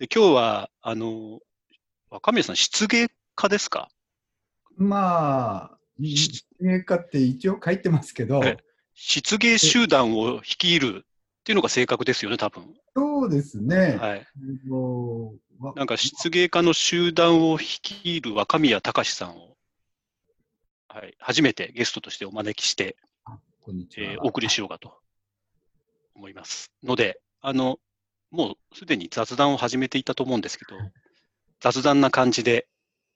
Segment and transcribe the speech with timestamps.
[0.00, 1.40] で今日は、あの、
[2.08, 3.90] 若宮さん、漆芸家ですか？
[4.78, 8.56] まあ、し実芸家って一応書いてますけど、え
[8.94, 12.74] 漆芸集団を率いるっていうのが正確ですよね、多分。
[12.96, 13.98] そうですね。
[14.00, 14.26] はい。
[15.76, 19.58] なんか漆芸家の集団を率いる若宮隆さんを、
[20.88, 22.96] はい、初めてゲストとしてお招きして、
[23.60, 24.12] こんにちは。
[24.12, 24.94] えーお送りしようかと
[26.14, 26.72] 思います。
[26.82, 27.78] ので、あの、
[28.30, 30.76] もうすでに雑談を始めていたと思うんですけど、
[31.60, 32.66] 雑談な感じで、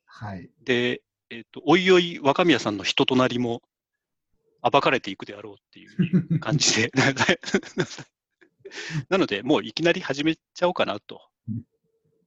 [0.07, 0.51] はい。
[0.65, 3.63] で、えっ、と、おいおい若宮さんの人となりも
[4.63, 6.93] 暴かれていくであろうっていう 感じで、
[9.09, 11.21] なので、もういきなり始めちゃおうかなと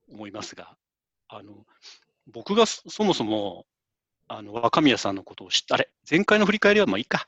[0.10, 0.78] 思いますが、
[1.28, 1.66] あの、
[2.28, 3.66] 僕がそそもそも、
[4.28, 7.28] あの、若宮さんのことを知った、あれ、前回の振り返りはまあいいか。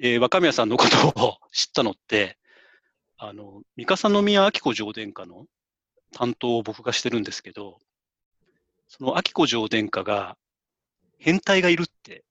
[0.00, 2.38] えー若宮さんのことを知ったのって、
[3.18, 5.46] あの、三笠宮明子上殿下の
[6.12, 7.78] 担当を僕がしてるんですけど、
[8.88, 10.36] その明子上殿下が、
[11.18, 12.24] 変態がいるって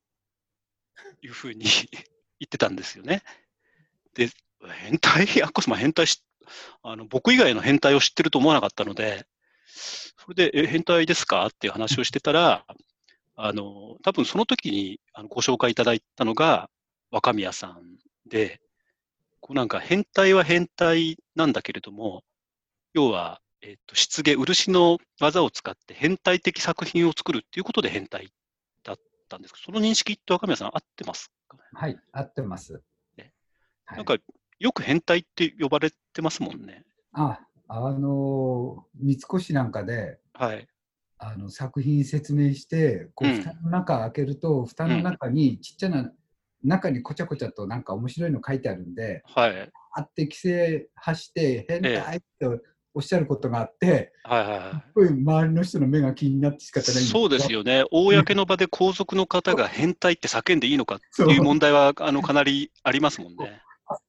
[1.21, 1.65] いうふうに
[2.39, 3.23] 言ってたんですよね。
[4.13, 4.29] で、
[4.79, 6.23] 変態、アッコ様変態し、
[6.83, 9.25] あの、僕以外の変態を知ってると思わなかったので、
[9.65, 11.47] それで、え、変態ですか？
[11.47, 12.65] っていう話をしてたら、
[13.35, 16.69] あの、多分その時にあのご紹介いただいたのが
[17.11, 17.97] 若宮さん
[18.27, 18.61] で、
[19.45, 22.23] こうなんか変態は変態なんだけれども、
[22.95, 28.33] 要は、えっと、漆芸、漆の技を使って変態的作品を作るっていうことで変態
[28.83, 28.97] だっ
[29.29, 31.63] たんですけど、その認識って若宮さん合ってますかね？
[31.73, 32.81] はい、合ってます。
[33.17, 33.33] ね
[33.85, 34.17] はい、なんか、
[34.57, 36.83] よく変態って呼ばれてますもんね。
[37.11, 40.67] あ、あの、三越なんかで、はい。
[41.19, 46.11] あの作品説明して、こううん蓋の中開けると、蓋の中にちっちゃな、
[46.65, 49.71] 中にこちゃこちゃとなんか面白いの書いてあるんで、はい。
[49.93, 52.61] あって規制発して変態って
[52.93, 57.03] おっしゃることがあって、はいはいはすごい周りの人の目が気になって仕方ない。
[57.03, 57.83] そうですよね。
[57.91, 63.61] 公の場で皇族の方が変態って叫んでいいのかっていう問題は、あの、かなりありますもんね。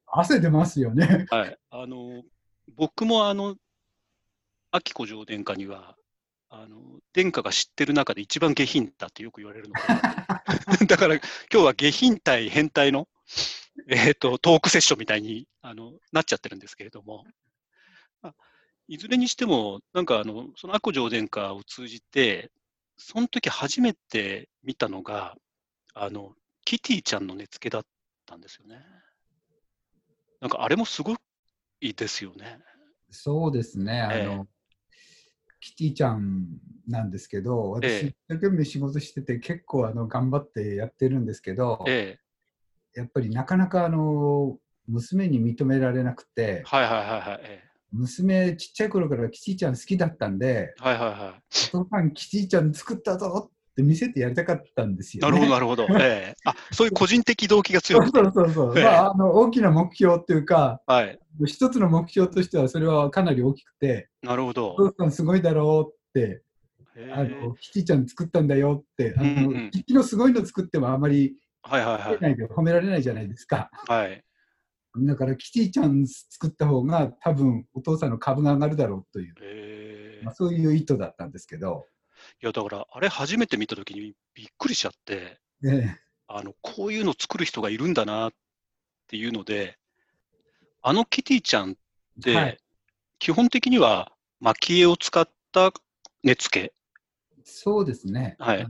[0.07, 1.27] 汗出ますよね。
[1.31, 1.59] はい。
[1.71, 2.23] あの、
[2.77, 3.57] 僕もあの、
[4.73, 5.97] 明子上殿下には、
[6.49, 9.81] あの、殿下が知ってる中で一番下品だってよく言われるので、
[10.87, 13.09] だから今日は下品対変態の、
[13.89, 17.25] えっ、と、トークセッションみたいにあのなっちゃってるんですけれども、
[18.23, 18.35] あ
[18.89, 22.51] いずれにしても、なんかあの、その明子上殿下を通じて、
[22.97, 25.37] その時初めて見たのが、
[25.95, 26.35] あの、
[26.65, 27.87] キティちゃんの根付けだっ
[28.27, 28.85] たんですよね。
[30.41, 31.17] なんかあれもすご
[31.81, 32.61] いですよね。
[33.11, 34.01] そうですね。
[34.03, 34.47] あの、
[35.67, 36.47] キティちゃん
[36.87, 42.19] なんですけど、私、ええ一生懸命仕事してて、結構あの頑張ってやってるんですけど、え
[42.95, 43.01] え。
[43.01, 47.41] やっぱりなかなかあの娘に認められなくて、はいはいはいはい。
[47.43, 47.63] え
[47.93, 51.43] 娘、ちっちゃい頃からキティちゃん好きだったんで、えはいはいはい。
[51.75, 55.41] お父さん、キティちゃん作ったぞって見せてやりたかったんですよ、なね。
[55.41, 55.87] るほどなるほど。
[56.03, 58.19] ええあ、そういう個人的動機が強くて。
[58.19, 61.19] そうそうそうええまあ、あの大きな目標っていうか、はい。
[61.45, 64.73] 一つの目標としてはそれはかなり大きくて、なるほど。
[64.73, 66.43] お父さんすごいだろうって、
[67.13, 72.37] あのキティちゃん作ったんだよって、あのうんうんキティのすごいの作ってもあまりはいはいはい。
[72.49, 73.71] 褒められないじゃないですか。
[73.89, 74.23] はい。
[74.99, 81.87] だからキティちゃん作った方が多分お父さんの株が上がるだろうという、ええまあ、そういう意図だったんですけど、
[82.43, 88.33] いや、だから、あれ初めて見たときにびっくりしちゃって、ねあの、こういうの作る人がいるんだなっ
[89.07, 89.79] ていうので、
[90.83, 91.75] あのキティちゃんっ
[92.23, 92.59] て、はい
[93.19, 95.73] 基本的には蒔絵を使った
[96.23, 96.75] 根付け。
[97.45, 98.67] そうですね、はい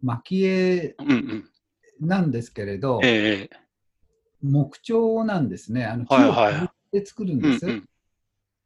[0.00, 1.50] 蒔絵うんうん。
[2.00, 3.56] なんですけれど、ええ
[4.42, 7.88] 木彫なんですね、あの木をはいはい削って作るんです、うんうん。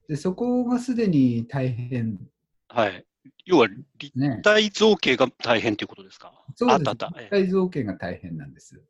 [0.08, 0.16] で。
[0.16, 2.20] そこがすでに大変
[2.68, 3.04] はい。
[3.44, 3.68] 要は、
[3.98, 4.40] 立ね。
[4.42, 6.32] 体造形が大変ということですか？
[6.56, 7.20] そうですあったあった。
[7.20, 8.82] ええ立体造形が大変なんです。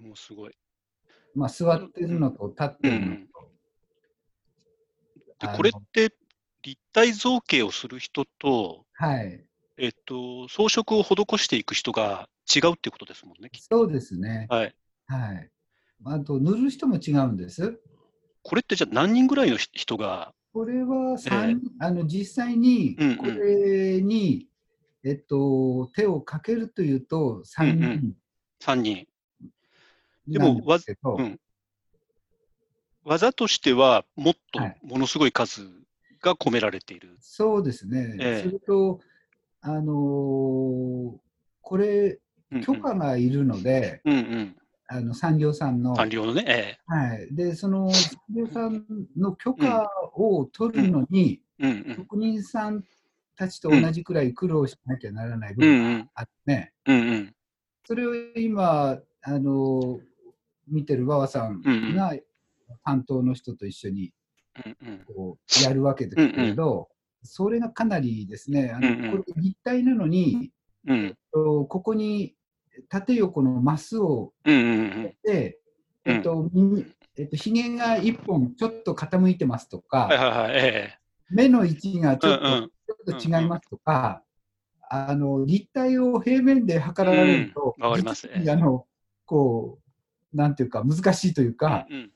[0.00, 0.52] もうすごい。
[1.34, 3.52] まあ、座ってるのと立ってるのと。
[5.40, 6.14] であのこれって
[6.62, 9.44] 立体造形をする人と、はい。
[9.78, 13.50] えっと、装飾を施していく人が違うっていうことですもんね。
[13.54, 14.46] そうですね。
[14.48, 14.74] とはい。
[15.06, 15.50] はい。
[16.04, 17.80] あと、塗る人も違うんです。
[18.42, 23.16] これってじゃあ何人ぐらいのひ人が、これはえ三、あの実際にうんうん。
[23.16, 24.48] これに、
[25.04, 28.14] えっと、手をかけるというと3うんう人
[28.60, 29.06] 3人。
[30.26, 31.40] でもですけど、うん。
[33.04, 34.76] 技としてはもっとはい。
[34.82, 35.62] ものすごい数
[36.20, 37.16] が込められている。
[37.20, 38.16] そうですね。
[38.20, 38.48] ええ。
[38.48, 39.00] それと、
[39.60, 41.12] あのー
[41.64, 42.18] これ、
[42.50, 42.64] うんうん。
[42.64, 44.56] 許可がいるので、うんうん。
[44.88, 48.84] あの産業さんの、官僚のね、えはい、でその産業さん
[49.16, 51.40] の許可を取るのに。
[51.96, 52.82] 職人さん
[53.36, 57.34] たちと同じくらい苦労しなきゃならない部分があってね、うんうん。
[57.86, 60.00] それを今、あの
[60.66, 61.62] 見てる馬場さん
[61.94, 62.14] が
[62.84, 64.12] 担当の人と一緒に。
[65.06, 66.88] こうやるわけですけれど、
[67.22, 70.50] それがかなりですね、あのこれ立体なのに、
[70.86, 71.16] うん。
[71.32, 72.34] ここに
[72.88, 75.14] 縦横のマスをうんうんうん。
[75.24, 75.58] で、
[76.04, 76.86] うんえっと、耳
[77.18, 80.52] えっと、ひげが一本ちょっと傾いてますとか、はいはいはい。
[80.54, 80.98] え
[81.30, 82.70] 目の位置がちょっと,、うんうん
[83.06, 84.22] ちょっと違いますとか、
[84.90, 88.86] あの立体を平面で測られると、あの
[89.24, 89.78] こ
[90.32, 92.12] う、なんていうか、難しいというえか、うんうん。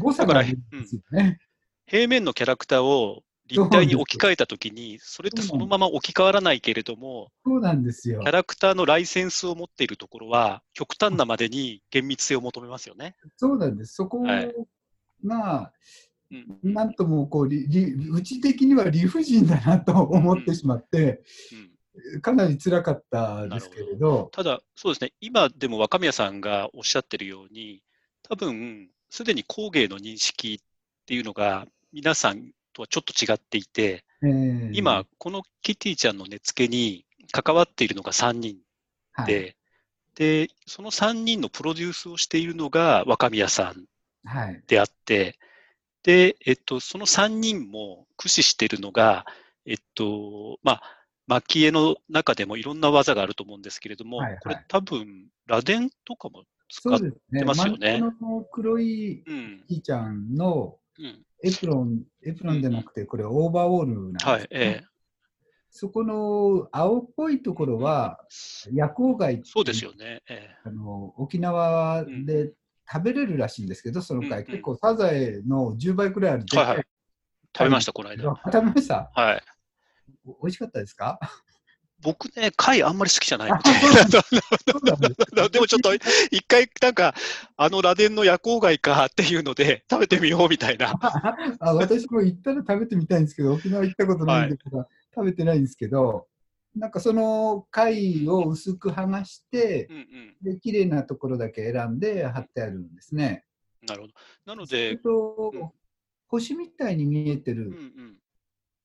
[0.00, 1.38] 誤差があるんですよね。
[1.86, 8.20] 平面のキャラクターを立体に置き換えたときに、それってそのまま置き換わらないけれども、そうなんですよ。
[8.20, 8.30] キャ。
[8.32, 13.16] ラクターのライセンスを持っているところは、極端なまでに厳密性を求めますよね。
[13.36, 13.94] そうなんです。
[13.94, 14.54] そこはい
[15.24, 15.72] が、
[16.30, 16.74] うん。
[16.74, 21.22] なんともこう理理、うち的には理不尽だなと思ってしまって、
[21.52, 22.20] うん。
[22.20, 27.82] かなり辛かったですけれど、ただ、そうですね、今でも若宮さんがおっしゃってるように、
[28.22, 38.58] 多分すでに工芸の認識っていうのが、皆さんとはちょっと違っていて、えー今、このキティちゃんの根付けに関わっているのが3人
[39.12, 39.26] はい。
[39.26, 39.56] で、
[40.14, 43.86] で、その3人のプロデュースをしているのが若宮さん
[44.24, 44.62] はい。
[44.66, 45.38] であって、
[46.02, 49.24] で、えっと、その3人も駆使しているのが、
[49.64, 50.80] えっと、ま
[51.28, 54.38] あ、蒔絵の中でもいろんな技があると思うんですけれども、はいはい。
[54.40, 57.40] これ多分、螺鈿とかも使っそうですね。
[57.40, 57.98] てますよね。
[57.98, 61.25] 真ん中の黒いうん、キーちゃんのうん。
[61.42, 64.84] エプロン、エプロンじゃなくて、これオーバーオールなんです、ねはい、え
[65.70, 68.18] そこの青っぽいところは、
[68.68, 70.22] え夜光貝そうですよね。
[70.28, 72.52] えあの沖縄で
[72.90, 76.84] 食べれるらしいんですけど、その貝、結構サザエの10倍くらいあるえはいはい。
[77.56, 78.22] 食べました、この間。
[78.36, 78.52] た。
[78.52, 79.10] 食べました？
[79.14, 79.42] はい。
[80.24, 81.18] お美味しかったですか？
[82.02, 84.18] 僕ね、貝あんまり好きじゃないのあそ
[84.78, 85.60] うなん で。
[85.60, 87.14] もちょっと一回、なんか、
[87.56, 90.94] あの螺鈿の夜光貝かっていうので、食べてみようみたいな。
[91.58, 94.58] あ私も行ったら食べてみたいんですけど、沖縄行ったことないんで、
[95.14, 96.28] 食べてないんですけど、
[96.74, 100.36] なんかその貝を薄く剥がしてう、んうん。
[100.42, 103.44] で綺麗なところだけ選んで貼ってあるんですね。
[103.82, 104.12] なるほど。
[104.44, 105.70] なので、とうん
[106.28, 108.18] 星みたいに見えてるん。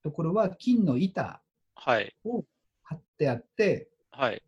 [0.04, 1.42] ところは金の板
[1.76, 2.16] はい。
[2.24, 2.46] を
[2.92, 4.42] 貼ってあって、はい。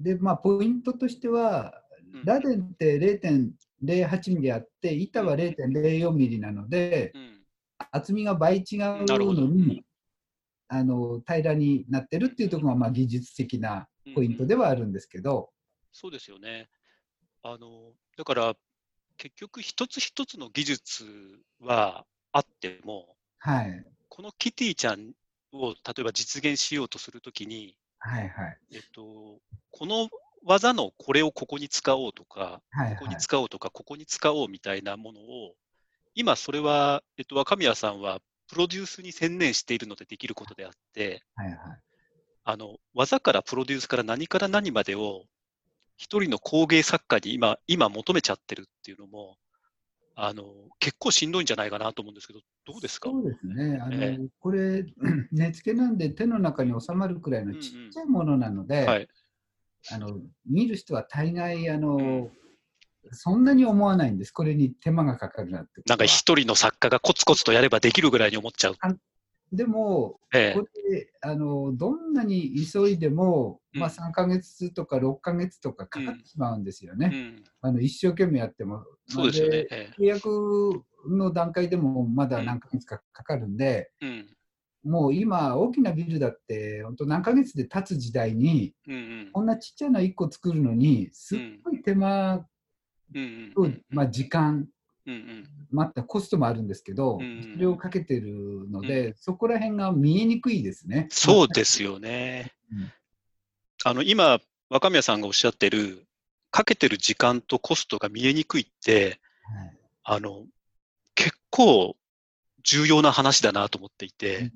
[0.00, 7.40] で、まあ、ポイントとしては、うん螺鈿って0.08ミリあって、板は0.04ミリなので、うん。
[7.90, 9.84] 厚みが倍違うのに、
[10.68, 15.50] あの平らになってるっていうところが、まあ、技術的なポイントではあるんですけど、
[15.92, 16.68] そうですよね。
[17.42, 18.54] あの、だから、
[19.16, 21.04] 結局一つ一つの技術
[21.60, 25.12] はあっても、はい、このキティちゃん
[25.54, 29.38] を例えば実現しようとするときに、はい、はい、えっと、
[29.70, 30.08] この
[30.44, 35.54] 技のこれをここに使おうとか、はい、ここにはい、使おうとか、ここに使おうみたいなものを、
[36.14, 41.56] 今それは、えっと、若宮さんはプロデュースに専念しているのでできることであって、はい、はい。
[42.44, 45.24] あの、技からプロデュースから何から何までを、
[45.96, 49.38] 一人の工芸作家に今、今求めちゃってるっていうのも、
[50.16, 50.44] あの、
[50.78, 53.10] 結構しんどいんじゃないかなと思うんですけど、どうですか？
[53.10, 54.84] そうですね、あのえこれ、
[55.32, 59.08] 根付けなんで手の中に収まるくらいのちっちゃいものなので、はい。
[59.92, 62.30] あの見る人は大概あの、うん。
[63.10, 68.76] そんなに思わないんです、これに手間がかかるなってなんか一人の作家がコツコツとやればできるぐらいに思っちゃう。
[69.56, 70.58] でも、ええ。
[70.58, 73.80] これあのどんなに急いでも、うん。
[73.80, 78.84] まあ、3ヶ月とか6ヶ月とかかかってしまうんですよね、うん、あの一生懸命やっても。
[79.06, 79.50] そうですよね。
[79.50, 84.26] でえ契約の段階でもまだ何ヶ月かかかるんで、えうん。
[84.84, 89.30] もう今、大きなビルだって、本当何ヶ月で建つ時代に、うんうん。
[89.32, 92.46] こんなちっちゃな1個作るのに、すっごい手間
[93.14, 94.66] うんと、うんまあ、時間、
[95.06, 95.48] うんうん。
[95.70, 101.08] またコストもあるんですけど、うんそれをかけてるので、そこら辺が見えにくいですね。
[101.10, 102.52] そうですよね。
[102.72, 102.92] うん。
[103.84, 106.06] あの今、若宮さんがおっしゃってる、
[106.50, 109.78] かけてる時間とコストが見えにくいって、はい。
[110.04, 110.44] あの
[111.14, 111.96] 結構
[112.62, 114.50] 重要な話だなと思っていて、うん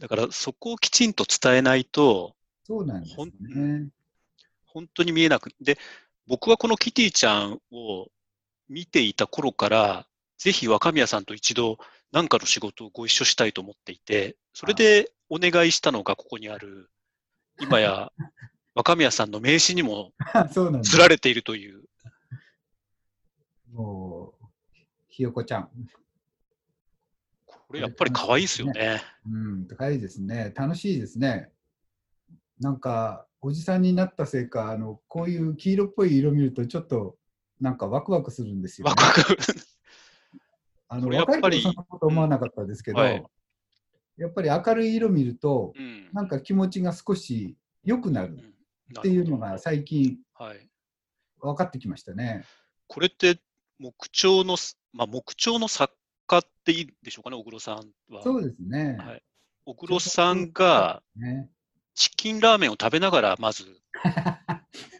[0.00, 3.88] だからそこをきちんと伝えないと、そうなんですね。
[4.64, 5.76] 本当に見えなくで、
[6.28, 8.06] 僕はこのキティちゃんを
[8.68, 10.06] 見ていた頃から、
[10.38, 11.78] ぜひ若宮さんと一度
[12.12, 16.90] 何かの仕事をご一緒したいと思っていて、それでお願いしたのがここにある、
[17.60, 18.12] 今や
[18.74, 20.12] 若宮さんの名刺にも
[20.82, 21.82] 釣られているという。
[23.72, 24.46] もう、
[25.08, 25.70] ひよこちゃん。
[27.44, 29.02] これやっぱり可愛いですよね。
[29.26, 30.52] うん、高いですね。
[30.54, 31.50] 楽しいですね。
[32.60, 37.17] なんか、おじさんになったせいか、あの、こういう黄色っぽい色見ると、ちょっと、
[37.60, 38.90] なんかワクワクするんですよ、ね。
[38.90, 39.36] ワクワク。
[40.90, 43.24] あのこれやっぱり若い頃そんなこと思わなかったですけど、はい
[44.16, 46.08] やっぱり明るい色見ると、うん。
[46.12, 48.36] なんか気持ちが少し良くなる
[48.98, 50.68] っていうのが最近はい。
[51.40, 52.44] 分かってきましたね。
[52.88, 53.38] これって
[53.78, 55.94] 木彫のす、まあ、木彫の作
[56.26, 57.76] 家っていいでしょうかね、小黒さん
[58.12, 58.24] は。
[58.24, 58.96] そうですね。
[58.98, 59.22] はい
[59.64, 61.50] 小黒さんがね
[61.94, 63.64] チキンラーメンを食べながら、まず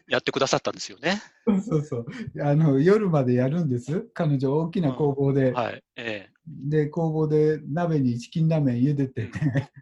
[0.09, 1.21] やってくださったんですよね。
[1.61, 2.05] そうそう
[2.41, 2.79] あの。
[2.79, 4.09] 夜までやるんです。
[4.13, 5.51] 彼女、大きな工房で。
[5.51, 5.83] はい。
[5.95, 9.31] えで、工房で鍋にチキンラーメン茹でてて、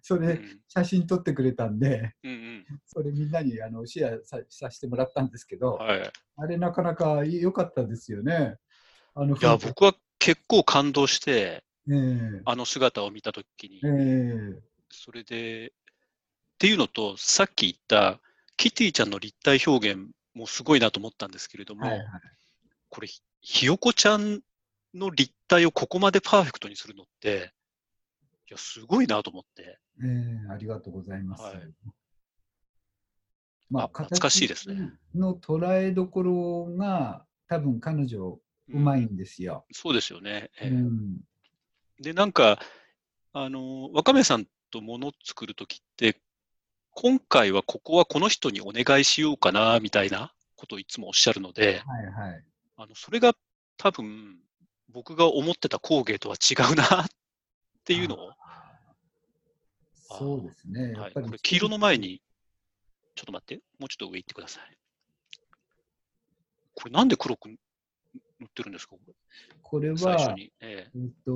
[0.03, 2.65] それえうん写真撮ってくれたんで、うんうん。
[2.85, 6.11] それみんなにあのシェアささせてもらったんですけど、はい。
[6.35, 8.57] あれなかなか良かったですよね。
[9.15, 15.71] あのいや、僕は結構感動して、ええあの姿を見たときにえ、えそれで、っ
[16.59, 18.19] ていうのと、さっき言った
[18.57, 22.07] キティちゃんの立体表現もすごいなと思ったんですけれども、はいはい
[22.89, 24.41] これ、ひひよこちゃん
[24.93, 27.51] の立体をここまでパーフェクトにするのって、
[28.49, 29.77] いや、すごいなと思って。
[30.01, 31.43] ええありがとうございます。
[31.43, 31.55] はい
[33.69, 34.75] まあ懐かしいですね。
[35.13, 38.39] 形の捉えどころが多分彼女
[38.69, 39.65] うまいんですよ。
[39.73, 40.49] そうですよね。
[40.61, 41.17] ええうん
[41.99, 42.59] で、なんか、
[43.33, 46.21] あの、若宮さんともの作るときって、
[46.99, 52.43] 今回はここはこの人にお願いしようかな、みたいなことをいつもおっしゃるので、はいはい。
[52.75, 53.35] あの、それが
[53.77, 54.39] 多分、
[54.91, 57.07] 僕が思ってた工芸とは違うな、っ
[57.85, 58.31] ていうのを、
[60.09, 60.93] そうですね。
[60.93, 62.19] やはい、これ黄色の前に、
[63.13, 64.77] ちょっと待って、もうちょっと上行ってください。
[66.73, 67.55] これなんで黒く塗
[68.43, 68.95] ってるんですか？
[69.61, 70.51] これは、最初に。
[70.61, 71.31] ええっと、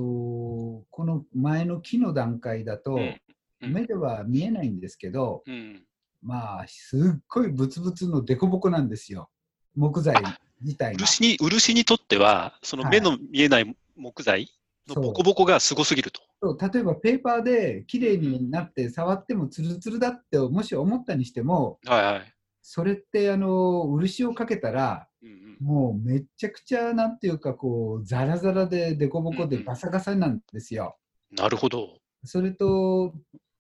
[0.90, 3.36] この前の木の段階だと、えうん
[3.68, 5.84] 目では見えないんですけど、うん。
[6.22, 9.30] まあ、すっごいブツブツのデコボコなんですよ。
[9.76, 10.16] 木材
[10.62, 11.00] 自体が。
[11.00, 14.52] 漆に、漆にとっては、その目の見えない木材
[14.88, 16.22] のボコボコがすごすぎると。
[16.42, 22.34] そう例えばペーパーで綺麗になって触ってもツルツルだってもし思ったにしてもはいはい。
[22.64, 30.98] それってあの漆をかけたらうんうんもうめっちゃくちゃなんていうかこうザラザラでデコボコでガサガサなんですよ。
[31.32, 32.00] なるほど。
[32.24, 33.14] それと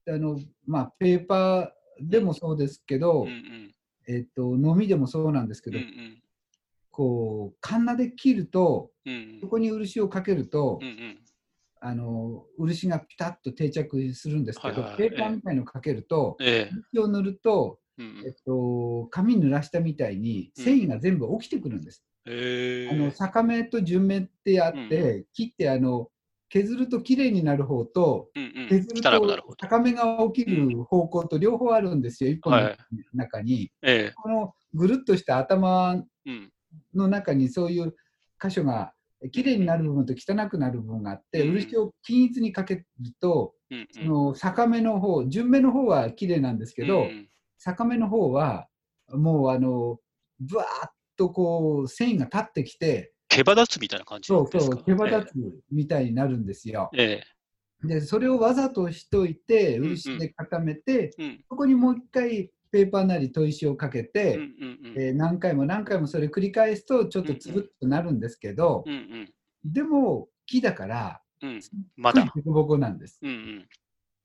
[0.08, 3.75] あの、まあ、ペーパーでもそうですけど、うんうん
[4.08, 6.17] えっと、のみでもそうなんですけうんど、うん
[6.93, 11.17] こうカンナで切るとうんそこに漆をかけると、うんうん。
[11.84, 14.98] あの漆がピタッと定着するんですけど、はいはい。
[14.98, 16.75] ペーパーみたいのかけると、ええ。
[16.93, 22.03] 漆を塗ると、うんえっと、紙濡らしたみたいに繊維が全部起きてくるんです。
[22.27, 22.88] え。
[22.91, 26.11] あの逆目と順目ってあって、切ってあの
[26.51, 28.29] 削るときれいになる方と
[28.70, 29.55] 削ると。
[29.58, 32.77] 高めが起きる方向と両方あるんですよ、一本のはい
[33.13, 33.72] 中に。
[33.81, 34.13] ええ。
[34.15, 35.93] このぐるっとした頭
[36.25, 36.51] うん。
[36.93, 37.96] の中にそういう
[38.41, 38.93] 箇所が
[39.31, 42.86] きれいになる部分と汚くなる部分があって、うん漆を均一にかける
[43.22, 47.29] と、うんその逆目の方、順目の方はきれいなんですけど、うん
[47.63, 48.67] 逆目の方は
[49.10, 50.00] もうあの
[50.39, 54.75] ぶわーっとこう繊維が立ってきて毛羽立つみたいな感じそうですか？
[54.75, 56.89] そう毛羽立つみたいになるんですよ。
[56.93, 57.23] え
[57.83, 57.88] え。
[57.88, 59.97] でそれをわざとしといてうんうん。
[59.97, 61.43] 漆で固めて、ええうん。
[61.50, 64.93] そこにもう一回ペーパーなり砥石をかけて、うんうんうん。
[64.97, 69.33] えー何回も何回もそれ繰り返すとちょっとつぶっとなるんですけど、うんうん。
[69.65, 71.59] でも木だからうん。
[71.97, 72.31] まだ。
[72.35, 73.19] ボコボコなんです。
[73.21, 73.67] うんうん。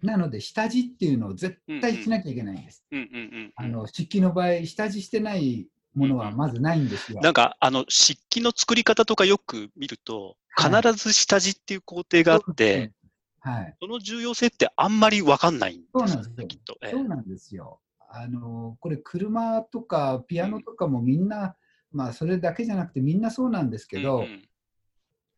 [0.02, 2.84] なので下地っていうのを絶対しなきゃいけないんです。
[2.92, 3.52] うんうんうん。
[3.56, 7.20] あの漆器の場合下地してないものはまずないんですよ。
[7.22, 10.82] なんか、あの、漆器の作り方とかよく見ると、はい。
[10.82, 12.92] 必ず下地っていう工程があって、
[13.40, 16.36] はい、その重要性ってあんまりわかんないんそうなんですよ。
[16.36, 16.76] ね、きっと。
[16.82, 16.90] ええ。
[16.90, 17.80] そうなんですよ。
[18.08, 21.56] あのこれ車とかピアノとかもみんな、
[21.92, 24.48] まあそれだけじゃなくてみんなそうなんですけど、うんうん。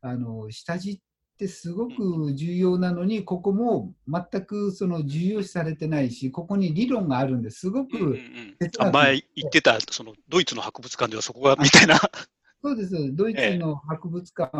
[0.01, 1.01] あの下地っ
[1.39, 7.71] てすごく重要なのに、ここも全くその重要視されてないし、ここに理論があるんです。
[7.71, 11.97] ごく、うんうん前言ってた、そのドイツの博物館ではそこがみたいな。
[12.63, 14.53] そうです、ドイツの博物館、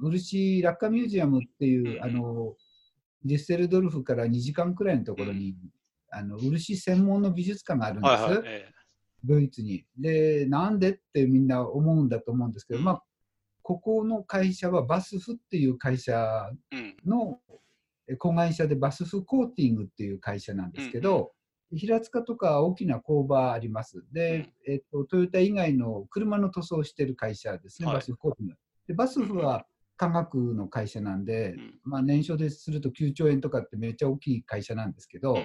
[0.00, 2.54] 漆落下ミュージアムっていう、うんあの
[3.22, 5.54] デュッセルドルフから2時間くらいのところに、
[6.10, 8.42] あの漆専門の美術館があるんです、はいはい。
[8.46, 8.72] え。
[9.24, 9.84] ドイツに。
[9.98, 12.84] で、なんでってみんな思うんだと思うんですけど、うん。
[12.86, 13.02] まあ、
[13.70, 16.50] ここの会社はバスフっていう会社
[17.06, 17.38] の
[18.08, 21.30] え子会社でバスフコーティングっていう会社なんですけど、
[21.76, 24.04] 平塚とか大きな工場あります。
[24.12, 27.96] で、えっと、トヨタ以外の車の塗装をしている会社ですね、はい。
[27.98, 28.56] バスフ工務
[28.88, 29.64] で、バスフは
[29.96, 35.38] 化学の会社なんで、うんまあ、年商ですると9兆円とかってめっちゃ大きい会社なんですけど、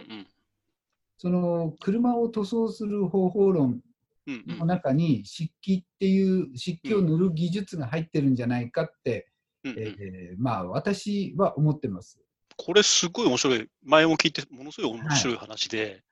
[1.19, 3.81] その車を塗装する方法論
[4.27, 9.27] の中に漆器っていう漆器を塗る技術が入ってるんじゃないかって、
[9.63, 12.19] うんうんえーまあ私は思ってます。
[12.57, 16.03] これすごい面白い、前も聞いて、ものすごい面白い話で、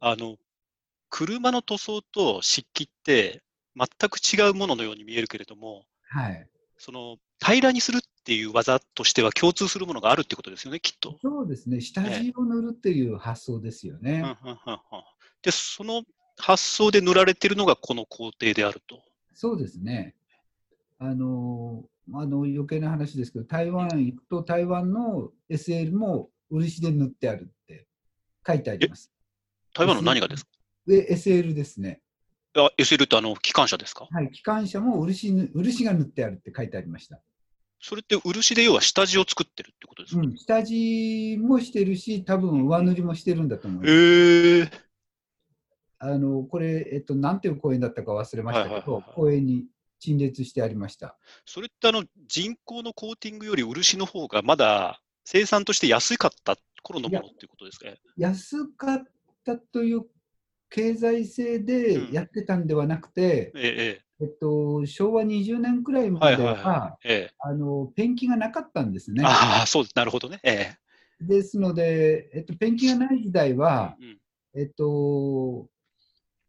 [0.00, 0.36] あの、
[1.08, 3.42] 車の塗装と漆器って
[3.76, 6.48] 全く違うもののように見えるけれども、はい。
[6.78, 11.16] その平らにするっていう技としては共通するものがあるってことですよね、きっと。
[11.22, 11.80] そうですね。
[11.80, 14.36] 下地を塗るっていう発想ですよね。
[15.42, 16.02] で、その
[16.38, 19.02] 発想で塗られてるのがこの工程であると。
[19.34, 20.14] そうですね。
[20.98, 27.86] あのあの余計な話ですけど、台湾行くと台湾の SL も漆で塗ってあるって
[28.46, 29.10] 書いてあります。
[29.74, 30.50] 台湾の何がですか？
[30.86, 32.00] で、SL ですね。
[32.54, 34.06] あ ?SL ってあの機関車ですか？
[34.10, 37.20] はい、機関車も漆ぬ漆が塗ってあるって書いてありました。
[37.80, 43.86] それって漆で要は下地を作ってるってことですか、うん、下地もしてるし、多分上塗りもしてるんだと思う。
[43.86, 44.70] へえ
[46.04, 49.66] あのこれ、えっと、なんていう公園だったか忘れましたけど公園に
[50.00, 51.16] 陳列してありました。
[51.46, 57.86] それってあの人工のコーティングより漆の方がまだ生産として安かった頃のものっていうことですか？
[57.86, 57.98] ね。
[58.16, 59.04] 安かっ
[59.44, 60.06] たという
[60.70, 66.98] 経済性でやってたんではなくて、えええっと、昭和20年くらいええまでは、
[67.38, 69.22] あのペンキがなかったんですね。
[69.24, 69.84] ああ、そう。
[69.94, 70.40] なるほどね。
[70.42, 70.74] え
[71.20, 74.18] ですので、えっと、ペンキがない時代えは、うん
[74.54, 75.68] えっと、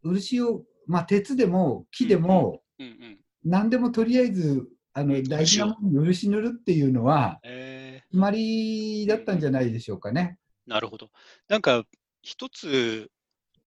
[0.04, 3.20] 漆を、まあ、鉄でも木でも、うんうん。
[3.44, 7.84] 何でもとりあえずあのうん大事なものに漆塗るっていうのは、ええ
[8.14, 10.38] 決まりだったんじゃないでしょうかね。
[10.68, 11.10] なるほど。
[11.48, 11.84] なんか、
[12.22, 13.10] 一つ、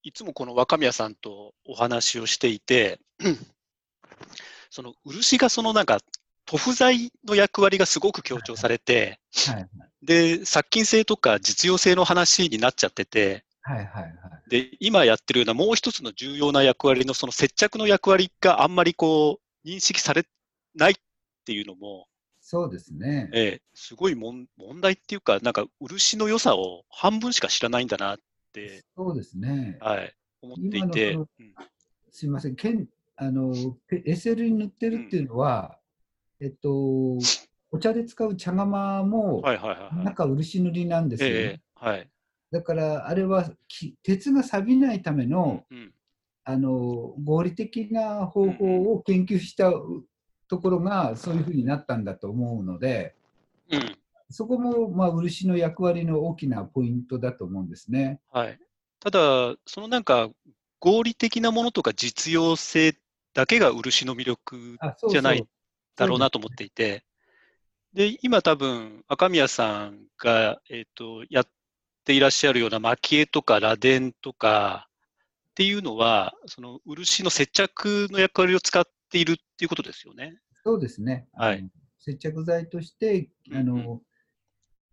[0.04, 3.00] いつもこの若宮さんとお話をしていて、
[4.70, 6.00] その漆がそのなんか、
[6.46, 9.70] 塗布剤の役割がすごく強調されて、はい
[10.04, 14.14] で、殺菌性とか実用性の話になっちゃってて、はいはいはい。
[14.50, 20.24] で、今やってるようなもう一つの重要な役割のその接着の役割があんまりこう、認識され
[20.76, 20.96] ないっ
[21.46, 22.06] ていうのも、
[22.40, 23.28] そうですね。
[23.34, 28.20] ええ、すごいもん問題っていうか、なんか漆の良さを半分しか知らないんだなっ
[28.54, 29.80] て、そうですね。
[29.82, 31.28] はい、思っていて、うん
[32.12, 33.52] すみません、けんあの
[33.88, 35.80] ペ SL に塗ってるっていうのは、
[36.40, 37.18] えっと、
[37.72, 40.06] お茶で使う茶釜も、はいはいはいはい。
[40.06, 41.36] 中漆塗りなんですよね。
[41.36, 42.08] ええ、はい。
[42.56, 45.94] だから、あれはき鉄が錆びないためのうん、
[46.46, 49.74] あの合理的な方法を研究した
[50.48, 53.14] ところがそういうふうになったんだと思うので、
[53.70, 53.98] うん、
[54.30, 58.22] そこも、まあ、漆の役割の大きなポイントだと思うんですね。
[58.32, 58.58] はい。
[59.02, 60.30] ただ、そのなんか、
[60.80, 62.96] 合理的なものとか実用性
[63.34, 64.78] だけが漆の魅力
[65.10, 65.46] じゃない
[65.98, 67.04] だろうなと思っていて、
[67.94, 71.48] で、今多分、赤宮さんが、えっ、と、やっ
[72.06, 80.38] ていらっしゃるような蒔絵とか螺鈿とかっていうのは、その漆の接着の役割を使っているっていうことですよね。
[80.64, 81.28] そうですね。
[81.34, 81.68] はい。
[82.00, 83.66] 接着剤としてあうん。
[83.66, 84.02] の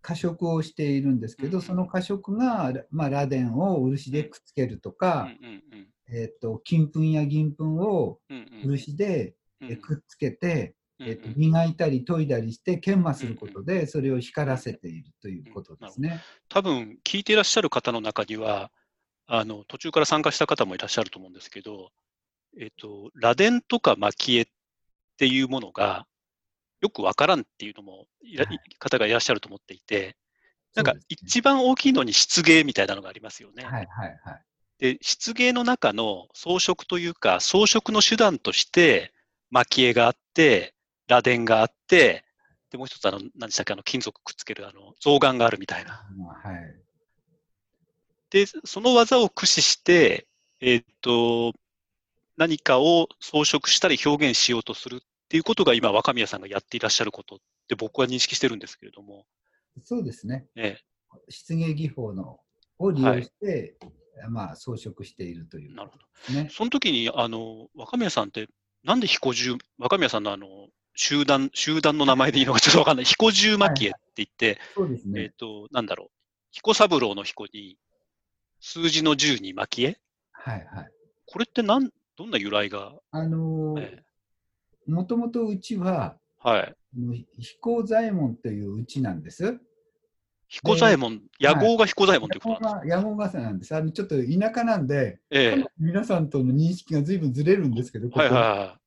[0.01, 5.62] 加色をしているんですけど、うんその加色が、まあ、螺鈿を漆でくっつけるとうんか、うん。
[6.12, 8.44] えっと金粉や銀粉をうんうん。
[8.44, 8.79] うん。
[8.79, 9.35] 漆で
[9.81, 16.21] くっつけて、うんえっと磨いたり研いだりして研磨することでそれを光らせているということですね。
[16.49, 18.71] 多分聞いていらっしゃる方の中には、
[19.27, 21.91] あの途中から参加した方もいらっしゃると思うんですけど、
[22.61, 24.47] えっと、螺鈿とか蒔絵っ
[25.17, 26.07] ていうものが
[26.81, 30.17] よくわからんっていうのもいらはい方がいらっしゃると思っていて、
[30.75, 33.65] なんか一番大きいのに漆芸みたいなのがありますよね。
[33.65, 34.43] はいはいはい。
[34.79, 39.12] で、漆芸の中の装飾というか、装飾の手段として、
[39.51, 40.75] 蒔絵があって、
[41.09, 42.25] 螺鈿があって、
[42.71, 46.07] で、もう一つ、あの、何でしたっけ、あの、金属くっつける、あの、象眼があるみたいな。
[46.17, 46.83] まあはい
[48.31, 50.27] で、その技を駆使して、
[50.62, 51.53] えーっと、
[52.38, 57.38] 何かを装飾したり表現しようとするっていうことが今、若宮さんがやっていらっしゃることっ
[57.69, 59.27] て僕は認識してるんですけれども、
[59.85, 60.47] そうですね。
[60.57, 60.79] え
[61.29, 62.41] 漆芸技法の
[62.79, 63.77] を利用して、
[64.31, 65.99] まあ装飾しているというなるほ
[66.33, 66.35] ど。
[66.35, 66.49] ね。
[66.51, 68.49] その時に、あの、若宮さんって、
[68.83, 73.05] なんで彦十、若宮さんのあの、集団、集団の名前でいいのかちょっとわかんない。
[73.05, 75.33] 彦十蒔絵って言って、そうですえっ、ね。
[75.37, 76.09] と、なんだろう。
[76.50, 77.78] 彦三郎の彦に、
[78.61, 79.98] 数字の十に蒔絵
[80.33, 80.90] はいはい。
[81.26, 84.02] これってなん、どんな由来が、あのーえ
[84.87, 86.62] もともとうちは、はい。
[86.62, 89.61] あの飛行左衛門といううちなんです。
[90.48, 93.74] 彦左衛門、野号が彦左衛門ということなんです山本笠なんです。
[93.74, 98.78] あのちょっと田舎なんで、ええ皆さんとの認識がずいぶんずれるんですけど、ここはいは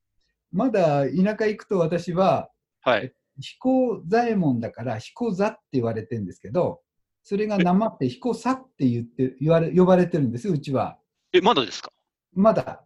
[0.52, 2.50] まだ田舎行くと私は、
[2.86, 3.00] いはい。
[3.00, 3.14] はい。
[3.42, 6.80] 彦左衛門だから彦座って言われてるんですけど、
[7.24, 10.98] それがなまって彦座って言って言われ呼ばれてるんですよ、うちは。
[11.34, 11.92] え、まだですか？
[12.34, 12.82] まだ。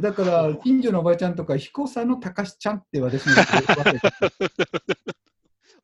[0.00, 3.32] だから、近所のおばちゃんとか、彦座の高しちゃんって私の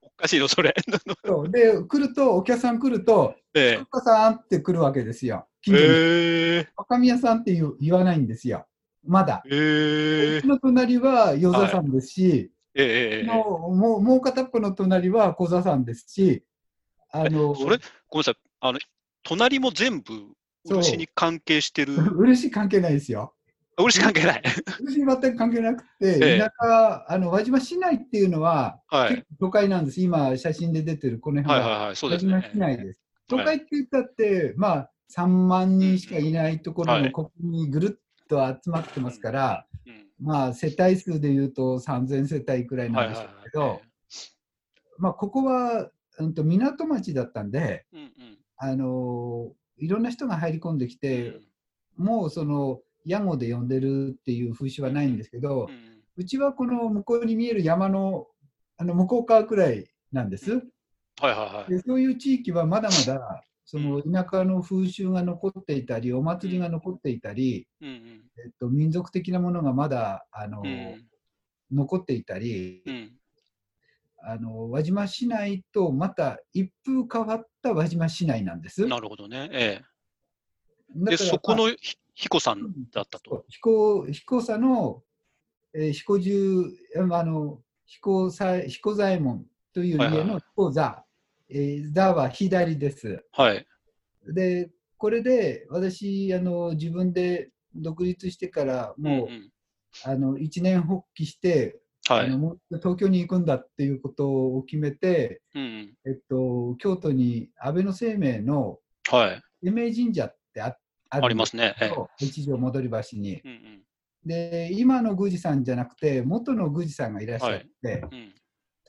[0.02, 0.74] おかしいの、それ。
[1.24, 5.46] そうで、来ると、お客さん来ると、え彦さんって来るわけですよ。
[5.46, 5.86] え近所に。
[5.86, 8.66] ええ若宮さんって言わないんですよ。
[9.04, 9.42] まだ。
[9.50, 12.86] ええうちの隣は与座さんですし、ええ
[13.20, 16.44] ええもうもう片っぽの隣は小座さんですし、
[17.12, 18.34] あのそれ、ごめんなさい。
[18.60, 18.78] あの、
[19.22, 20.12] 隣も全部、
[20.64, 21.94] 漆に関係してる？
[22.14, 23.34] 漆関係ないですよ。
[23.76, 24.42] あ漆関係ない。
[24.86, 30.00] 漆全く関係なくて、ええ田舎、あの輪島市内っていうのは、はい都会なんです。
[30.00, 31.96] 今、写真で出てるこの辺は、はいはいはい。
[31.96, 32.50] そうですね輪島。
[32.52, 33.00] 市内です。
[33.28, 43.80] 都はい会って言ったって、まあ、3万人しかいないところはいのここにぐるっと集まってますから、うんまあ、世帯数でいうと3000世帯くらいなんでしょうけど、
[44.98, 48.10] まあ、ここは、うん、と港町だったんで、うんうん。
[48.62, 51.40] あのいろんな人が入り込んできうて、
[51.98, 52.04] ん。
[52.04, 56.26] もうその屋号で呼んでるっていう風習はないんですけど、ううん。
[56.26, 58.26] ちはこの向こうに見える山の
[58.76, 60.52] あの向こう側くらいなんです。
[60.52, 60.60] はい
[61.22, 61.70] はいはい。
[61.70, 67.94] でそういう地域はまだまだその田舎の風習が残っていたり、お祭りが残っていたり、うんうん
[68.44, 71.04] えっと、民族的なものがまだあの、うん
[71.72, 73.12] 残っていたり、うん
[74.22, 78.86] あの輪島市内とまた一風変わった輪島市内なんです。
[78.88, 79.48] なるほどね。
[79.52, 81.10] ええ。
[81.10, 83.44] で、そこまあのひ彦さんだったと。
[83.48, 85.04] 彦彦佐の、
[85.72, 86.64] えー、彦十
[86.96, 91.04] あの彦左彦左衛門というはいはいはい家の彦座、
[91.50, 93.24] えー座は左です。
[93.32, 93.66] はい。
[94.32, 99.50] で、これで私あの、自分で独立してからもう、んん
[100.04, 102.26] あの一年発起して、はい。
[102.26, 108.78] あのもう東京に行くんだっていうことを決めて、うんうんえっと、京都に安倍の生命の
[109.10, 109.42] はい。
[109.66, 110.76] 英明神社ってあ
[111.10, 111.74] ありますね。
[112.18, 113.40] 一条戻り橋に。
[113.44, 113.82] うんうん
[114.24, 118.34] で、今の宮司さんじゃなくて、元の宮司さんがいらっしゃって、うん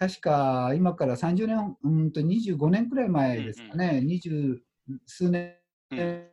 [0.01, 4.59] 確か今から30年、うんと25年くらい前ですかね、二十
[5.05, 5.53] 数年
[5.91, 6.25] うん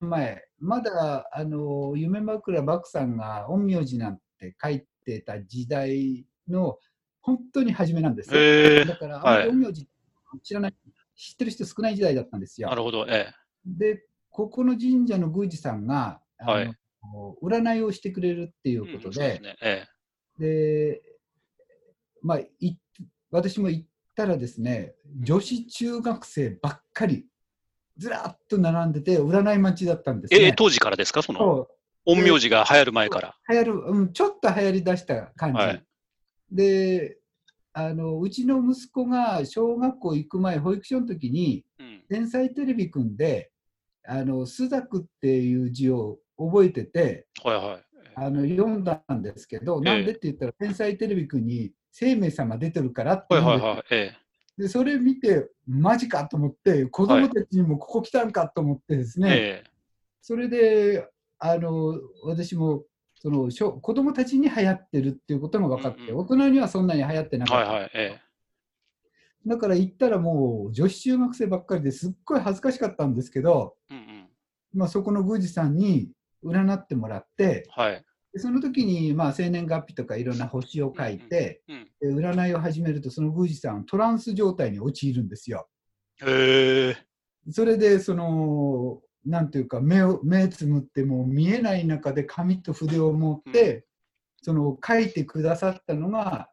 [0.00, 6.78] 前、まだあの夢枕漠さんが陰陽師なんて書いてた時代の
[7.20, 8.40] 本当に初めなんですよ。
[8.40, 9.88] へえだから、はい陰陽師
[10.42, 10.74] 知らない、
[11.14, 12.74] 知ってる人少ない時代だったんですよな。
[12.74, 13.06] るほど。
[13.08, 13.34] ええ。
[13.64, 16.72] で、ここの神社の宮司さんが、あのはい
[17.40, 19.56] 占いをしてくれるっていうことでうんです、ね。
[19.62, 19.84] え
[20.40, 21.02] で、
[22.20, 22.76] まあ、い
[23.36, 27.26] 私も行ったらですね、女子中学生ばっかり、
[27.98, 30.38] ずらっと並んでて、占い待ちだったんですえ。
[30.38, 30.44] ね。
[30.46, 31.22] ええ、当時からですか？
[31.22, 31.68] その、
[32.06, 33.36] 陰陽師が流行る前から。
[33.48, 35.58] 流行る、うん、ちょっと流行りだした感じ。
[35.58, 35.82] はい
[36.50, 37.18] で
[37.78, 42.02] あの、うちの息子が小学校行く前、保育所の時に、うん。
[42.08, 43.50] 天才テレビくんで、
[44.02, 47.84] あの、スザクっていう字を覚えてて、はいはい。
[48.14, 54.14] あの読んだんですけど、ええなんでって言ったら、天才テレビくんに生命様出てるからって
[54.58, 59.70] でそれ見て、マジかと思って、子供たちにもここ来たんかと思ってですね、ええ。
[60.20, 67.70] それであの私もその小子供たちに流行ってるっていうことも分かって、うんうん大人にはそんなに流行ってなかった。
[67.72, 67.90] はいはい。
[67.94, 68.20] え
[69.46, 73.94] だから行ったらもう女子中学生ばっかりですっごい恥ずかしかったんですけど、え。
[73.94, 74.28] うんうん。
[74.74, 76.10] まあ、そこの宮司さんに
[76.44, 78.04] 占ってもらって、はい。
[78.36, 82.20] でその時にまあ生年月日とかいろんな星を書いて、うん。
[82.20, 85.66] で占いを始めると、その宮司さんはトランス状態に陥るんですよ。
[86.22, 86.96] へえ。
[87.50, 93.86] それで、その、なんていうか、目を、目つむってもう見えない中で紙と筆を持って、
[94.42, 96.50] その書いてくださったのが、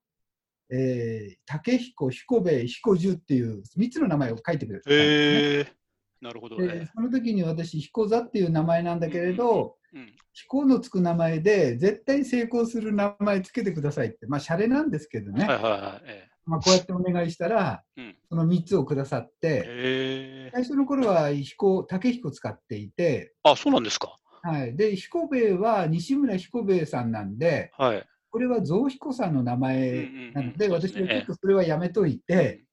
[0.71, 5.75] えー、竹彦、彦兵衛、彦十っていう3つの名前を書いてくれたんです。
[6.21, 6.89] なるほどでね。
[6.95, 10.15] その時に私、彦座っていう名前なんだけれど、うん。
[10.33, 16.01] 彦のつく名前で絶対成功する名前つけてくださいって、まあ、シャレなんですけどね、はいはいはい。
[16.05, 18.01] えまあ、こうやってお願いしたら、え。
[18.01, 18.15] うん。
[18.29, 19.63] その3つをくださって、へ
[20.47, 20.51] え。
[20.53, 24.17] 最初の頃は彦、竹彦使っていて、あ、そうなんですか。
[24.45, 28.05] はい、で彦兵衛は西村彦兵衛さんなんで、はい。
[28.29, 32.65] これは蔵彦さんの名前なので、うんうんうんそうですね私はちょっとそれはやめといて、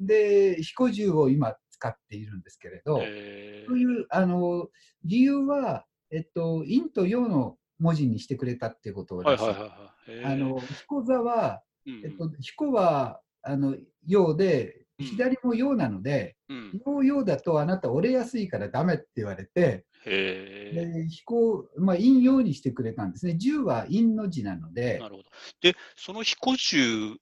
[0.00, 4.68] で彦十を今使っているんですけれど、へえそういうあの
[5.04, 9.42] 理由は、えっと、陰と陽の文字にしてくれたっていうことです。
[9.42, 9.92] はいはいはい
[10.24, 16.82] あの彦座は、うんえっと、彦はあの陽で、左も陽なので、うん。
[16.86, 19.84] 陽陽だとあなた折れやすいからダメって言われて。
[20.04, 23.36] で飛行、まあ、陰陽にしてくれたんですね。
[23.36, 25.28] 銃は陰の字なのでな、るほど。
[25.60, 27.16] で、その彦十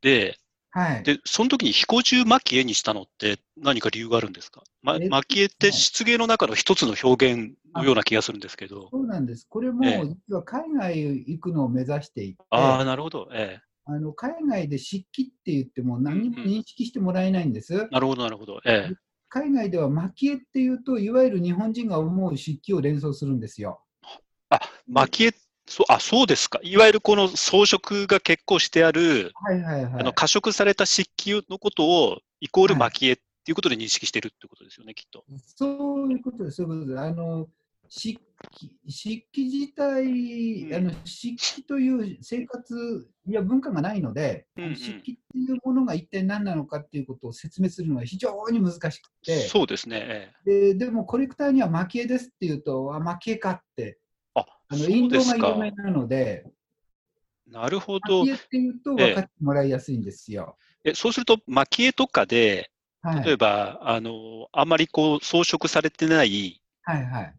[0.00, 0.36] で、
[0.72, 1.02] はい。
[1.02, 8.88] で、その時に彦十蒔絵にしたのって何か理由があるんですか、ま、え蒔絵って漆芸の中の一つの表現のような気がするんですけど。
[8.90, 9.46] そうなんです。
[9.48, 13.28] これもええ実は海外行くのを目指していて、ああ、なるほど。
[13.32, 13.62] ええ。
[13.86, 17.88] あの海外で漆器って言っても何にも認識してもらえないんです。
[17.90, 18.60] なるほど、なるほど。
[18.64, 18.94] ええ。
[19.28, 23.80] 海外では蒔絵っていうと、いわゆる日本人が思う漆器を連想するんですよ。
[24.50, 25.32] あ、蒔絵、
[25.70, 26.58] そう、あ、そうですか。
[26.62, 30.00] いわゆるこの装飾が結構してある、はいはいはい。
[30.00, 35.24] あの、加色された漆器のことを、イコールはい蒔絵っていうことで認識してるってことですよね、きっと。
[35.56, 37.00] そういうことです、そういうことです。
[37.00, 37.46] あの
[37.88, 38.18] 漆
[38.52, 50.00] 器漆器自体、うんあの漆器という生活や文化がないので、うんうん漆器っていうものが一体何なのかっていうことを説明するのは非常に難しくて、そうですね。
[50.00, 50.72] ええ。
[50.72, 53.98] ででもコレクターには蒔絵ですっていうと、あ、蒔絵かって、
[54.70, 55.56] あ、あのインドが有。
[55.56, 56.44] 名なので、
[57.46, 58.34] なるほど蒔絵。
[58.34, 60.56] っていうと分かってもらいやすいんですよ。
[60.84, 62.70] え、そうすると、蒔絵とかで、
[63.02, 67.34] はい、例えば、あの、あまりこう装飾されてない、はいはい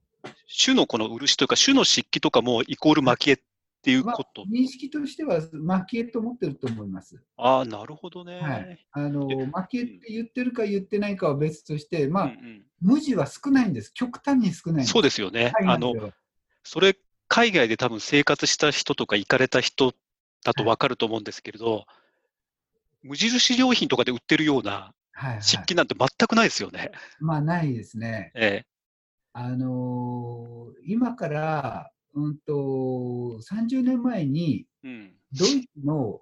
[0.54, 3.38] 種のこの漆というか、種の漆器とかもイコール蒔絵っ
[3.82, 4.44] ていうまあこと。
[4.44, 7.24] 認識としては蒔絵と思ってると思います。
[7.38, 8.40] ああ、なるほどね。
[8.40, 13.94] はいあのえ負けって言ってるか言ってないかは別として、まあ、うんうん無地は少ないんです。
[13.94, 14.90] 極端に少ないんです。
[14.92, 15.54] そうですよね。
[15.66, 15.94] あの
[16.64, 16.98] それ、
[17.34, 19.94] 海外で多分生活した人とか行かれた人
[20.44, 21.86] だとわかると思うんですけれど、
[23.04, 26.92] 無印良品とかで売ってるようなはいはい漆器なんて全くないですよね。
[27.22, 28.34] まあ、ないですね。
[28.36, 28.66] え
[29.32, 34.68] あのー今から、うんと、30年前に。
[34.84, 36.20] ドイツの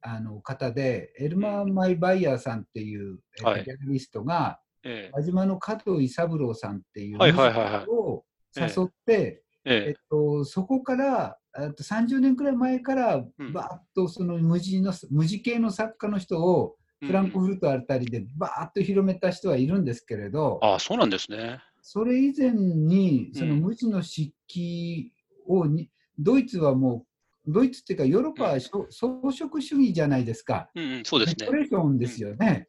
[0.00, 5.14] あの方で、エルマー・マイ・バイヤーさんっていう、えっとはいギャラリストが、ええ。
[5.14, 8.24] 輪島の加藤伊三郎さんっていうはいはいはいはいを
[8.56, 9.96] 誘って、えっええ。
[10.08, 21.60] と、そこから、あと30年くらい前から、うんばーっとその無地の無地系の作家の人をフランクフルトあたりでばーっと広めた人はいるんですけれど、ああ、そうなんですね。
[21.82, 25.12] それ以前にそのうん無地の漆器
[25.46, 27.06] をに、ドイツはも
[27.46, 30.68] う、ドイツっていうかヨーロッパは装飾主義じゃないですか。
[30.74, 31.52] うんうん、そうですねデコ。
[31.52, 32.68] レーションですよね。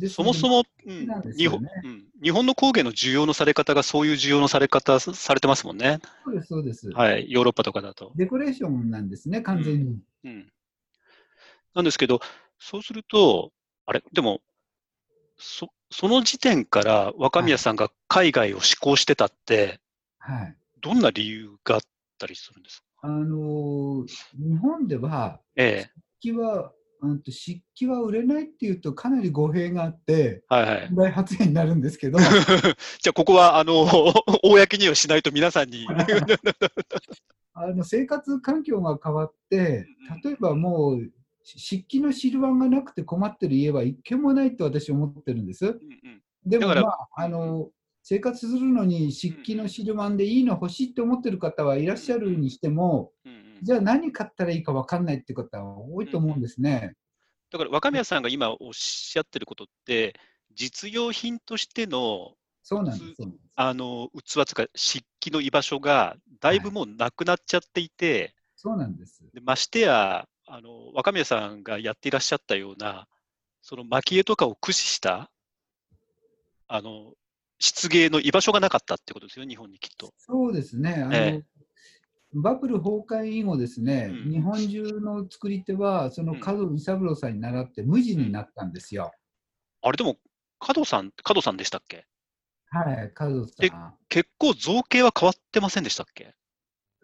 [0.00, 1.60] でそもそも、うんなんです日本
[2.22, 6.00] 日本の工芸の需要のされ方がそういう需要のされ方さされてますもんね。
[6.24, 6.90] そうです、そうです。
[6.90, 7.30] はい。
[7.30, 8.12] ヨーロッパとかだと。
[8.16, 9.98] デコレーションなんですね、完全に。
[10.24, 10.52] うん。
[11.74, 12.20] なんですけど、
[12.58, 13.52] そうすると、
[13.86, 14.40] あれ、でも、
[15.38, 19.80] そその時点から若宮さんが海外を志向してたって、
[20.18, 20.56] はい。
[20.80, 21.80] どんな理由があっ
[22.18, 22.86] たりするんですか？
[23.02, 24.06] あのー
[24.38, 25.88] 日本では、え
[26.24, 26.32] え。
[26.32, 30.88] は、うんと漆器は売れないっていうとかなり語弊があって、はいはい。
[30.90, 33.86] 問題発言になるんですけど、 じゃあ、ここは、あの、
[34.44, 35.86] 公にはしないと皆さんに。
[37.52, 39.86] あの生活環境が変わって、
[40.24, 41.10] 例えばもう
[41.42, 45.66] 漆器の汁碗がなくて困ってる家は一軒もないって私思ってるんです。
[45.66, 47.68] うんうんでも、まあ、あの
[48.02, 56.94] 生活するのに漆器の汁碗でいいの欲しいって思ってる方はいらっしゃるにしても、うんうんじゃあ何買ったらいいか分かんないって方は多いと思うんですね。
[57.50, 60.14] だから若宮さんが今おっしゃってることって、
[60.54, 63.22] 実用品としてのそうなんです。
[63.56, 69.22] あの器とか漆器の居場所がだいぶもうなくなっちゃっていて、そうなんです。
[69.34, 73.06] でましてやあの若宮さんがやっていらっしゃったような
[73.62, 75.30] その蒔絵とかを駆使した
[76.68, 77.12] あの
[77.58, 80.12] 漆芸の居場所がなかったってことですよ日本にきっと。
[80.16, 81.02] そうですね。
[81.02, 81.42] あのえ
[82.32, 89.12] バブル崩壊以後ですね、うん日本中の作り手は、その加藤伊三郎さんに習って無地になったんですよ。
[89.82, 90.16] あれでも
[90.58, 92.06] 加藤さん加藤さんでしたっけ？
[92.68, 96.34] はい、加藤でさ結構造形は変わってませんでしたっけ？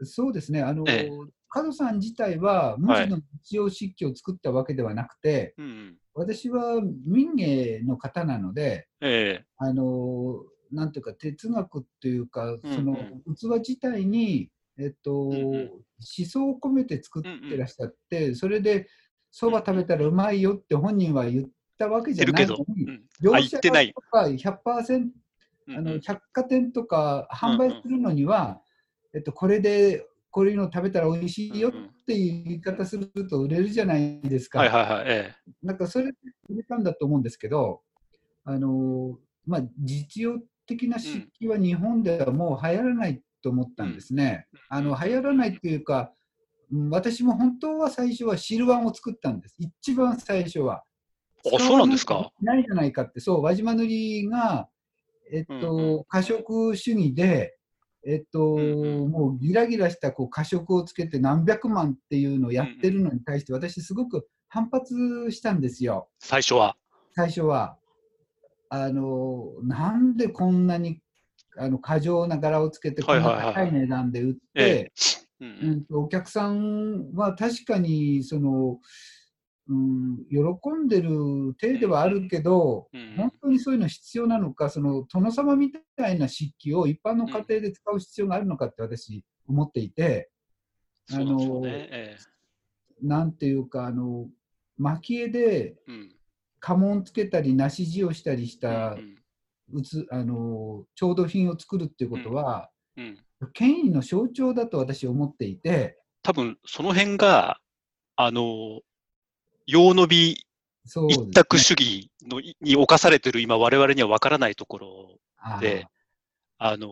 [0.03, 0.07] ん。
[0.07, 0.63] そうですね。
[0.63, 1.11] あの、ええ
[1.49, 5.97] 加藤さん自体は無地の日用漆器を作ったわけではなくて、うんうん。
[6.13, 12.97] 私は民芸の方なので、えあのなんていうか哲学っていうか、うんその
[13.37, 15.71] 器自体に、えっとんうん。
[16.19, 18.89] 思想を込めて作ってらっしゃって、それで
[19.31, 23.93] そば食べたらうまいよって本人は言ったわけえじゃないのに、うん、業あ言ってない。
[23.93, 25.09] とか100%
[25.69, 28.61] あの百貨店とか販売するのには、
[29.15, 31.73] えっと、これでこういうの食べたら美味しいよっ
[32.05, 34.61] ていう言い方すると売れるじゃないですか。
[34.61, 35.05] はいはいはい。
[35.09, 36.13] えなんかそれで
[36.49, 37.81] 売れたんだと思うんですけど、
[38.45, 44.47] あのまあ、実用的な漆器は日本ではもう流行らないと思ったんですね。
[44.69, 46.11] あの流行らないっていうか、
[46.71, 49.55] うん私も本当は最初は汁碗を作ったんです。
[49.57, 50.83] 一番最初は。
[51.55, 52.33] あ、そうなんですか？
[52.41, 54.69] ないじゃないかって、そう、輪島塗が、
[55.33, 57.57] えっと、過食主義で、
[58.05, 66.77] えっと、もうギラギラしたこう過食をつけて何百万っていうのをやってるのに対して、私すごく反発したんですよ、最初は。
[67.15, 67.79] 最初は。
[68.71, 71.01] あの、なんでこんなに
[71.59, 74.93] あの過剰な柄をつけて、こ高い値段で売って、
[75.91, 78.79] お客さんは確かにその、
[79.69, 90.31] うん、喜んでる体ではあるけど、うん本当にそういうの必要なのか、その殿様みたいな漆器を一般の家庭で使う必要があるのかって私、思っていて、
[91.07, 91.71] そうなんでしょうね。
[91.91, 92.17] え
[93.03, 94.29] なんていうか、あの
[94.79, 95.77] 蒔絵で
[96.61, 98.97] 家紋つけたり、梨地をしたりしうんた
[99.73, 103.19] うつあの調度品を作るっていうことは、うん。
[103.53, 107.59] 権威の象徴だと私、思っていて、多分その辺が、
[108.17, 108.81] あの、
[109.67, 110.47] 用の美
[111.09, 115.19] 一択主義のいに侵されてる今我々には分からないところ
[115.61, 115.87] で
[116.59, 116.89] あの、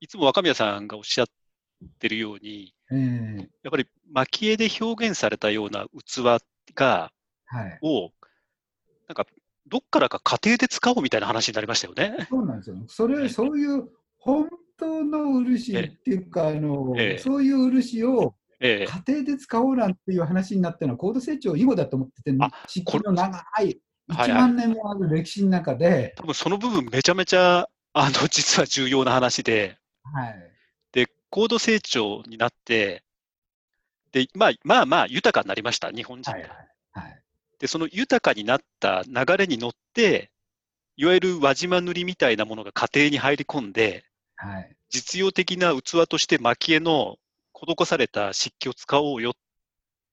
[0.00, 1.26] いつも若宮さんがおっしゃっ
[1.98, 3.48] てるように、ええ。
[3.62, 6.40] やっぱり蒔絵で表現されたような器
[6.74, 7.12] が、
[7.46, 8.10] はい、を、
[9.06, 9.26] なんか、
[9.68, 12.26] どっからか家庭で使おうみたいな話になりましたよね。
[12.28, 12.76] そうなんですよ。
[12.86, 14.48] それ、そういう本
[14.78, 17.18] 当の漆っていうか、あのええ。
[17.18, 18.86] そういう漆をええ。
[18.86, 30.52] 家庭で使おうなんていう話になったのは高度成長以後だと思ってて、あ漆器の長いはいはい1万年もある歴史の中で、多分その部分めちゃめちゃ、あの、実は重要な話で、はい、
[30.92, 33.02] で、高度成長になって、
[34.12, 36.38] で、まあまあまあ豊かになりました、日本人が。
[36.38, 36.68] はい、はい、
[37.58, 40.30] で、その豊かになった流れに乗って、
[40.96, 44.04] いわゆる輪島塗りみたいなものが家庭に入り込んで、
[44.36, 47.16] はい、実用的な器として蒔絵の
[47.52, 49.32] 施された漆器を使おうよっ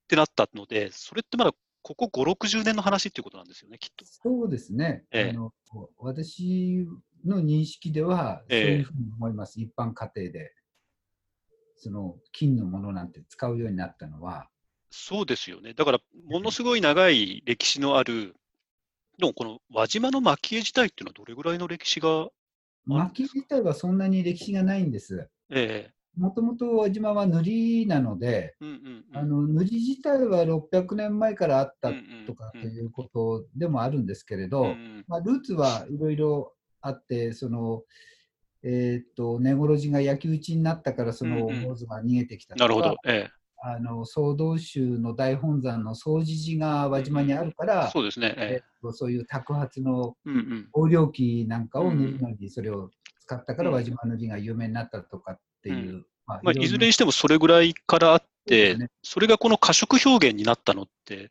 [0.07, 1.51] てなったので、それってまだ
[1.83, 4.05] ここ5、60年の話っていうことなんですよね、きっと。
[4.05, 5.29] そうですね、ええ。
[5.31, 5.53] あの
[5.97, 6.87] 私
[7.25, 10.53] の認識では、そうええいうふうに思います、一般家庭で。
[11.83, 14.50] その金のものなんて使うようになったのは、
[14.91, 15.73] そうですよね。
[15.73, 18.35] だから、ものすごい長い歴史のある、
[19.17, 22.29] でもこの輪島の蒔絵自体っていうのはどれぐらいの歴史が、
[22.85, 25.29] 薪自体はそんなに歴史がないんです。
[25.49, 31.91] えもともと輪島は塗りなので、えうんうんうんあの塗り自体は600年前からあった
[32.25, 37.83] とかということでもあるんですけれど、うんうんまあ、ルーツはいろいろあって、その、
[38.63, 42.97] えーっと、根殺しが焼き討ちになったから、そのうんうんモズが逃げてきたとか、なるほど。
[43.05, 43.29] え
[43.63, 48.33] あの総道宗の大本山の総持寺が輪島にあるかえら、そうですね。
[48.37, 50.65] えーえっとそういう托発のえうんうん。
[50.73, 55.97] 横領機なんかを塗るのに、それを使ったから輪島塗りが有名になったとかっていう。
[55.97, 58.89] うまあまあ、いずれにしてもそれぐらいからあって、ね。
[59.03, 61.29] それがこの過色表現になったのって、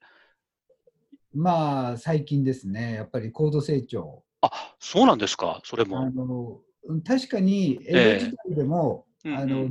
[1.35, 4.23] まあ、最近ですね、やっぱり高度成長。
[4.43, 6.11] あそうなんですか、それあも。
[6.11, 9.39] のうん確かに江戸時代でも、うんうん。
[9.39, 9.71] あの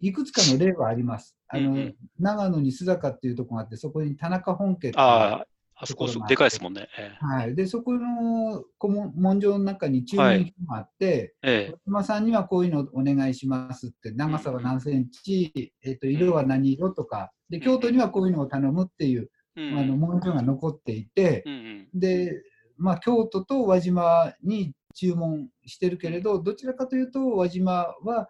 [0.00, 1.36] いくつかの例はあります。
[1.48, 1.94] あのうんうん。
[2.18, 6.88] 長野に須坂っていうところがあって、そこに田中本家ああ、あそこでかいですもんね。
[6.98, 16.90] えはい、でそこの古文文書の中に注文書があって、ええ小島さんにはこういうのお願いしますって、長さは何センチ、えっと色は何色？
[16.94, 17.32] とか。
[17.50, 19.78] で、京都にはこういうのを頼むっていう、えうん。
[19.78, 21.56] あの文書が残っていて、うんう
[21.96, 22.00] ん。
[22.00, 22.42] で、
[22.76, 28.28] まあ、京都と輪島に注文してるけれど、どちらかというと輪島は、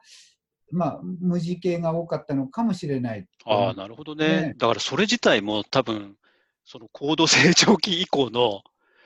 [0.70, 3.26] まあ、無地系が多かったのかもしれない。
[3.44, 4.26] ああ、なるほどね。
[4.26, 6.16] ねだからそれ自体も多分、
[6.64, 8.62] その高度成長期以降の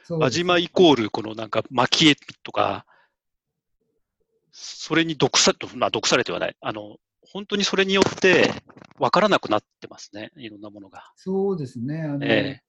[0.09, 2.87] 輪島イコールこのなんか蒔絵とか、
[4.53, 6.57] それに毒さ、まあ毒されてはない。
[6.61, 8.51] あの、本当にそれによって
[8.99, 10.31] 分からなくなってますね。
[10.37, 11.12] いろんなものが。
[11.16, 12.03] そうですね。
[12.03, 12.62] あのえ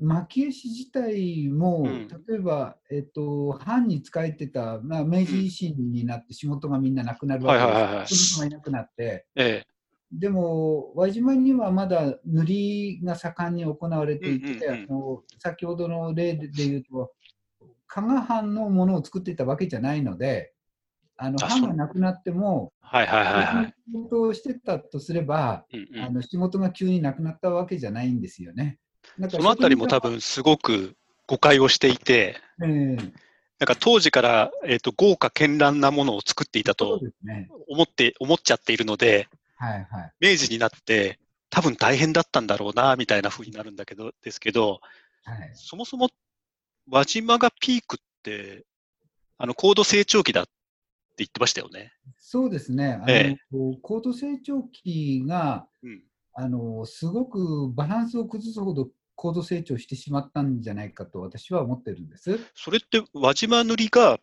[0.00, 2.08] 蒔絵師自体も、うん。
[2.08, 7.74] 例えば、えっと、藩に仕えてた、まあ、明治維新になって仕事がみんななくなるわけです。
[7.74, 9.66] はいはいはいがいなくなって、ええ。
[10.12, 14.84] でも、輪島にはまだ塗りが盛んに行われていて、うんうんうん。
[14.84, 17.12] あの先ほどの例で言うと、
[17.86, 20.52] 加賀藩のものを作っていたわけじゃないので、
[21.16, 23.74] あのあ藩がなくなっても、はいはいはいはい。
[23.86, 26.04] 仕事をしてたとすれば、うんうん。
[26.04, 28.78] あの仕事が急になくなったわけじゃないんですよね。
[29.30, 30.96] そのあたりも多分すごく
[31.26, 32.98] 誤解をしていて、なん
[33.66, 37.00] か当時から、えー、と豪華絢爛なものを作っていたと。
[37.68, 40.12] 思って、思っちゃっているので、はいはい。
[40.32, 41.18] 明治になって
[41.50, 44.80] 多分大変だったんだろうな、みたいな風になるんだけど、ですけど、
[45.24, 46.08] はい、そもそも
[46.88, 48.64] 輪島がピークって、
[49.36, 50.50] あの高度成長期だって
[51.18, 51.92] 言ってましたよね。
[52.18, 52.94] そうですね。
[52.94, 53.36] あの、え
[53.82, 56.02] 高度成長期がうん。
[56.32, 58.88] あのすごくバランスを崩すほど
[59.20, 62.40] 高度成長してしまったんじゃないかと私は思ってるんです。
[62.54, 64.18] それって輪島塗が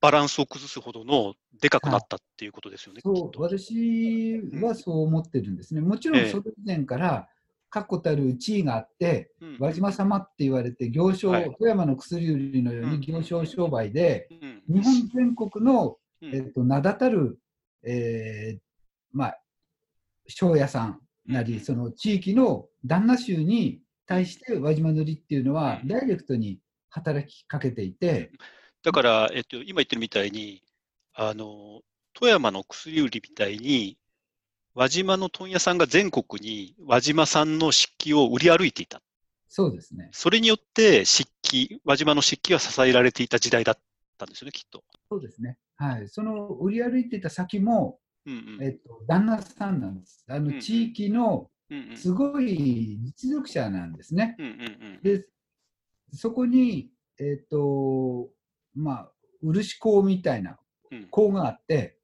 [0.00, 3.02] バランスを崩すほどのでかくなったっていうことですよね。
[3.04, 5.82] そう私はそう思ってるんですね。
[5.82, 7.28] もちろんそれ以前から
[7.68, 9.56] 確固たる地位があって、うん。
[9.60, 11.54] 輪島様って言われて行商、はい。
[11.58, 13.00] 富山の薬売りのよううん。
[13.00, 14.74] に行商商売で、うん。
[14.74, 16.34] 日本全国の、うん。
[16.34, 17.38] えっと、名だたる、
[17.82, 18.58] えー
[19.12, 19.40] まあ、
[20.28, 21.60] 商屋さんなり、うん。
[21.60, 28.30] その地域の旦那衆に対して輪島塗っていうのは、うんダイレクトに働きかけていて、
[28.82, 30.62] だから、えっと、今言ってるみたいに、
[31.14, 31.80] あの、
[32.12, 33.98] 富山の薬売りみたいに、
[34.74, 39.00] 輪島の問屋さんが全国に輪島産の漆器を売り歩いていた。
[39.48, 40.08] そうですね。
[40.12, 43.78] それによって漆器、輪島の漆器は支えられていた時代だっ
[44.18, 44.82] たんですよね、きっと。
[45.08, 45.58] そうですね。
[45.76, 46.08] はい。
[46.08, 50.24] その売り歩いていた先も、うんえっと、旦那さんなんです。
[50.28, 51.38] あうんの、地域のうん。
[51.38, 51.46] うん
[51.96, 54.36] すごい実力者なんですね。
[55.02, 55.26] で、
[56.12, 58.30] そこに、えっと、
[58.74, 59.12] まあ、
[59.42, 60.58] 漆工みたいな
[60.90, 61.06] うん。
[61.10, 61.98] 工があって、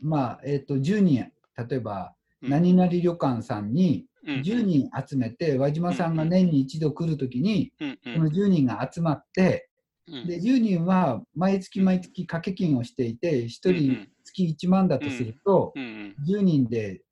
[0.00, 1.32] まあ、えっと、10人、
[1.68, 2.48] 例えば、い。
[2.48, 4.40] 何々旅館さんにうんうん。
[4.42, 8.12] 10人集めて、輪島さんが年に一度来るときに、うんうん。
[8.12, 9.68] その10人が集まって、
[10.06, 10.26] うん。
[10.26, 16.16] で、10人は毎月毎月掛け金をしていて、1うん人月1万だとすると、うんうん。
[16.24, 17.02] 10人で、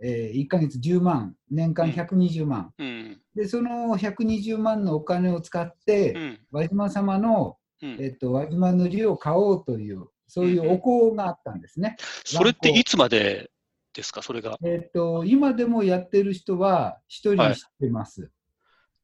[0.00, 2.72] えー1ヶ月10万、年間120万。
[2.78, 11.96] うんで、その120万のお金を使って、うん輪島様の、うんえっと、輪島塗を買おうという、そういうお香があったんですね。
[12.24, 13.50] それっていつまで
[13.92, 14.58] ですか、それが。
[14.64, 18.30] えっと、今でもやってる人は一人知ってます。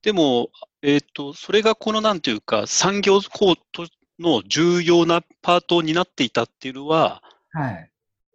[0.02, 0.50] でも、
[0.82, 3.86] えっ、と、それがこのなんていうか、産業構と
[4.18, 7.22] の重要なパートになっていたっていうのは、
[7.52, 7.90] はい。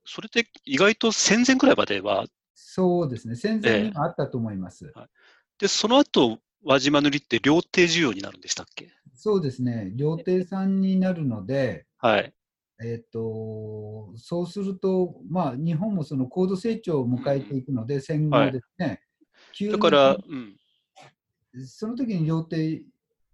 [0.06, 2.26] それって意外と戦前くらいまでは、
[2.60, 3.36] そうですね。
[3.36, 4.92] 戦前にもあったと思います。
[5.60, 8.92] で、その後、輪島塗って料亭需要になるんでしたっけ？
[9.14, 9.92] そうですね。
[9.96, 12.34] 料亭さんになるので、はい。
[12.84, 19.02] えっと、そうすると、まあ、日本もその高度成長を迎えていくので、戦後ですね。
[19.54, 20.58] 急にだから、うん。
[21.66, 22.84] その時に料亭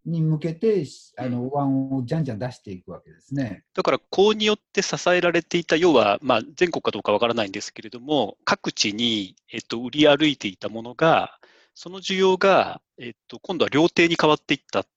[0.06, 0.86] に向けて、
[1.18, 3.64] あの、お椀をじゃんじゃん出していくわけですね。
[3.74, 11.40] だから、公によって支えられていた、要は、まあ、全国かどうかわからないんですけれども、各地に、えっと、売り歩いていたものが、
[11.76, 14.88] その需要が、えっと、今度は料亭に変わっていったっ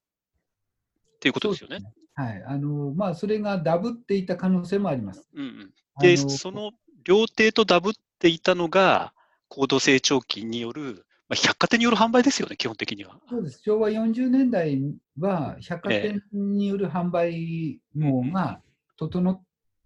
[1.21, 1.79] ていうことですよね。
[1.81, 2.43] そうはい。
[2.47, 5.29] あの、まあ、それがダブっていた可能性もあります。
[5.35, 6.73] うんうん、で、その
[7.05, 9.13] 料亭とダブっていたのが、
[9.49, 13.21] 高度成長期による、まあ、百貨店による販売ですよね、基本的には。
[13.29, 13.61] そうです。
[13.63, 14.81] 昭和40年代
[15.19, 18.63] は百貨店による販売網が
[18.97, 19.43] 整っ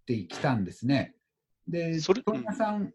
[0.07, 1.15] てきたんですね。
[1.67, 2.93] で、それ問屋さん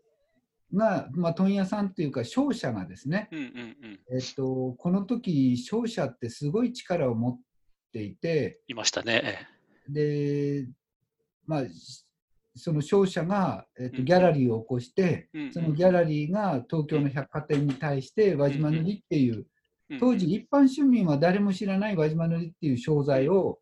[0.73, 3.99] が、まあ、問屋さんっていうか商社がですね、うんうんうん。
[4.15, 7.39] えっと、この時商社ってすごい力を持っ
[7.91, 9.47] ていて、いましたね。
[9.89, 10.67] で、
[11.47, 11.63] まあ、
[12.55, 14.05] その商社が、えっと、うん。
[14.05, 15.53] ギャラリーを起こして、うんうん。
[15.53, 19.45] そのギャラリーが東京の百貨店に対して輪島塗っていう、
[19.89, 23.59] ええ当時、一般市民は誰も知らない輪島塗っていう商材を、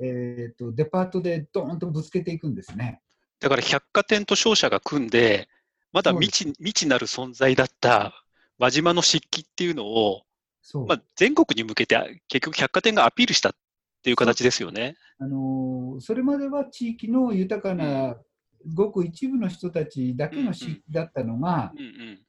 [0.00, 3.00] えー、とデパートでドーンとぶつけていくんですね。
[3.38, 5.48] だから百貨店と商社が組んで、
[5.92, 8.24] まだ未知未知なる存在だった
[8.58, 10.22] 輪島の漆器っていうのを、
[10.62, 10.86] そう。
[10.86, 11.96] まあ、全国に向けて
[12.28, 13.52] 結局百貨店がアピールしたっ
[14.02, 14.96] ていう形ですよね。
[15.18, 18.16] あのーそれまでは地域の豊かな、
[18.74, 21.72] ごく一部の人たちだけの漆器だったのが、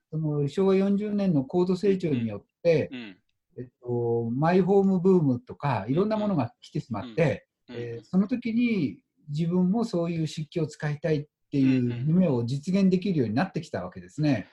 [0.09, 3.17] その昭和40年の高度成長によって、うん。
[3.57, 8.97] えっと、マイホームブームとかいろんなものが来てしまって、うんえーその時に
[9.29, 14.47] 自分もそういう漆器を使いたいっていう夢を実現できるようになってきたわけですね。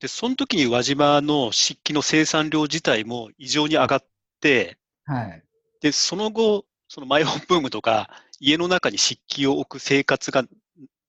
[0.00, 4.04] で、その時に輪島の漆器の生産量自体も異常に上がっ
[4.40, 5.42] て、はい。
[5.80, 8.10] で、その後、そのマイホームブームとか、
[8.40, 10.44] 家の中に漆器を置く生活が、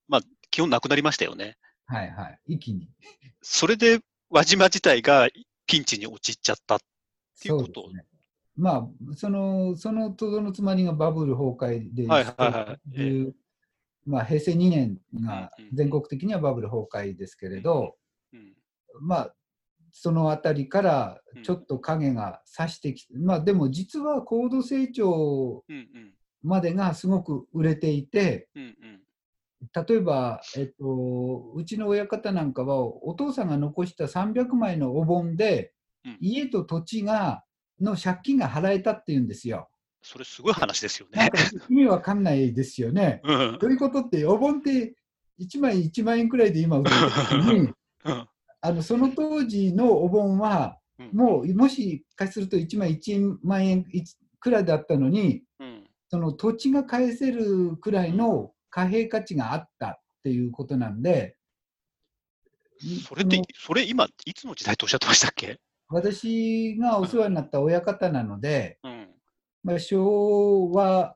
[0.07, 1.57] まあ、基本なくなりましたよね。
[1.85, 2.39] はいはい。
[2.47, 2.89] 一気に。
[3.41, 3.99] それで
[4.29, 5.29] 輪島自体が
[5.67, 6.79] ピンチに陥っちゃった。
[6.79, 8.05] ていうことそうですね。
[8.57, 13.33] まあ、その、そのとどのつまりがバブル崩壊で、はいはいはい10
[14.05, 17.95] まあ、平成2年がうんうん全国的にはバブル崩壊ですけれど、
[18.33, 18.53] うん
[19.01, 19.33] まあ、
[19.91, 29.01] そのあたりからうんちょっと影が差してきて、まあでも実は高度成長うんうんまでがすごく売れていて、うんうん
[29.73, 35.71] 例えば、えっと、うちの親方なんかはお父さんが残した300枚のお盆で、
[36.05, 37.43] うん家と土地が
[37.81, 39.69] の借金が払えたっていうんですよ。
[40.03, 41.31] それすごい話ですよね。
[41.67, 43.21] 意味わかんないですよね。
[43.23, 44.95] うんどういうことって、お盆って
[45.39, 46.89] 1枚1万円くらいで今売って
[47.35, 47.73] るのに、うん
[48.61, 54.03] あのその当時のお盆は、うもうもしかすると1枚1万円い
[54.39, 55.83] くらいだったのに、うん。
[56.09, 61.37] その土地が返せるくらいの貨幣価値があったっていうことなんで、
[63.07, 65.61] それっての、それ今、いつの時代とおっしゃってましたっけ？
[65.87, 69.07] 私がお世話になった親方なので、うん。
[69.63, 71.15] まあ、昭和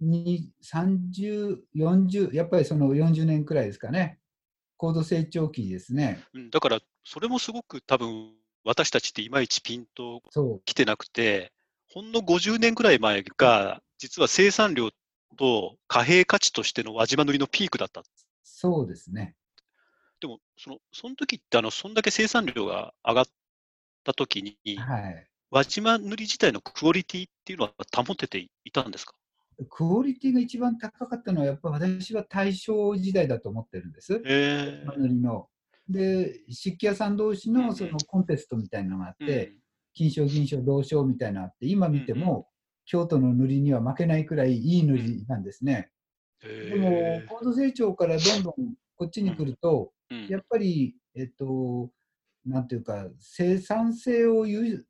[0.00, 4.20] に30、40、やっぱりその40年くらいですかね、
[4.78, 6.24] 高度成長期ですね。
[6.32, 6.50] うん。
[6.50, 8.32] だから、それもすごく多分、
[8.64, 10.62] 私たちっていまいちピンとそう。
[10.64, 11.52] 来てなくて、
[11.90, 14.88] ほんの50年ぐらい前が、実は生産量
[15.36, 18.02] と貨幣価値としての輪島塗のピークだった。
[18.42, 19.36] そうですね。
[20.20, 23.26] でも、その、その時って、あの、そんだけ生産量が上がっ
[24.04, 25.26] た時に、はい。
[25.50, 27.72] 輪島塗自体のクオリティっていうのは
[28.04, 29.14] 保てていたんですか？
[29.68, 34.22] クオリティが一番高かったのは、やっぱ私は大正時代だと思ってるんです。
[34.24, 35.48] え塗りの。
[35.88, 39.56] で、漆器屋さん同士うんうんのそのコンテストみたいなのがあっえて、
[39.92, 42.48] 金賞、銀賞、銅賞みたいなのあって、今見ても、
[42.90, 45.90] 京都の塗りには負けないくらいいい塗りなんですね。
[46.42, 48.54] でもえ、高度成長からどんどん
[48.96, 51.88] こっちに来ると、うんやっぱり、えっと、
[52.44, 54.84] なんていうか、生産性を優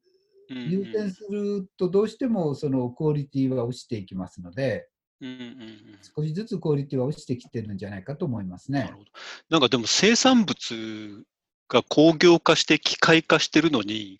[0.49, 4.89] うん優先すると、どうしてもそのクオリティは落ちていきますので、
[5.21, 5.81] うんうんうん
[6.17, 8.95] 少しずつクオリティは落ちてきてるんじゃないかと思いますねなる。
[8.95, 9.11] ほど。
[9.51, 11.27] なんかでも生産物
[11.69, 14.19] が工業化して機械化してるのに、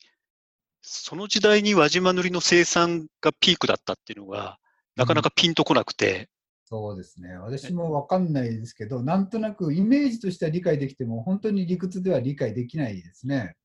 [0.83, 4.59] その時代に輪島塗の生産がピークだったっていうのが、
[4.97, 6.29] なかなかピンとこなくて、
[6.71, 7.35] そうですね。
[7.35, 13.57] 私もわかんないですけど、なんとなくイメージとしては理解できても、本当に理屈では理解できないですね。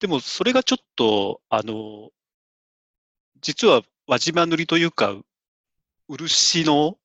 [0.00, 2.10] でもそれがちょっと、あの、
[3.40, 5.16] 実は輪島塗というか、
[6.08, 6.98] 漆の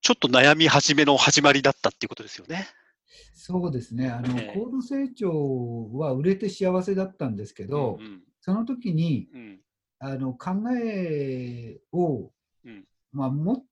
[0.00, 2.66] ちょっと悩み始めの始まりだったっていうことですよね。
[3.34, 4.08] そうですね。
[4.08, 4.52] あの、ええ。
[4.54, 9.60] 高度成長は売れて幸せだったんですけど、うんその時にうん。
[10.02, 10.52] あの考
[10.82, 12.30] えを、
[12.64, 12.84] うん。
[13.12, 13.64] まあ、持っ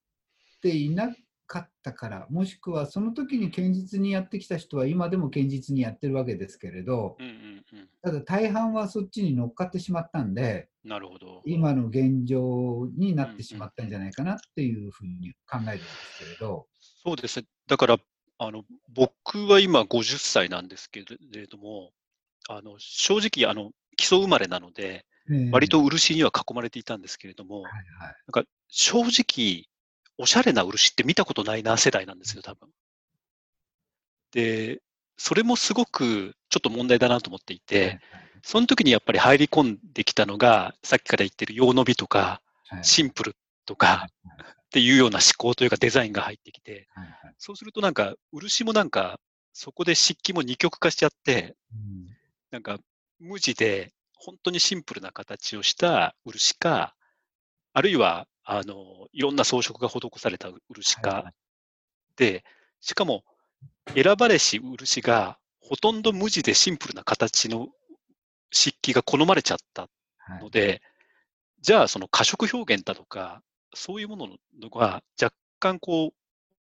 [0.60, 1.08] ていな
[1.46, 7.88] かったから、もしくはその時に堅実にやってきた人は今でも堅実にやってるわけですけれど、うんうんうん。
[8.02, 11.42] ただ大半はそっちに乗っかってしまったんで、なるほど。
[11.46, 16.66] 今の現状になってしまったんじゃないかなっていうふうに考えるんですけれど、
[17.02, 17.46] そうですね。
[17.66, 17.98] だから、
[18.38, 21.92] あの、僕は今50歳なんですけれども、
[22.48, 25.50] あの、正直、あの、基礎生まれなので、ええ。
[25.50, 27.84] 割と漆には囲まれていたんですけれども、はいはい。
[28.32, 29.66] なんか正直、
[30.16, 32.68] おしゃれな漆って見たことないな世代なんですよ、多分。
[34.32, 34.80] で、
[35.16, 38.00] それもすごくちょっと問題だなと思っていて、
[38.42, 42.84] その時にやっぱり入り込んできたのが、さっきから言ってる用伸びとか、はい。
[42.84, 43.36] シンプル
[43.66, 44.08] とか
[44.68, 47.34] っていうような思考というかデザインが入ってきて、はいはい。
[47.38, 49.18] そうするとなんか、漆もなんか、
[49.54, 52.06] そこで漆器も二極化しちゃって、うん
[52.50, 52.78] なんか、
[53.18, 56.94] 無地で、本当にシンプルな形をした漆か、
[57.72, 61.32] あるいは、あの、いろんな装飾が施された漆はいはか
[62.16, 62.44] で、
[62.80, 63.24] しかも、
[63.94, 67.68] 選ばれし漆が、ほとんど無地でシンプルな形の
[68.50, 69.88] 漆器が好まれちゃった
[70.18, 70.42] はい。
[70.42, 70.82] ので、
[71.60, 73.42] じゃあその過色表現だとか、
[73.74, 74.28] そういうもの
[74.60, 76.12] のが若干こ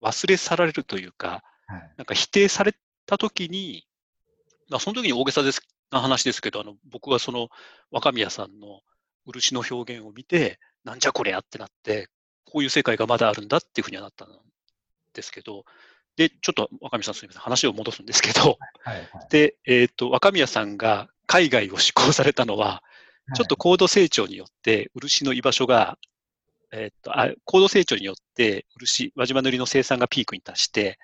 [0.02, 1.90] う忘れ去られるというか、はい。
[1.96, 2.74] なんか否定され
[3.06, 3.86] たときに、
[4.68, 7.48] まあ、その時に大げさですな話ですけど、あの僕はその
[7.90, 8.80] 若宮さんの
[9.26, 12.08] 漆の表現を見て、なんじゃこりゃってなって、
[12.44, 14.28] こういう世界がまだあるんだっていうふうにはなったん
[15.14, 15.64] ですけど、
[16.16, 19.28] で、ちょっと若宮さんすみません、話を戻すんですけど、はいはい。
[19.30, 22.82] で、えっ、と、若宮さんが海外を志向されたのは、
[23.34, 25.98] ちょっと高度成長によって、漆の居場所が、
[26.72, 30.98] えっと、あ高度成長によって、漆、輪島塗の生産がピークに達して、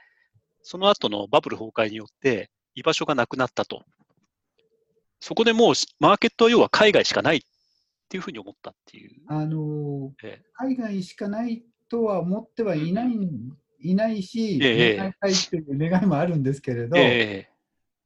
[0.62, 3.82] その後のバブル崩壊によって、居場所がなくなったと。
[5.20, 7.40] そこでもう、マーケットは要は海外しかないっ
[8.08, 9.22] ていうふうに思ったっていう。
[9.28, 13.18] あのえ海外しかないとは思ってはいない,、
[13.80, 17.48] いないし、ええ願いたいという願いもあるんですけれど、え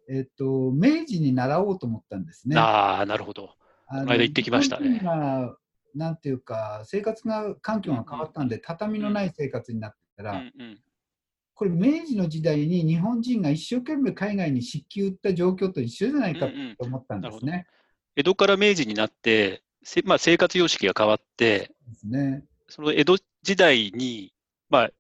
[0.09, 2.59] えっと、明治に習おうと思ったんですえね。
[2.59, 3.51] ああ、なるほど。
[3.89, 5.01] あこの間行ってきましたね
[5.97, 10.81] なんていうか、生活が環境が変わったんで、畳のない生活になってたら、うんうん。
[11.55, 17.67] これ、明治の時代に日本人が一生懸命海外に漆器売った状況と一緒じゃないかうんうんと思ったんですね。
[18.15, 21.73] 江戸から明治になって、せまあ、生活様式が変わって、
[22.05, 24.33] ねその江戸時代に、
[24.69, 24.91] まあ、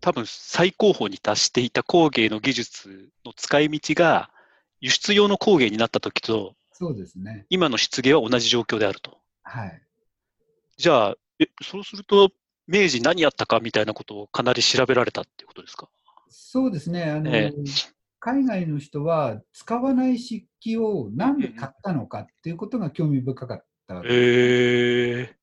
[0.00, 4.30] 多分最高峰に達していた工芸の技術の使い道が
[4.80, 7.46] 輸出用の工芸になった時と、そうですね。
[7.48, 9.18] 今の漆芸は同じ状況であると。
[9.44, 9.82] はい。
[10.76, 12.30] じゃあ、え、そうすると、
[12.66, 15.88] 明治何やったかみたいなことをかなり調べられたっていうことですか？
[16.28, 17.04] そうですね。
[17.04, 17.52] あのえ
[18.18, 25.30] 海外の人は使わない漆器をなんで買ったのかっていうことが興味深かったわけです。
[25.32, 25.36] え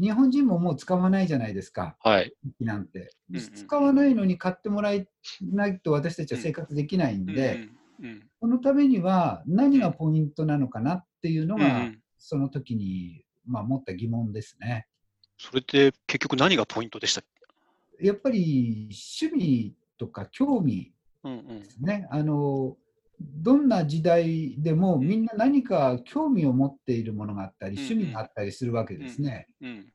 [0.00, 2.32] 日本人ももう使わないじゃないですか、ー、はい。
[2.42, 3.42] 漆器なんてうんうん。
[3.54, 5.06] 使わないのに買ってもらえ
[5.40, 7.54] ないと私たちは生活できないんで、
[8.00, 14.86] うんうんそのためには何がポイントなのかなっていうのが、んその時に、まあ、持った疑問ですね。
[15.38, 17.22] それって結局何がポイントでした
[18.00, 18.88] やっぱり
[19.20, 20.92] 趣味とか興味
[21.24, 22.08] うんうんですね。
[22.10, 22.76] あの
[23.20, 29.48] どんな時代でもみんな何か興味を持っているものがあったり、うんうん趣味があったりするわけですね。
[29.60, 29.92] うん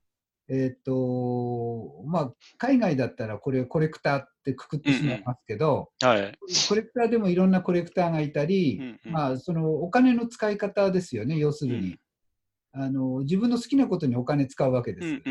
[0.49, 6.37] えっ、と、まあ、海外だったらこれコレクターってくくってしまいますけど、はい。
[6.67, 11.97] コレクターでもいろんなコレクターがいたり、うんうんまあ、そのお金の使い方ですよね、要するに。
[12.75, 15.21] あの自分の好きなことにお金使うわけです。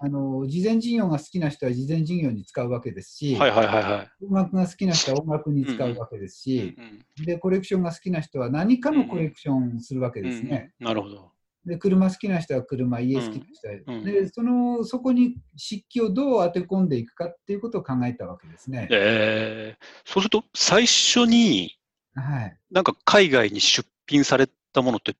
[0.00, 3.36] あの事前事業が好きな人は事前事業に使うわけですし。
[3.36, 10.72] 音楽が好きな人は音楽に使うわけですし、うんでコレクションが好きな人は何かのコレクションするわけうんですね。
[10.80, 11.30] うんなるほど。
[11.64, 18.88] で車好きな人は車、家好きな人は、うんうんでそのそこに漆器をどう当て込んでいくかっていうことを考えたわけですね。
[18.90, 21.78] えー、そうすると最初に
[22.16, 25.16] はい、なんか海外に出品されたものって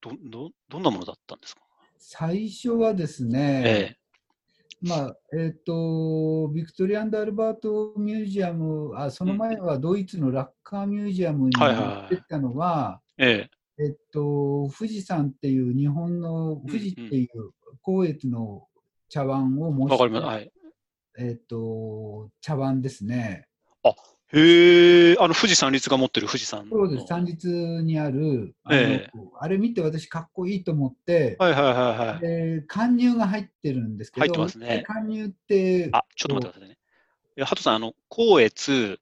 [0.00, 1.62] どどどんなものだったんですか？
[1.98, 3.96] 最初はですね、え
[4.80, 17.52] まあえっとビクトリアンド・アルバート・ミュージアムあ、その前はドイツのラッカーミュージアムにはいはいはい持ってったのは、えええっと、富士山っていう日本の富士っていう
[17.84, 18.66] 光悦の
[19.08, 19.88] 茶碗をえ模。
[19.88, 20.50] した、はい。
[21.16, 23.46] えっと、茶碗ですね。
[24.30, 26.76] へえ、あの富士山立が持ってる富士山の。
[26.76, 31.74] そうです、三立にあるあの、ええあれ見て私かっこいいと思って、はいはいはい
[32.08, 32.20] はい。
[32.20, 36.78] で貫入が入ってるんですけど、入ってますね貫入って、あ、ちょっと待ってくださいね。
[37.36, 39.00] いや、ハトさん、あの、光悦、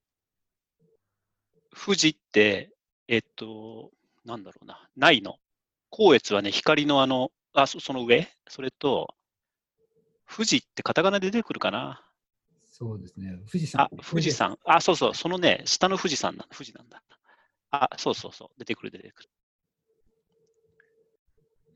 [1.74, 2.70] 富士って、
[3.08, 3.90] えっと、
[4.24, 5.38] なんだろうな、ないの？
[5.90, 8.28] 光悦はね、光のあの、あ、そその上？
[8.48, 9.14] それと、
[10.30, 12.02] 富士ってカタカナで出てくるかな？
[12.78, 13.88] そうですね、富士山あ、。
[14.04, 14.58] 富士山。
[14.66, 17.02] あ、そうそう、そのね、下の富士山な富士なんだ。
[17.70, 19.30] あ、そうそうそう、出てくる出てくる。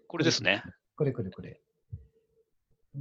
[0.06, 0.62] これですね。
[0.96, 1.58] これこれこれ。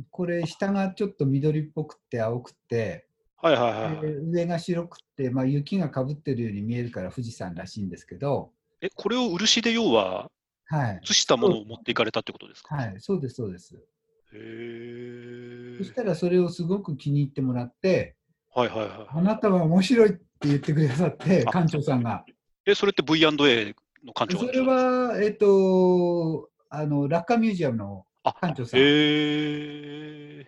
[0.10, 4.02] これ、下がちょっと緑っぽくて青くて、はいはいはいはい。
[4.02, 10.32] で上が白くて、まあ、雪がかぶってるように見えるから富士山らしいんですけど、え、これを漆で要は、
[10.68, 11.00] はい。
[11.04, 12.76] 写したものを持っていかれたってことですか？
[12.76, 13.76] はい、そうです、そうです。
[14.32, 14.38] そ
[15.84, 18.16] したらそれをすごく気に入ってもらって、
[18.54, 18.90] はいはいはい。
[19.10, 22.24] あなたは面白いって言ってくださって、あ館長さんが。
[22.66, 23.32] え、それって V&A の
[24.14, 28.80] 館長それは、えっと、あの、ラッカーミュージアムのあ、館長さん。
[28.80, 30.46] V&A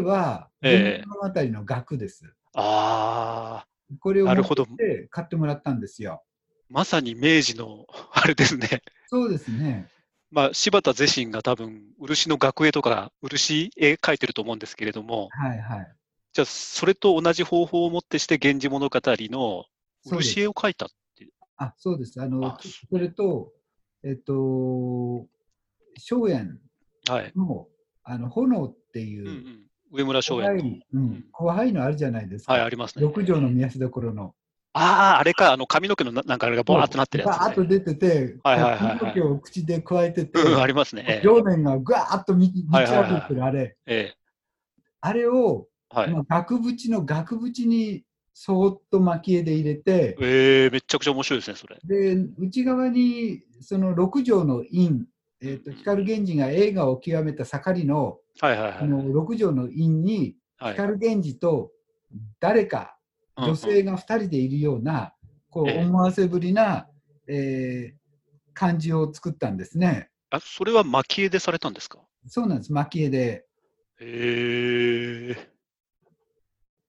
[0.00, 2.34] は、ええ物語の額です。
[2.54, 3.66] ああ、
[4.00, 4.44] これを持っ
[4.76, 6.22] て買ってもらったんですよ。
[6.68, 8.82] まさに明治の、あれですね。
[9.06, 9.88] そうですね。
[10.30, 15.94] まあ、柴田是身が多分、漆の学絵とか、漆絵描いてると思うんですけれども、はいはい。
[16.32, 19.64] じゃあ、それと同じ方法をもってして、源氏物語の
[20.04, 21.32] 漆絵を描いたっていう。
[21.56, 22.20] あ、そうです。
[22.20, 22.58] あのあ、
[22.90, 23.52] それと、
[24.04, 25.26] えっと、
[25.96, 26.58] 松園
[27.08, 27.32] はい。
[27.34, 27.66] の、
[28.04, 29.68] あの、炎っていう、うんうん。
[29.90, 30.62] 上村松怖園の。
[30.64, 32.52] い、うん、怖いのあるじゃないですか。
[32.52, 33.02] はい、ありますね。
[33.02, 34.34] 六条の見やすどころの。
[34.78, 37.38] ああ、あれか、あの髪の毛のななんかあれがバーっとなってるやつ、ね。
[37.38, 41.04] バーッと出てて、はいはいはいはい髪の毛を口で加えてて、うん、ありますね。
[41.08, 44.14] ええ上面がぐわーっと満ちはいはいはい溢れてるあれ、え
[45.00, 46.10] あれを、えはい。
[46.10, 48.04] まあ、額縁の額縁に
[48.34, 51.78] そーっと蒔絵で入れて、ええめちゃくちゃ面白いですね、それ。
[51.84, 55.06] で内側にその六条の院、
[55.40, 58.78] えー、と光源氏が映画を極めた盛りのはいはいはい。
[58.80, 61.70] あの六条の院にはい、光源氏と
[62.40, 62.97] 誰か
[63.46, 65.14] 女性が2人でいるような、
[65.50, 66.88] こうええ思わせぶりな、
[67.26, 67.98] えー
[68.54, 70.10] 感じを作ったんですね。
[70.30, 72.00] あ、それは蒔絵でされたんですか？
[72.26, 73.46] そうなんです、蒔絵で。
[74.00, 75.50] へえ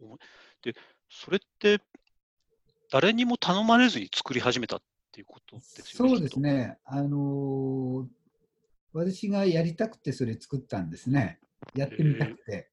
[0.02, 0.18] お
[0.64, 0.76] で、
[1.10, 1.80] それって、
[2.92, 4.82] 誰にも頼まれずに作り始めたっ
[5.12, 6.10] ていうことですよね。
[6.16, 8.08] そうですね、あのー
[8.92, 11.40] 私がやりたくてそれ作ったんですね。
[11.76, 12.72] やってみたくて。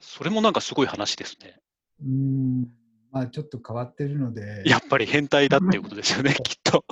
[0.00, 0.06] きっと。
[0.06, 1.60] それもなんかすごい話ですね。
[2.00, 2.70] うーん、
[3.10, 4.62] まあちょっと変わってるので。
[4.66, 6.84] やっぱり変態だっていうことですよね、 きっと。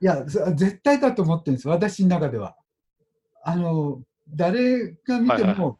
[0.00, 2.56] いや、そ絶対だと思ってるんです、私の中では。
[3.42, 5.72] あの、誰が見ても、はいはい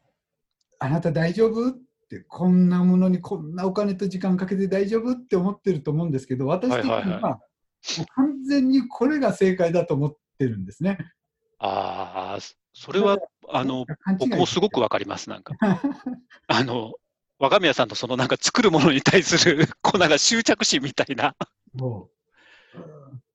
[0.80, 1.70] あなた大丈夫？
[1.70, 1.72] っ
[2.10, 5.12] て、こんなものにこんなお金と時間かけて大丈夫？
[5.12, 10.98] って思ってると思うんですけど、私的には、はいはいはもう完全にこれが正解だと思ってるんですね。
[11.58, 12.38] ああ、
[12.74, 13.86] それは、あの、
[14.18, 15.54] 僕もすごくわかります、なんか。
[16.48, 16.94] あの、
[17.38, 21.34] 若宮さんのそのなんか作るものに対する、 こうなんか執着心みたいな。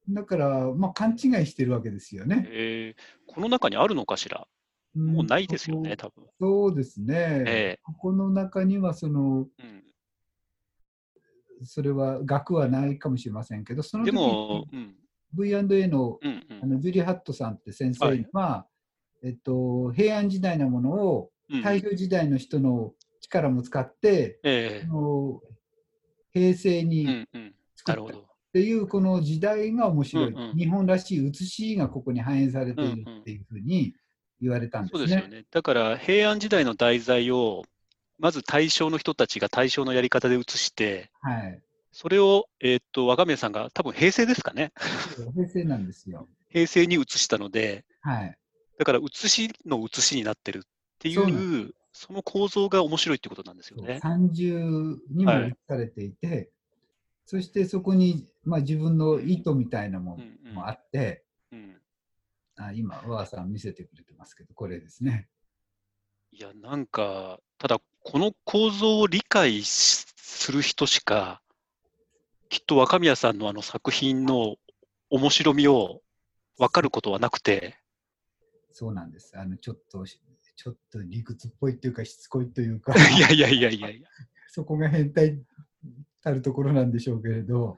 [0.10, 2.48] だから、まあ、勘違いしてるわけですよね。
[2.50, 4.48] えーこの中にあるのかしら？
[4.96, 6.26] もうないですよね、多分。
[6.40, 7.16] そうですね。
[7.48, 9.84] ええここの中にはその、うん、
[11.64, 14.96] それは額はないかもしれませんけど、そので時もに、うん、
[15.34, 18.68] V&A のうん、うあんのジュリー・ハットさんって先はい生は、
[19.24, 21.62] えっと、平安時代のものをうん。
[21.64, 22.94] 大正時代の人の
[23.30, 25.42] 力も使って、えあの
[26.34, 27.28] 平成えに。
[27.76, 28.30] 作ったっ。
[28.52, 33.94] ていうこの時代が面白い、うんうん日本らしい写しがここに反映されているっていうふうに
[34.42, 35.00] 言われたんですね。
[35.00, 35.46] そうですよね。
[35.52, 37.64] だから、平安時代の題材を、
[38.18, 41.62] まず大正の人たちが大正のやり方で写して、はい。
[41.92, 44.72] それを、えーっと、若宮さんが多分平成ですかね。
[45.36, 46.28] 平成なんですよ。
[46.50, 48.38] 平成に写したので、はい。
[48.78, 50.62] だから写しの写しになってるっ
[51.00, 54.00] ていう、その構造が面白いってことなんですよね。
[54.02, 54.56] 三重
[55.12, 56.50] にもはい写されていて、
[57.26, 61.76] そしてそこに、まあ、自分の意図みたいなもうんうんのもあって、うん、
[62.56, 65.28] あ今、和さん見せてくれてますけど、これですね。
[66.32, 71.42] いや、なんか、ただ、この構造を理解しする人しか、
[72.48, 74.56] きっと若宮さんのあの作品の
[75.10, 76.02] 面白みを
[76.58, 77.78] 分かることはなくて、
[78.72, 79.38] そうなんです。
[79.38, 80.06] あのちょっと、
[80.60, 84.10] ちょっと理屈っぽいというか、しつこいというか、 いやいやいやいやいや、
[84.50, 85.42] そこが変態
[86.22, 87.78] たるところなんでしょうけれど、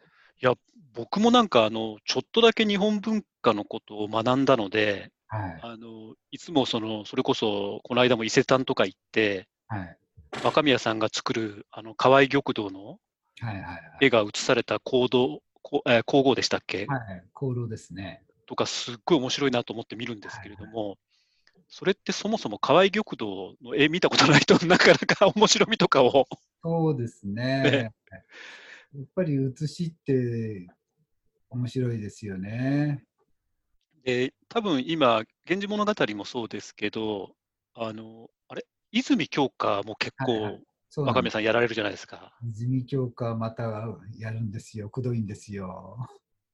[0.93, 5.59] 僕もなんかあの、ちょっとだけ日本文化のことを学んだので、はい。
[5.61, 9.97] あのいつもその、それこそ、この間も伊勢丹とか行って、はい。
[10.43, 12.97] 若宮さんが作るあの河合玉堂の
[13.39, 13.81] はいはいはい。
[14.01, 18.23] 絵が写された行動、こえー皇后でしたっけ、はい、功労ですね。
[18.47, 20.97] とか、すっごい面白いなと思って見るんですけれども、
[21.67, 26.27] それってそもそも河合玉堂の絵見たことないとなかなか面白みとかを、
[26.63, 27.91] そうですね。
[28.93, 30.67] やっぱり写しって
[31.49, 33.03] 面白いですよね。
[34.03, 37.35] で多分今、源氏物語もそうですけど、
[37.73, 38.65] あの、あれ？
[38.91, 40.59] 泉鏡花も結はいは構
[40.89, 42.33] そうなんです若宮さんやられるじゃないですか。
[42.43, 43.63] 泉鏡花また
[44.17, 44.89] やるんですよ。
[44.89, 45.97] くどいんですよ。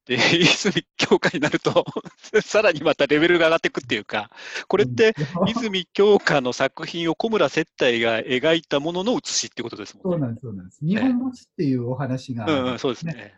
[0.07, 1.85] で、 泉鏡花になると、
[2.41, 4.31] さらにまたレベルが上がっていくっていうか、
[4.67, 10.11] これって、うん 泉鏡花の作品を小村接待が描いたものの写しってことですもんね。
[10.11, 10.85] そうなんです、そうなんです。
[10.85, 13.33] 日本橋っていうお話があるうんうん、そうですね。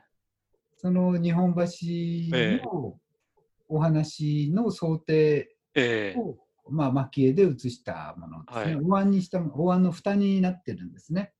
[0.77, 1.65] その日本え
[2.31, 2.99] え橋の
[3.67, 6.37] お話の想定ええを、
[6.69, 8.75] まあ、蒔絵で写したものですね。
[8.75, 11.33] はいお椀にした、お椀の蓋になってるんですね。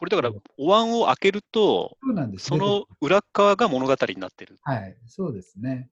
[0.00, 4.56] これだから、お椀を開けると、そうなんですその裏側が物語になってる。
[4.62, 5.90] はい、そうですね。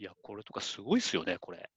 [0.00, 1.70] いや、これとかすごいですよね、これ。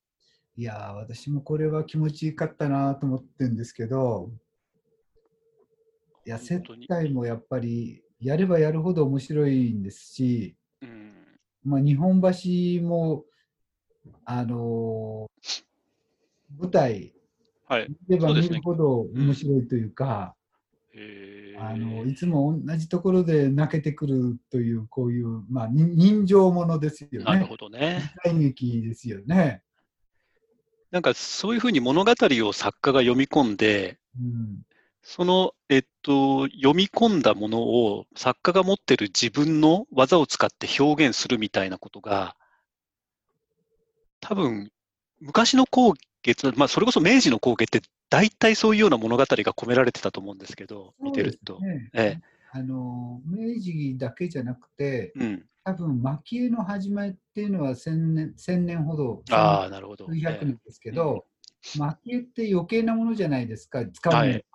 [0.58, 4.32] いやー、私もこれは気持ちよかったなと思ってるんですけど、
[6.26, 11.14] いや、接待もやっぱりやればやるほど面白いんですし、うん。
[11.64, 13.26] まあ、日本橋も、
[14.26, 15.64] あのー
[16.60, 17.14] 舞台、
[17.68, 17.88] はい。
[18.10, 20.41] 見れば見るほど面白いというか、え
[21.60, 27.24] あのーいつも同じところで泣けてくるという、こういう、まあ、に人情ものですよね。
[27.24, 28.12] なるほどね。
[28.24, 29.62] 時代劇ですよね。
[30.92, 34.62] なんかそういうふうに物語を作家が読み込んで、うん、
[35.02, 42.36] その、えっと、読み込んだものを作家が持ってる自分の技を使って表現するみたいなことが、
[44.20, 44.72] 多分、
[45.20, 47.82] 昔の工芸、まあ、それこそ明治の工芸って
[48.12, 51.60] 大体そういうような物語が込められてたと思うんですけど、見てると。
[51.94, 52.20] ええ
[52.54, 55.46] あの明治だけじゃなくて、うん。
[55.64, 60.08] 多分蒔絵の始まりっていうのは千年 ,1000 年ほど、ああ、なるほど。
[60.08, 61.26] 数百え年ですけど、
[61.78, 64.46] 蒔絵って余計なものじゃないですか、使うのが、はい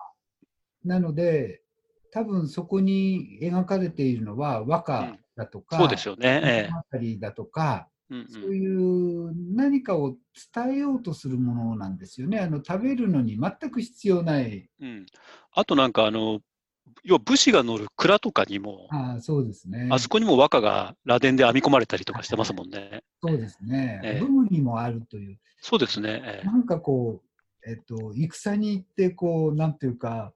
[0.85, 1.63] なので、
[2.11, 6.41] 多分そこに描かれているのは和歌だとか、えそうですよね。
[6.43, 10.15] え物語だとか、えうんそういう何かを
[10.53, 12.39] 伝えようとするものなんですよね。
[12.39, 14.69] あの食べるのに全く必要ない。
[14.79, 15.05] うんうん
[15.53, 16.39] あとなんか、あの、
[17.03, 19.89] 要は武士が乗る蔵とかにも、ああ、そうですね。
[19.91, 23.01] あそこにも和歌が螺鈿で編み込まれたりとかしてますもんね。
[23.23, 23.99] そうですね。
[24.03, 25.39] ええ武具にもあるという。
[25.61, 26.21] そうですね。
[26.23, 30.31] ええなんかこう、えっと、戦に行って、こう、なんていうか、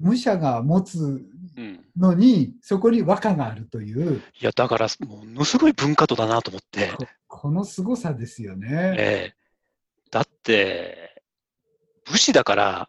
[0.00, 1.24] 武者が持つ
[1.56, 1.84] うん。
[1.96, 6.92] のに、そこに和歌があるという、いや、だから、ものすごい文化度だなと思って。
[6.96, 8.96] ここの凄さですよね。
[8.98, 9.42] ええ
[10.10, 11.22] だって、
[12.04, 12.88] 武士だから、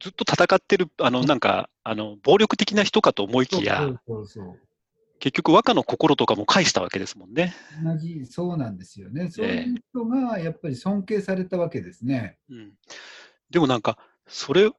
[0.00, 4.60] ずっと戦ってる、あの、なんか、あの、暴力的な人かと思いきや、そうそうそう。
[5.18, 7.54] 結局和歌の心とかも返したわけですもんね。
[7.84, 9.30] 同じ、そうなんですよね。
[9.30, 12.38] そういう人がやっぱり尊敬されたわけですね。
[12.50, 12.72] うん。
[13.50, 14.70] でもなんか、それ、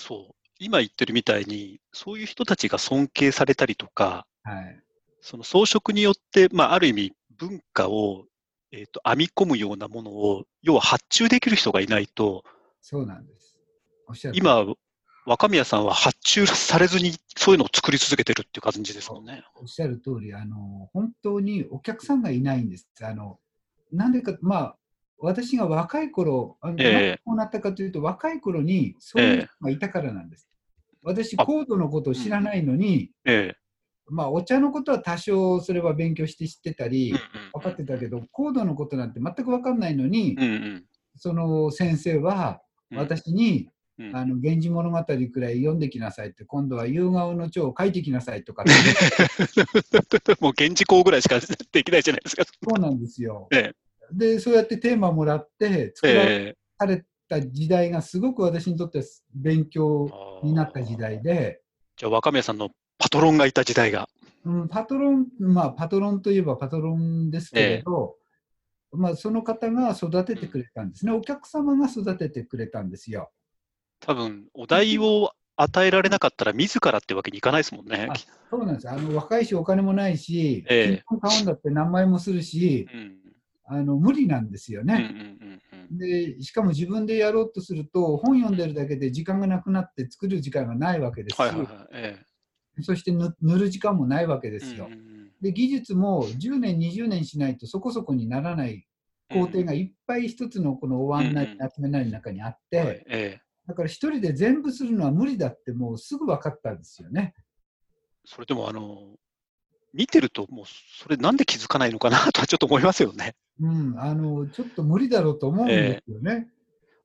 [0.00, 4.82] そう、今言ってるみたいに、そういう人たちが尊敬されたりとか、はい。
[5.20, 8.24] その装飾によって、まあ、ある意味文化を、
[8.72, 12.44] えっと編み込むようなものを、要は発注できる人がいないと、
[12.80, 13.58] そうなんです。
[14.08, 14.38] おっしゃる。
[14.38, 14.64] 今、
[15.26, 19.44] 若宮さんは発注されずにそういうのを作り続けてるっていう感じですもんね。
[19.56, 22.88] おっしゃる通り、あの、本当にお客さんがいないんです。
[23.02, 23.38] あの、
[23.92, 24.76] なんでか、まあ、
[25.20, 30.48] 私が若い頃、あのええなんでこうなったかというと、若い頃にそういう人がいたからなんです。
[31.02, 33.56] 私、あコードのことを知らないのに、ええ。
[34.08, 37.18] まあ、お茶のことは多少それは勉強して知ってたり、うん
[37.52, 40.84] 分かってたけど、コードのことなんて全く分かんないのに、うんうん
[41.16, 42.98] その先生はうん。
[42.98, 43.68] 私に、
[43.98, 48.72] うん、あの源氏物語くらい読んできなさいって、今度は夕顔の蝶を書いてきなさいとかって
[50.40, 51.38] もう現地校ぐらいしか
[51.72, 52.44] できないじゃないですか。
[52.44, 53.48] そうなんですよ。
[53.52, 53.72] え
[54.12, 59.04] で、そうやってテーマもらって作られた時代がすごく私にとっては
[59.34, 61.60] 勉え強になった時代で、
[61.96, 64.08] じゃあ若宮さんのパトロンがいた時代が。
[64.44, 68.16] うん、パトロン、まあパトロンといえばパトロンですけれど、
[68.92, 71.12] まあその方が育ててくれたんですね。
[71.12, 73.30] お客様が育ててくれたんですよ。
[74.00, 78.08] 多分、お題を与えられなかったら自らってわけにいかないですもんね。
[78.08, 78.14] あ
[78.50, 78.88] そうなんです。
[78.88, 83.19] あの若いしお金もないし、ええ金本買うんだって何枚もするし、うん。
[83.70, 85.14] あの無理なんですよね。
[85.92, 91.40] で、しかも自分でやろうとすると、本読んでるだけで時間がなくなって作る時間がないわけですし、
[92.82, 94.90] そして塗塗る時間もないわけえですよ。
[95.40, 98.80] で、技術も10年、20年しないとそこそこにならないうん
[99.32, 103.42] 工程がいっぱい一つのこのお椀なりうん集めなりの中にあっはいて、ええ。
[103.68, 107.34] だから一人で全部するのは無理だってもうすぐ分かったんですよね。
[108.24, 109.16] それでも、あの、
[109.92, 113.34] 見てると、もう、それなんで気づかないのかなとはちょっと思いますよね。
[113.60, 116.48] うん、あの、ちょっと無理だろうと思うんですよね。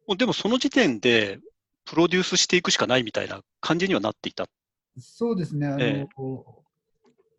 [0.07, 1.39] もうでも、その時点で、
[1.85, 4.47] プロデュースしていくしかないみたいな感じにはなっていた。
[4.99, 6.07] そうですね、あの、え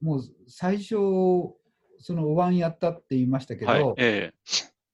[0.00, 0.94] もう最初、
[1.98, 3.94] そのお椀やったって言いましたけど、はい。
[3.96, 4.32] え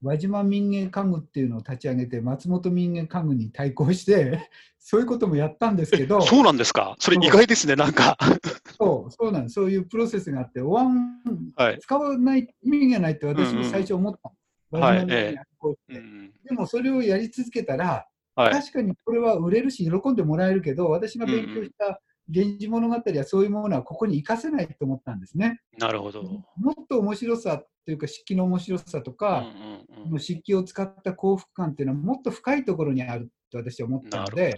[0.03, 6.97] 輪島民芸家具っていうのを立ち上げて、松本民芸家具に対抗して、 そういうこともやったんですけえど、そうなんですか？
[6.99, 8.17] それ意外ですね、なんか。
[8.79, 11.21] そうそうなんです、そういうプロセスがあって、お椀
[11.57, 11.79] はい。
[11.79, 14.21] 使わない意味がないって私も最初思った。
[14.29, 14.43] うんうん
[14.73, 18.53] 輪島民芸に対抗してうんでもそれをやり続けたら、はい。
[18.55, 25.61] 確かにこれは売れるし、喜んでもらえるけど、私が勉強した源氏物語やそういうものはここに活かせないと思ったんですね。
[25.79, 26.23] なるほど。
[26.23, 26.43] も
[26.73, 29.49] っと面白さっていうか、漆器の面白さとうんか、うんう
[29.79, 34.57] んこの漆器を使った幸福感っていうのはもっと深いところにあると私は思ったので。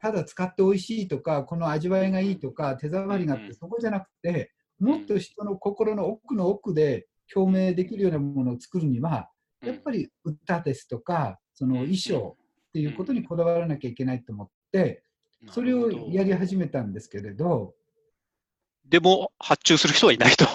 [0.00, 9.28] ただ使って美味しいとか、この味わいがいいとか、手触りがあっうんうんて、そこじゃなくて、もっと人の心の奥の奥で表明できるようなものを作るには、
[9.60, 12.36] やっぱり歌ですとか、その衣装
[12.68, 15.07] っていうことにこだわらなきゃいけないと思って、り
[15.50, 17.74] それをやり始めたんですけれど、
[18.88, 20.46] でも、発注する人はいないと。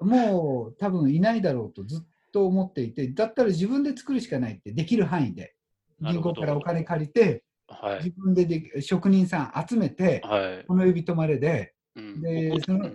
[0.00, 5.54] もう多分いないだろうとずっと思っていて、だったら自分で作るしかないって、できる範囲で。
[6.00, 8.04] 銀行からお金借りて、はい。
[8.04, 10.64] 自分でで職人さん集めて、はい。
[10.66, 12.90] この指止まれで、うんで僕その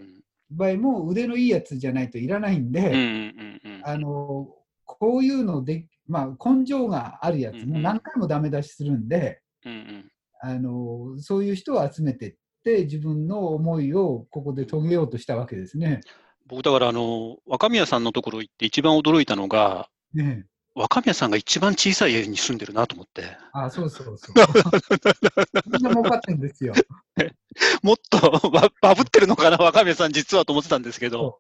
[0.50, 4.48] 場合も腕のいいやつじゃないといらないんで、うんうんうんうんあの
[4.86, 10.12] こういうので、まあ、根性があるやつ、もう何回もダメ出しするんで、うんうん
[10.46, 12.36] あのそういう人を集めてっ
[12.66, 16.02] て、自分の思いをここで遂げようとしたわけですね。
[16.48, 24.36] 僕、だから、あの、若宮さんのところ行って一番驚いたのが、ね若宮さんが一番小さい家に住んでるなと思って、あそうそうそう。
[25.72, 26.74] みんな儲かってんですよ。
[27.84, 31.40] もっとババブってるのかな、若宮さん実はと思ってたんですけど、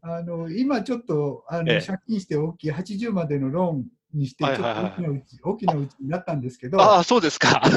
[0.00, 3.84] あの今ちょっとあの、ええ借金して大きい80までのローン
[4.14, 7.62] にして、大きなうち、大きなうちになったんですけど、ああ、そうですか。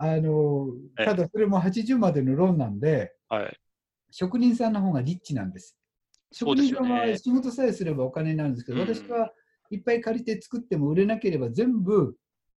[0.00, 3.58] あのええただそれも80までのローンなんで、はい。
[4.10, 5.76] 職人さんの方がリッチなんです。
[6.32, 7.18] 職人さんはね。
[7.18, 9.32] 仕事さえすればお金になるんですけど、うん私は
[9.70, 12.16] いっぱい借りて作っても売れなければ全部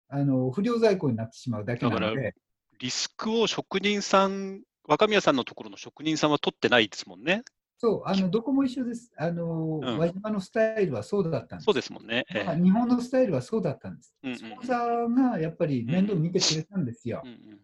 [0.09, 2.35] あの不良在庫になってしまうだけなのだからで、
[2.79, 7.43] リスクを職人さん、若宮さんのところの職人さんは取ってないですもんね。
[7.81, 9.09] そうあのどこも一緒です。
[9.15, 11.65] あの、うん輪島のスタイルはそうだったんです。
[11.65, 12.25] そうですもんね。
[12.29, 14.13] ええまあ日本のスタイルはそうだったんです。
[14.21, 17.29] うんうんスポンサーがやっぱり面倒見てくれたんですようん。
[17.29, 17.59] うん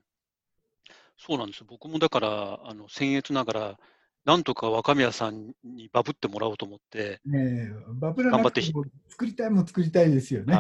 [1.18, 1.66] そうなんですよ。
[1.70, 3.80] 僕もだから、あの、僭越ながら、
[4.26, 10.54] なんとか若宮さんにバブってもらおうと思って、ねえバブらなくても作りたいも作りたいですよね。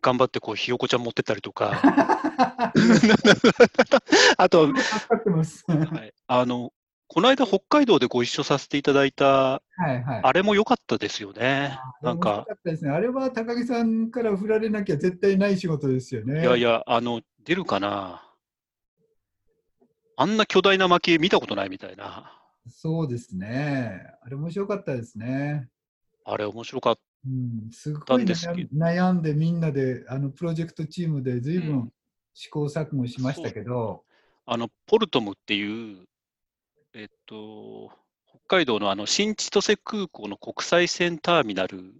[0.00, 1.80] 頑張ってこう、ひよこちゃん持ってったりとか、
[4.36, 6.72] あと、はい、あの、
[7.12, 10.20] この間北海道でご一緒させていただいた、いはい。
[10.22, 11.78] あれも良かったですよね。
[12.00, 12.90] なんか、かったですね。
[12.90, 16.40] あれは高木さんから振られなきゃ絶対ない仕事ですよね。
[16.40, 18.26] いやいや、あの、出るかな
[20.16, 22.32] あんな巨大な蒔絵見たことないみたいな。
[22.70, 24.06] そうですね。
[24.22, 25.68] あれ面白かったですね。
[26.24, 31.92] あれ面白かっうん、すごい悩ん悩んでみんなであのプロジェクトチームで随うん分
[32.34, 34.02] 試行錯誤しましたけど、
[34.44, 36.06] あの、ポルトムっていう、
[36.94, 37.90] えっと、
[38.28, 41.94] 北海道のあの新千歳空港の国際線ターミナル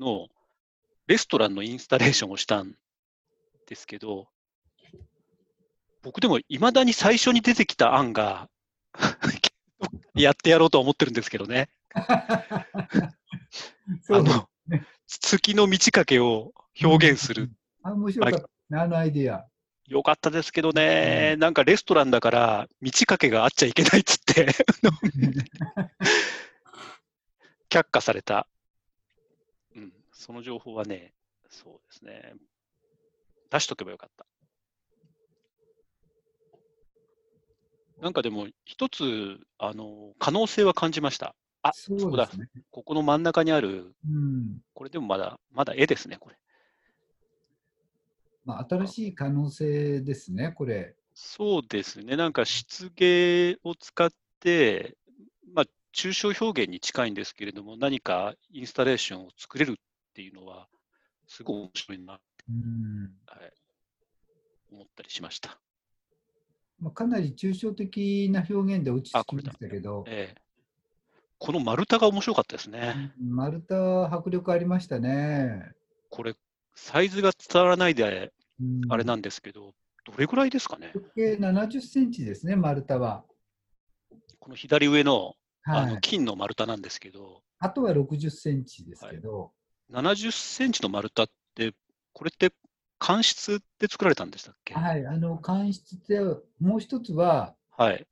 [0.00, 0.28] の
[1.06, 2.74] レストランのインスタレーションをしたん
[3.66, 4.28] ですけど、
[6.02, 8.48] 僕でもいまだに最初に出てきた案が
[10.14, 11.68] やってやろうとは思ってるんですけどね。
[14.00, 14.48] そうあの、
[15.06, 17.50] 月の満ち欠けを表現する。
[17.82, 19.46] あ面白かったね、あのアイディア？
[19.88, 24.48] よかったですけどね、なんかレストランだから、満ち欠けがあっちゃいけないっつって、
[27.70, 28.46] 却下された。
[29.74, 31.14] うん、その情報はね、
[31.48, 32.34] そうですね。
[33.50, 34.26] 出しとけばよかった。
[38.02, 41.34] なんかでも、一つ、あの、可能性は感じました。
[41.62, 42.26] あ、そそうね。
[42.70, 46.36] ここの真ん中にある、うんこれでもまだ、まだ絵ですね、これ。
[48.48, 50.94] まあ、新しい可能性ですね、これ。
[51.12, 52.16] そうですね。
[52.16, 54.96] なんか漆芸を使って、
[55.54, 59.74] まあ、抽象表現に近いんですけれども、何かインスタレーションを作れるっ
[60.14, 60.66] ていうのは、
[61.26, 62.18] すごい面白いな、
[62.48, 63.52] うんはい、
[64.72, 65.58] 思ったりしました。
[66.80, 70.40] まあ、かなり抽象的な表現で落ち着きましたけど、ええ
[71.40, 73.12] この丸太が面白かったですね。
[73.20, 75.70] うん丸太迫力ありましたね。
[76.08, 76.34] これ、
[76.74, 78.37] サイズが伝わらないでうん
[78.88, 79.72] あれなんですけど、
[80.04, 80.92] どれぐらいですかね？
[80.94, 83.24] 直径70センチですね、丸太は。
[84.38, 85.34] この左上の
[85.64, 89.52] あはい、の金の丸太なんですけど、あとは60センチですけど、
[89.92, 91.74] 70センチの丸太って、
[92.12, 92.52] これって
[92.98, 94.74] 乾質で作られたんでしたっけ？
[94.74, 96.20] はい、あの乾質で
[96.60, 98.06] もう一つは、はい。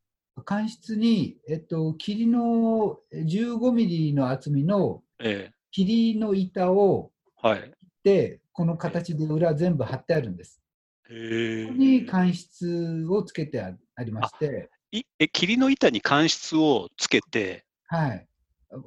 [0.44, 7.10] 乾質に、えっと、霧の15ミリの厚みのえ霧の板を
[7.42, 7.72] えはい。
[8.06, 10.62] でこの形で裏全部貼ってあるんです。
[11.10, 12.06] へここにえ。
[12.08, 18.26] 乾質をつけてあありまして、いえ、霧の板に乾質をつけて、はい。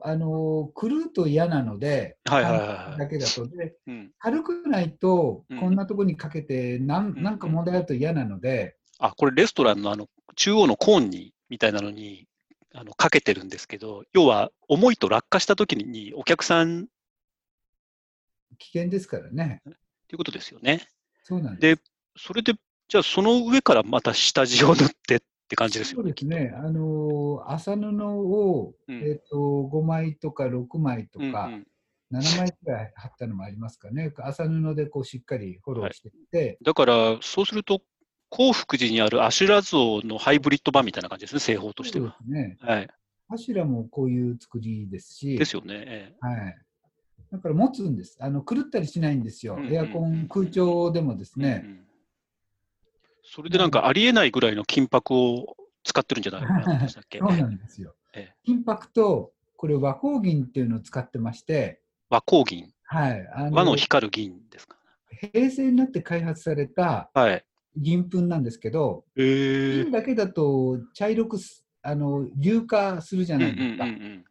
[0.03, 3.45] あの狂うと嫌なので、はいはいはいだけだと。
[3.45, 4.11] でうん。
[4.19, 10.07] 軽くないとうん、こんなとこにかけて、なんうんなんか問題あると嫌なので、あ、これレストランのあの
[10.37, 12.25] 中央のコーンにみたいなのに
[12.73, 16.85] あのかけてるんですけど、要は重いと落下した時にお客さんっ
[18.57, 19.61] 危険ですからね。
[19.65, 19.73] てい
[20.15, 20.87] うことですよね。
[21.23, 21.81] そうなんです。
[21.81, 21.81] で、
[22.17, 22.53] それで、
[22.87, 26.13] じゃあその上からまた下地を塗ってって感じですそうよね。
[26.13, 26.51] ですね。
[26.55, 29.35] あの麻布を、うんえっと
[29.71, 31.67] 5枚とか6枚とか、うんうん
[32.11, 34.11] 7枚くらい貼ったのもありますかね。
[34.17, 37.83] 麻布でこうしっかりフォローしていって、だから、そうすると、
[38.29, 42.17] 興福寺にあるアシュラ像のハイブリッド版みたいな感じですね、製法としてそうでは。
[42.23, 42.57] すね。
[42.61, 42.87] はい。
[43.27, 45.75] 柱もこういう作りですし、ですよね。
[45.85, 46.57] ええはい。
[47.31, 48.17] だから持つんです。
[48.19, 49.55] あの狂ったりしないんですよ。
[49.55, 51.61] うんうんうんエアコン、空調でもですね。
[51.63, 51.79] うんうん
[53.31, 58.35] それでなんかありえないぐらいの金箔を使ってるんじゃないかなでしたっけそうなんですよええ。
[58.43, 62.73] 金箔と、これ和光銀っていうのを使ってまして、和光銀。
[62.85, 63.27] はい。
[63.35, 64.77] あ和の光る銀ですか。
[65.31, 67.45] 平成になって開発されたはい。
[67.77, 73.83] 銀粉なんですけど、えー銀だけだと茶色くすあの硫化するじゃうんうなんいですか。
[73.83, 74.25] うん。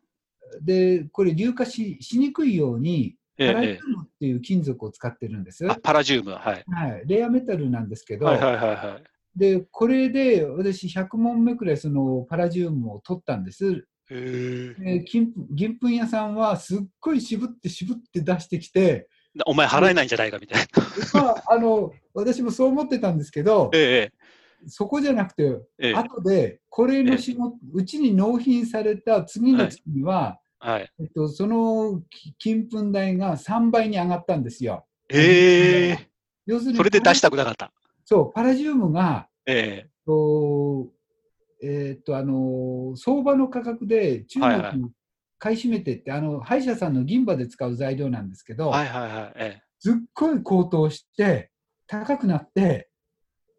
[0.63, 5.65] で、これ硫化ししにくいように、えパラジえウムっていう金属を使ってるんです。
[5.65, 6.33] ええあ、パラジウム。
[6.33, 6.65] はい。
[6.67, 9.09] はい、レアメタルなんですけど、はいはいはいはい。
[9.39, 13.87] でこれで私100問目くらいそのパラジウムを取ったんです。
[14.09, 19.09] で金銀粉屋さんはすっごい渋って渋って出してきて、
[19.47, 20.63] お前払えないんじゃないかみたい
[21.15, 21.23] な。
[21.23, 24.19] まあ、あの私もそう思ってたんですけど、ええ
[24.67, 30.91] そこじゃなくて、ええ後でこれの仕事、うちに納品された次の月には、はい。
[31.01, 34.85] えっと、そのき金粉代が3倍に上がったんですよ。
[35.09, 36.09] ええ
[36.47, 37.73] 要するにそれで出したくなかった。
[38.05, 40.89] そうパラジウムがええと
[41.63, 44.91] えーっとあの相場の価格で中はいはい国に
[45.39, 49.33] 買い占めてって、あの歯医者さんの銀歯で使う材料なんですけど、はいはいはい。
[49.37, 51.53] えすっごい高騰して
[51.87, 52.88] 高くなって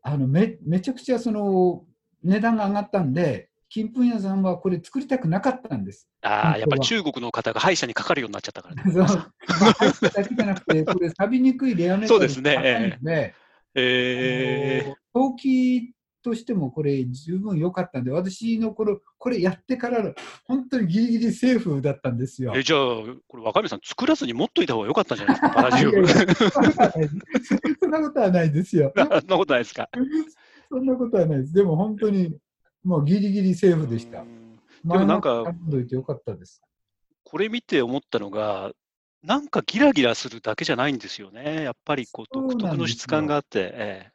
[0.02, 1.84] あのめめちゃくちゃその
[2.24, 6.08] 値段が上がったんで金粉屋さんはこれ作りたくなかったんです。
[6.24, 8.84] えああ、やっぱり中国の方が歯医者にかかるようになっちゃったからね。
[8.92, 9.04] そう。
[9.04, 13.34] まあ歯医者だけじゃなくてこれ錆びにくいレアメタルそうですねえ
[13.76, 14.86] え。
[14.86, 20.14] あの陶器としてもこれ十分良かったんで、私の頃、これやってからの
[20.46, 22.54] 本当にギリギリセーフだったんですよ。
[22.56, 22.80] え、じゃあ、
[23.28, 26.08] これ若宮さん作らずに持っといた方が良かったんじゃないですか、 パラジウム。
[26.08, 28.94] そんなことはないですよ。
[28.98, 29.90] そんなことないですか？
[30.72, 31.54] そんなことはないです。
[31.54, 32.36] でも本当に、
[32.84, 34.24] もうギリギリセーフでした。
[34.24, 34.28] で
[34.84, 36.62] もなんか頼んどいてよかったです。
[37.24, 38.72] これ見て思ったのが、
[39.24, 41.64] なんかギラギラするだけじゃないんですよね。
[41.64, 44.12] やっぱりこう独特の質感があって。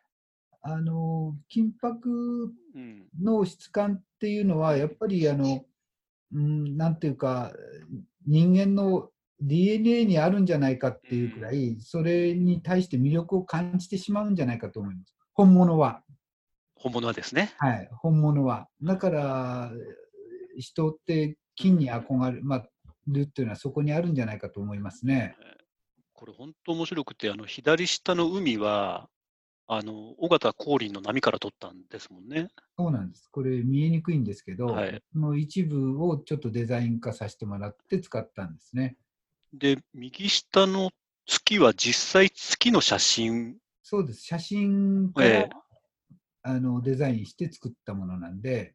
[0.66, 2.52] えあの、金箔
[3.20, 5.64] の質感っていうのは、やっぱりあの、
[6.32, 7.52] うん、なんていうか、
[8.26, 9.10] 人間の
[9.40, 15.14] DNA にあるんじゃないかっていうくらい、それに対して魅力を感じてしまうんじゃないかと思います。
[15.34, 16.02] 本物は。
[16.76, 17.52] 本物はですね。
[17.58, 18.68] はい、本物は。
[18.82, 19.72] だから、
[20.56, 22.68] 人って金に憧れ、まあ、
[23.06, 25.36] るっていうのはそこにあるんじゃないかと思いますね。
[26.12, 29.08] これ本当面白くて、あの左下の海は、
[29.66, 32.48] あの尾形光琳の波から撮ったんですもんね。
[32.76, 33.28] そうなんです。
[33.30, 38.96] これ見えにくいんですけど、はいその一部をちょっとデザイン化させてもらって使ったんですね。
[39.52, 40.90] で、右下の
[41.26, 44.24] 月は実際月の写真、そうです。
[44.24, 45.50] 写真から、ええ
[46.46, 48.74] あのデザインして作ったものなんで、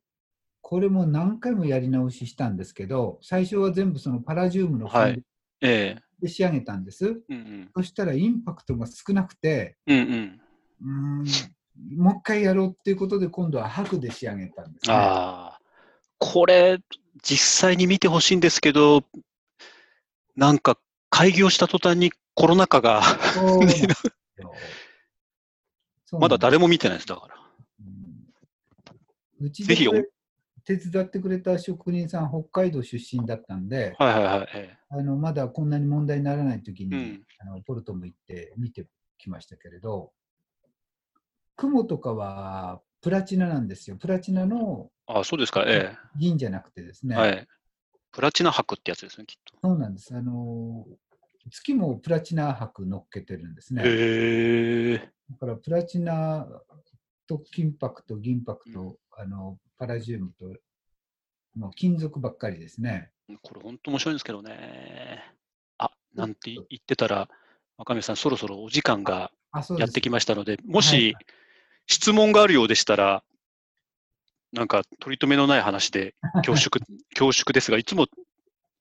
[0.61, 5.25] これも何回もやり直ししたんですけど、最初は全部そのパラジウムのフはいィル
[5.61, 7.05] ええで仕上げたんです。
[7.05, 10.41] うんうんそしたらインパクトが少なくて、うんうん
[10.81, 11.25] うーん。
[11.97, 14.95] もう一回やろうっていうことで、今度は白で仕上げたんです、ね。
[14.95, 15.59] ああ、
[16.17, 16.79] これ、
[17.21, 19.03] 実際に見てほしいんですけど、
[20.35, 23.01] なんか開業した途端にコロナ禍が
[26.19, 27.35] まだ誰も見てないです、だから。
[29.39, 29.45] うん。
[29.45, 29.75] うちで
[30.65, 34.47] 手伝ってくれた職人さん、北海道出身だったんで、はいはいはい。
[34.53, 40.11] えあのまだこんなに問題にならないときに、えうん、あのポルトも行って見てきましたけれど、
[41.59, 43.97] 雲とかはプラチナなんですよ。
[43.97, 47.47] プラチナのあそうですか、え銀じゃなくてですえね、はい。
[48.13, 49.57] プラチナ箔ってやつですね、きっと。
[49.61, 50.15] そうなんです。
[50.15, 50.85] あの
[51.51, 53.83] 月もプラチナ箔乗っけてるんですね。
[53.83, 54.97] へえ。
[55.31, 56.47] だからプラチナ
[57.27, 60.45] と金箔と銀箔と、あのパラジウムと
[61.55, 63.11] もう金属ばっかりですね。
[63.41, 65.25] これ本当面白いんですけどね。
[65.77, 67.27] あ、なんて言ってたら、
[67.77, 69.31] 若宮さん、そろそろお時間が。
[69.79, 71.15] やってきましたので、もはしい
[71.89, 73.23] 質問があるようでしたら、
[74.53, 76.15] なんか取り留めのない話で
[76.45, 76.85] 恐縮、
[77.15, 78.07] 恐縮ですが、いつも、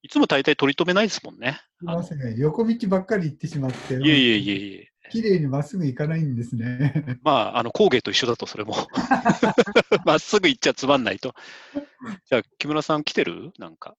[0.02, 1.60] いつも大体取り留めないですもんね。
[1.78, 4.88] すみません、横道ばっかり行ってしまって、いえいえいえいえ。
[5.10, 6.92] 綺麗にまっすぐ行かないんですね。
[7.24, 8.74] まあ、あの工芸と一緒だと、それも。
[10.04, 11.34] まっすぐ行っちゃつまんないと。
[12.26, 13.52] じゃあ、木村さん来てる？
[13.58, 13.96] なんか。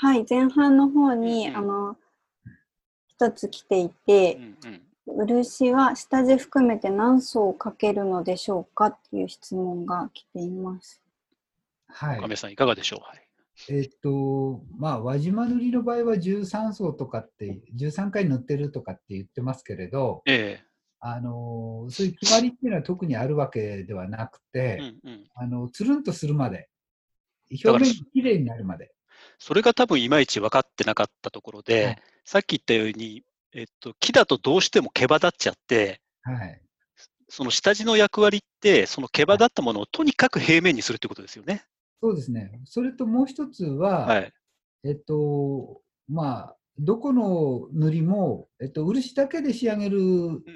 [0.00, 1.96] はい、前半の方に、うんあの、
[3.08, 11.02] 一つ来ていてう、んうん、漆は下地含めて何層かけるのでしょうかっていう質問が来ています。
[11.88, 12.26] はい若。
[12.26, 13.28] 宮さん、いかがでしょう、はい、
[13.70, 20.62] えっと、まあ、輪島塗りの場合は13層とかって、13回塗ってるとかって言ってますけれど、え
[21.00, 25.24] あのそういう決まりっていうのは特にあるわけではなくえて、うんうん。
[25.36, 26.68] あのつるんとするまで、
[27.64, 28.92] 表面がきれいになるまで。
[29.38, 33.22] それが多分いまいち分かってなかったところで、はいさっき言ったように、
[33.54, 36.60] えっと、木だとどうしても毛羽立っちゃって、はい。
[37.28, 41.64] その下地の役割って、その毛羽立ったものをとにかく平面にするってことですよね。
[42.02, 42.60] そうですね。
[42.64, 44.32] それともう一つは、はい。
[44.84, 49.98] えっと、まあ、どこの塗りも、えっと、漆だけで仕上げる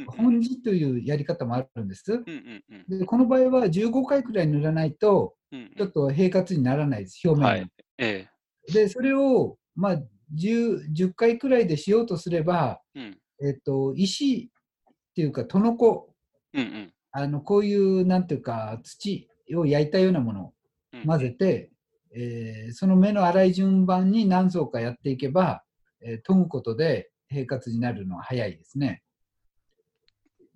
[0.07, 2.13] 本地というやり方もあるんです。
[2.13, 7.57] うんうんうんでこの場合は15回くらい塗らないと、うんちょっと平滑にならないです、表面が。
[7.57, 7.71] はい。
[7.99, 8.29] え
[8.73, 10.03] で、それを、まあ
[10.35, 13.19] 10、10回くらいでしようとすれば、えうん。
[13.49, 14.51] えっと、石
[14.91, 16.15] っていうか、とのこ、
[16.55, 16.93] うんうん。
[17.13, 20.53] あのこういう、なんていうか、土を焼いたようなものを
[20.95, 21.07] うん。
[21.07, 21.71] 混ぜて、
[22.15, 25.63] えーその目の粗い順番に何層かやっていけば、
[26.03, 29.03] えー研ぐことで平滑になるのは早いですね。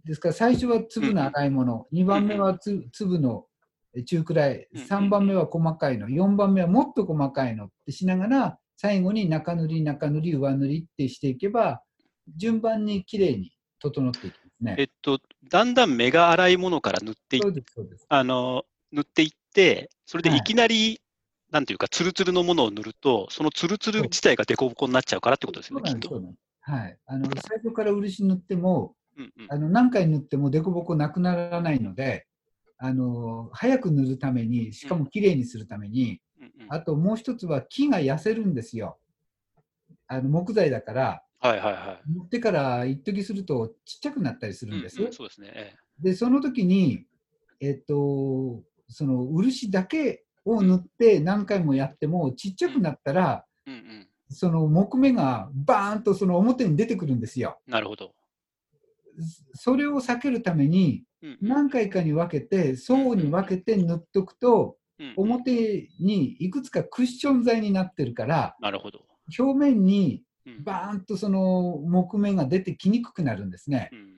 [0.04, 3.46] ですから最初は粒の粗いもの、2番目はつ粒の
[3.94, 11.82] えー中くらい、うん3番目は細かいの、4番目はもっと細かいのってしながら、最後に中塗り、中塗り、上塗りってしていけば、
[12.36, 14.76] 順番にきれいに整っていきますね。
[14.78, 17.40] えっと、だんだん目が粗いものから塗ってい。
[18.08, 21.00] あの塗っていって、それではいいきなり、
[21.50, 25.94] なんていうか、ツルツルのものを塗ると、そのツルツル自体が凸凹になっちゃうからってことですよね。
[26.60, 26.98] はい。
[27.06, 32.26] あの、最初から漆塗っても、うんうんあの何回塗っても凸凹なくならないので、
[32.76, 36.20] あの早く塗るために、しかもきれいにするために、
[36.68, 38.98] あともう一つは木が痩せるんですよ。
[40.08, 42.12] あの木材だから、はいはいはい。
[42.12, 44.98] 塗ってから一時するとちっちゃくなったりするんです。
[44.98, 45.50] うんうんそうですね。
[45.54, 47.04] えで、その時に、
[47.60, 54.08] えっと、その漆だけを塗って何回もやってもちっちゃくなったら、えうんうん。
[54.28, 57.60] その木目がバーンとその表に出てくるんですよ。
[57.66, 58.12] なるほど。
[59.54, 64.85] それを避けるために、うん何回かに分けて、層に分けて塗っとくと、うん
[65.16, 69.04] 表にいくつかクッション材になってるから、なるほど。
[69.38, 73.90] 表面にうんバーンとその木目が出てきにくくなるんですね。
[73.92, 74.16] うん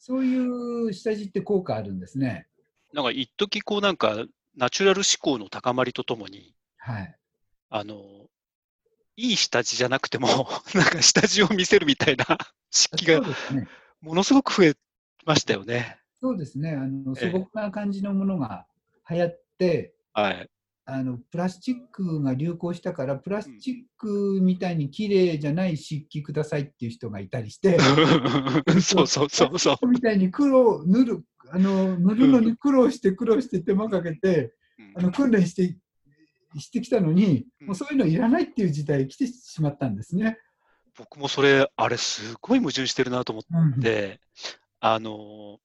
[0.00, 2.46] そういう下地って効果あるんですね。
[2.94, 4.24] なんか一時こうなんか
[4.56, 7.18] ナチュラル思考の高まりとともに、はい。
[7.70, 8.02] あの、
[9.16, 10.28] いい下地じゃなくても、
[10.74, 12.24] なんか下地を見せるみたいな
[12.70, 13.68] 漆器がね。
[14.00, 14.74] ものすごく増え
[15.26, 15.98] ましたよね。
[16.20, 16.72] そうですね。
[16.72, 18.66] あのええ素朴な感じのものが
[19.10, 20.50] 流行って、はい。
[20.90, 27.78] あのプラスチックが流行したから、プラスチックみたいに綺麗じゃない漆器くださいっていう人がいたりして、
[28.80, 29.86] そうそうそうそう。
[29.86, 34.54] みたいに黒塗るあの塗るのに苦労して苦労して手間かけて
[34.94, 35.76] あの訓練して
[36.58, 40.38] してきたのに、うんもうそういうのいらないっていう時代来てしまったんですね。
[40.96, 44.20] 僕もそれ、あれすごい矛盾してるなと思っうんて、
[44.80, 45.60] あの、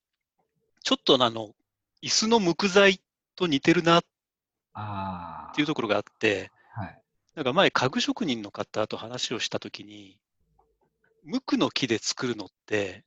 [0.83, 1.55] ちょっとあの、
[2.03, 3.01] 椅子の木材
[3.35, 4.03] と似てるなっ
[4.73, 7.01] あていうところがあって、あ、はい。
[7.35, 10.19] なんか前、家具職人の方と話をしたときに、
[11.23, 13.05] 無垢の木で作るのって、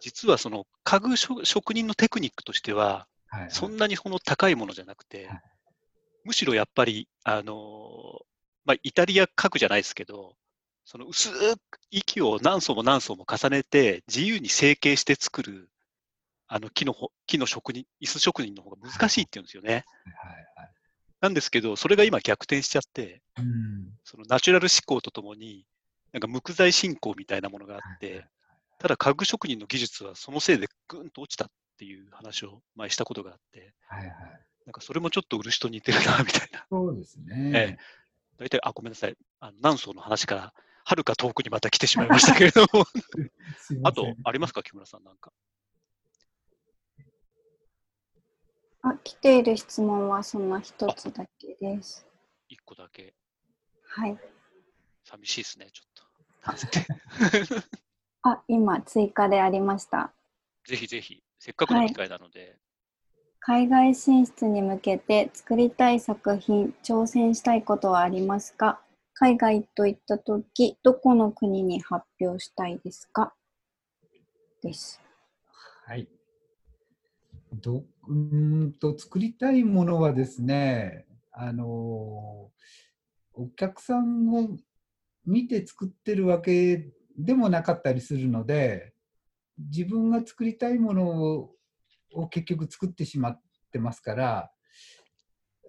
[0.00, 5.42] 実はその家具職職人のテクニックとしては、はい、そんなにこの高いものじゃなくてはい、
[6.24, 8.20] むしろやっぱり、あの、
[8.64, 10.36] まあ、イタリア家具じゃないですけど、
[10.84, 15.70] その薄く息を何層も何層も重ねて、自由に成形して作る、
[16.48, 19.84] あの木のほ木の職人、椅子職人の方が難しいって言うんですよね。
[20.22, 20.79] はいはい
[21.20, 25.64] なんですけど、それが今逆転しちゃって、うんそのナチュラル思考とともに、
[26.12, 28.26] なんか無垢材信仰みたいなものがあって、
[28.78, 31.48] ただ家具職人の技術はそのせいでぐんと落ちたっ
[31.78, 34.10] ていう話を前したことがあって、はいはい。
[34.66, 36.64] なんかそれもちょっと漆と似てるな、みたいな。
[36.68, 37.78] そうですえね。
[38.38, 39.16] 大体、あ、ごめんなさい。
[39.40, 42.86] あの南宋の話から、はるか遠くにまた来てしまいましたけれども。
[43.84, 45.32] あと、ありますか、木村さん、なんか。
[48.82, 52.06] あ、来ている質問はその一つだけです。
[52.48, 53.14] 一個だけ。
[53.86, 54.18] はい。
[55.04, 57.60] 寂しいですね、ちょっと。
[58.28, 60.12] あ、今追加でありました。
[60.64, 62.58] ぜひぜひ、せっかくの機会なので、
[63.40, 68.80] 海外進出に向けて作りたい作品、挑戦したいことはありますか？
[69.14, 73.34] 海外といったとき、どこの国に発表したいですか？
[74.62, 75.00] です。
[75.84, 76.08] はい。
[77.54, 82.50] どうんと作りたいものはですね、あの
[83.32, 84.48] お客さんを
[85.24, 88.94] 見て作ってるわけでもなかったりするので、
[89.58, 91.50] 自分が作りたいものを
[92.12, 94.50] を結局作ってしまってますから、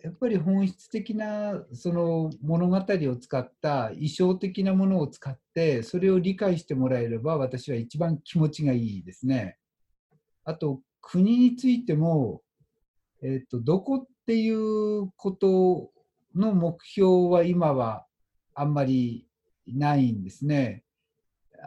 [0.04, 9.60] やっぱり本質的なその物語を使った衣装的なものを使って、それを理解してもらえれば、私は一番気持ちがいいですね。
[10.44, 12.42] あと、国についても、
[13.24, 15.92] えっとどこっていうこと
[16.36, 18.06] の目標は今は
[18.54, 19.28] あんまり
[19.68, 20.84] ないんですね。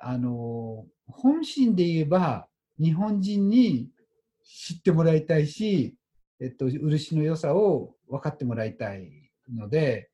[0.03, 2.49] あの本心で言えば
[2.79, 3.89] 日本人に
[4.45, 5.97] 知ってもらいたいし、
[6.41, 10.11] えっと、漆の良さを分かってもらいたいので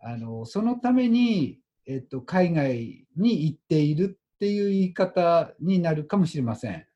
[0.00, 6.86] あのそのために、えっと、海外に行っているっていう言い方になるかもしれません。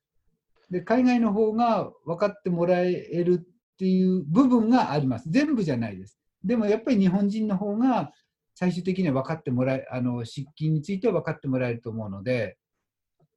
[0.70, 2.92] で海外の方が分かってもらえ
[3.24, 5.30] るっていう部分があります。
[5.30, 6.18] 全部じゃないです。
[6.44, 8.12] でもやっぱり日本人の方が
[8.54, 12.56] 最終的には分かってもらえ、あの漆器については分かってもらえると思うので、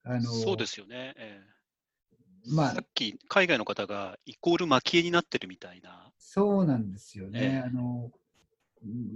[0.03, 1.13] あのそうですよね。
[1.17, 1.49] ええ
[2.51, 6.11] まあさっき海外の方がイコール蒔絵になってるみたいな。
[6.17, 7.39] そうなんですよね。
[7.41, 8.11] ええあの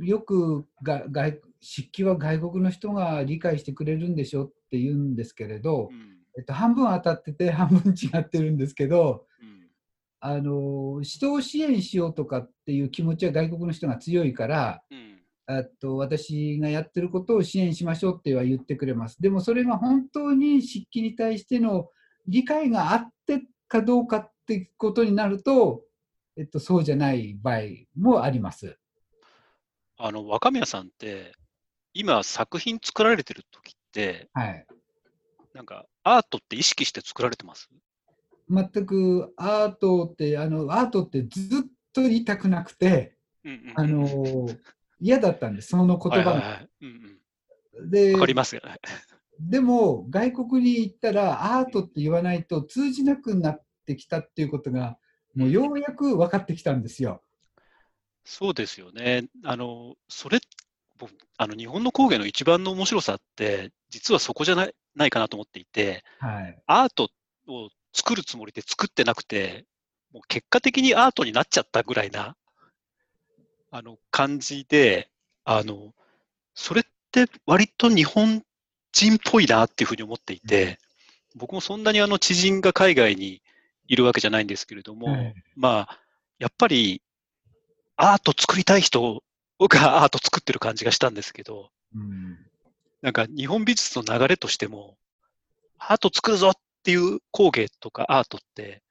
[0.01, 9.67] よくが外漆器は外国の人が理解してくれるんでしょって言うんですけれどう、んえっと、半分当たってて半分違ってるんですけどうん
[10.19, 15.13] あの人を支援しようとかっていう気持ちは外国の人が強いからうん
[15.45, 19.21] あと私がやってることを支援しましょうっては言ってくれます。
[19.21, 21.89] でもそれが本当に漆器に対しての
[22.27, 25.81] 理解があってかどうかってことになると、
[26.37, 27.59] えっと、そうじゃない場合
[27.97, 28.77] もあります。
[29.97, 31.33] あの若宮さんって、
[31.93, 34.65] 今作品作られてる時って、はい。
[35.53, 37.69] なんかアートって意識して作られてます？
[38.49, 41.61] 全くアートって、あの、アートってずっ
[41.93, 43.15] と言いたくなくて、
[43.45, 44.49] うんうんうんあの、
[44.99, 46.31] 嫌だったんです、その言葉が。
[46.31, 48.77] はいはいはいうんうんでわかりますよね。
[49.39, 54.99] でも、外国に行ったら、アートって言わないと通じなくなってきたっていうことが、
[55.33, 57.23] もうようやく分かってきたんですよ。
[58.23, 59.25] そうですよね。
[59.43, 60.39] あの、それ、
[60.99, 64.75] 僕あの日本の工芸の一番の面白さって、実はそこじゃない？
[64.95, 66.61] ないかなと思っていて、はい。
[66.67, 67.09] アート
[67.47, 69.65] を作るつもりで作ってなくて、
[70.11, 72.35] もう結果的にアートになっちゃったぐらいな、
[73.71, 75.09] あの、感じで、
[75.45, 75.93] あの、
[76.53, 78.43] それって割と日本
[78.91, 80.79] 人っぽいなっていうふうに思っていて、
[81.35, 83.41] 僕もそんなにあの知人が海外に
[83.87, 85.33] いるわけじゃないんですけれども、はい。
[85.55, 85.99] まあ、
[86.37, 87.01] やっぱり
[87.95, 89.23] アート作りたい人
[89.59, 92.37] がアート作ってる感じがしたんですけど、うん
[93.03, 94.95] なんか日本美術の流れとしても、
[95.77, 96.53] アート作るぞっ
[96.83, 98.81] ていう工芸とかアートって、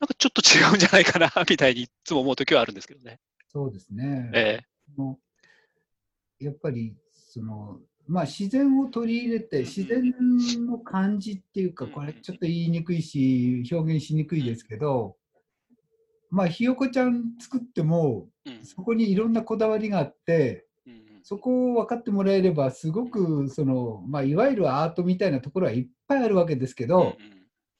[0.00, 3.20] なんかちょっと違うんじゃないかな、 みたいにいつも思うときはあるんですけどね。
[3.46, 4.30] そうですね。
[4.34, 4.60] え
[4.96, 5.20] も
[6.40, 15.16] うやっぱりその、まあ、自然を取り入れて、うん自然の感じっていうか、うんこれちょっと言いにくいし、表現しにくいですけど、
[16.28, 18.28] まあ、ひよこちゃん作っても、
[18.64, 20.66] そこにいろんなこだわりがあって、
[21.22, 27.16] そこを分かってもらえれば、すごくその、まあ、いわゆるアートみたいなところはいっぱいあるわけですけど、うんうん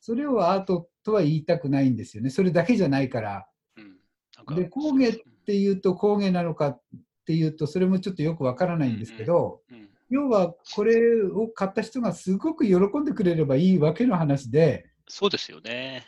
[0.05, 2.31] それをアートとは言いたくないんですよね。
[2.31, 3.47] それだけじゃないから。
[3.77, 5.17] うんで、工芸っ
[5.47, 6.81] ていうと工芸なのかっ
[7.25, 16.05] ていうと、それもちょっとよくわからないんですけど、うん要はこれを買った人がすごく喜んでくれればいいわけの話で、そうですよね。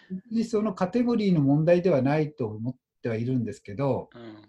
[0.46, 4.42] そのカテゴリーの問題ではないと思ってはいるんですけど、うん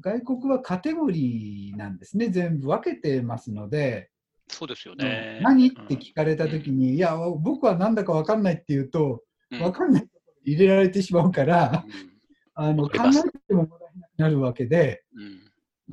[0.00, 4.10] 外国はカテゴリーなんですね、全部分けてますので、
[4.48, 5.40] そうですよね。
[5.42, 9.58] 何って聞かれたときに、いや、僕はなんだか分かんないって言うと、うん。
[9.58, 12.18] 分かんないところに入れられてしまうから、うん。
[12.54, 15.40] あの考えてももらえなくなるわけで、うん。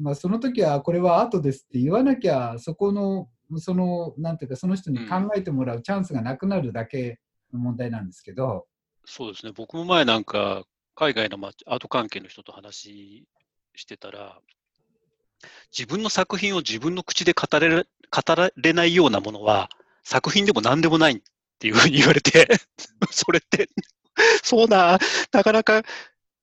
[0.01, 7.19] まあ、その時はこれはアートですって言わなきゃ、そこの、その、なんていうか、その人に考えてもらうチャンスがなくなるだけ
[7.53, 8.65] の問題なんですけど、
[9.05, 9.51] そうですね。
[9.55, 10.63] 僕も前なんか、
[10.95, 13.27] 海外のまアート関係の人と話
[13.77, 14.39] してたら、
[15.77, 19.69] 自分の作品を自分の口で語れる語られないようなものは、
[20.03, 21.21] 作品でも何でもないっ
[21.59, 22.47] ていうふうに 言われて、
[23.11, 23.69] それって、
[24.43, 24.97] そうな、
[25.31, 25.83] なかなか、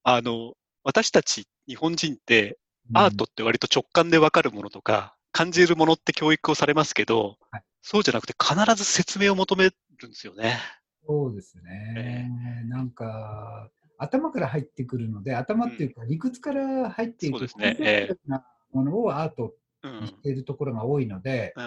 [0.03, 0.55] あの、
[0.85, 2.59] 私たち日本人って、
[2.95, 7.65] アートって割と直感でわかるものとか、感じるものって教育をされますけど、はい。
[7.81, 10.59] そうじゃなくて必ず説明を求めるんですよね。
[11.07, 12.31] そうですね、
[12.67, 13.71] なんか、
[14.03, 20.07] 頭から入ってくるので、頭っていうか、理屈から入っていくそうですねなものをアートうんに。
[20.07, 21.63] しているところが多いので、う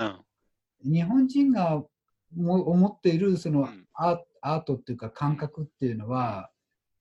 [0.90, 0.94] ん。
[0.94, 1.84] 日本人が
[2.36, 6.52] も思っているそのうんアーアートっていうか感覚っていうのは、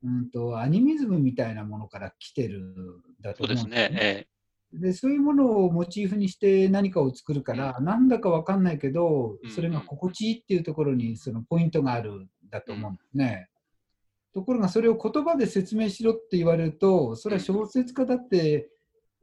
[0.02, 2.74] うん、とアニミズムみたいなものから来てるん
[3.20, 3.98] だと思うんそうですね。
[4.00, 4.26] え
[4.72, 13.48] でそういうものをモチーフにして何かを作るから、なんだかわかんないけどうん、それが心地いいっていうところにそのポイントがあるんだと思うんですね。
[14.34, 18.68] ところがそれを言葉で説明しろって言われると、それは小説家だって、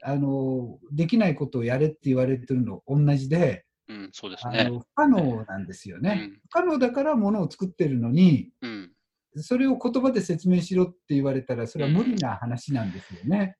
[0.04, 4.60] あのできないことをやれって言われてるの同じで、えうん、そうですね。
[4.62, 6.30] あの不可能なんですよね。
[6.32, 8.92] うん不可能だからものを作ってるのに、うん。
[9.36, 13.56] それを言葉で説明しろって言われたら、それは無理な話なんですよね。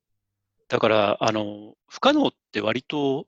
[0.68, 3.28] だから、あの、不可能って割と、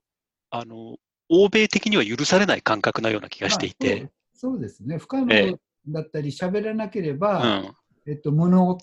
[0.50, 0.98] あの、
[1.30, 4.98] 欧米的には許されない感覚なような気がしていて、まあそうですね。
[4.98, 5.58] 不可え能
[5.94, 7.76] だったり、喋らなけれうば、ん。
[8.06, 8.78] えっと、無能っ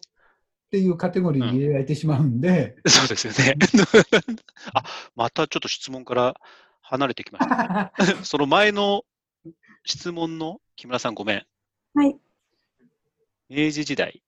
[0.71, 3.57] ていうカテゴリーに入れられてしまうんで、そうですよね。
[4.75, 4.83] あ、
[5.17, 6.35] またちょっと質問から
[6.83, 7.93] 離れてきました。
[8.25, 9.05] その前の
[9.85, 11.47] 質問の木村さんごめん。
[11.95, 12.17] はい。
[13.49, 14.23] 明治時代。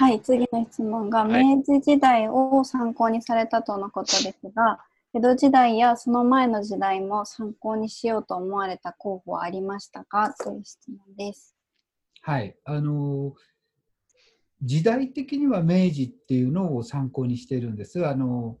[0.00, 4.78] はい、次の質問が、はい明治時代を参考にされたとのことですが、
[5.12, 10.32] 江戸時代やその前の時代も参考にしようと思われた候補はありましたか？
[10.34, 11.57] という質問です。
[12.28, 12.54] はい。
[12.66, 13.32] あの、
[14.60, 18.06] 時代的には明治っていうのを参考にしているんです。
[18.06, 18.58] あの、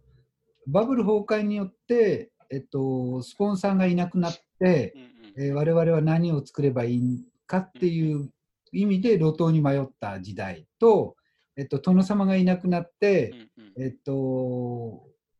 [0.66, 8.30] バブル崩壊によって、えっと、スポンサーがいなくなって、うんうんえー我々は何を作ればいいかっていう
[8.72, 11.14] 意味で路頭に迷った時代と、
[11.54, 14.14] えっと、殿様がいなくなって、うんうんえっと、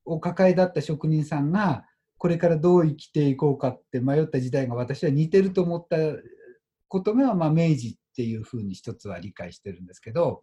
[0.05, 1.87] お抱えだった職人さんが
[2.19, 5.97] これからどう生きていこうかって迷った時代が私は似てると思った
[6.89, 10.43] ことが、まあ、明治っていうふうに一つは理解してるんですけど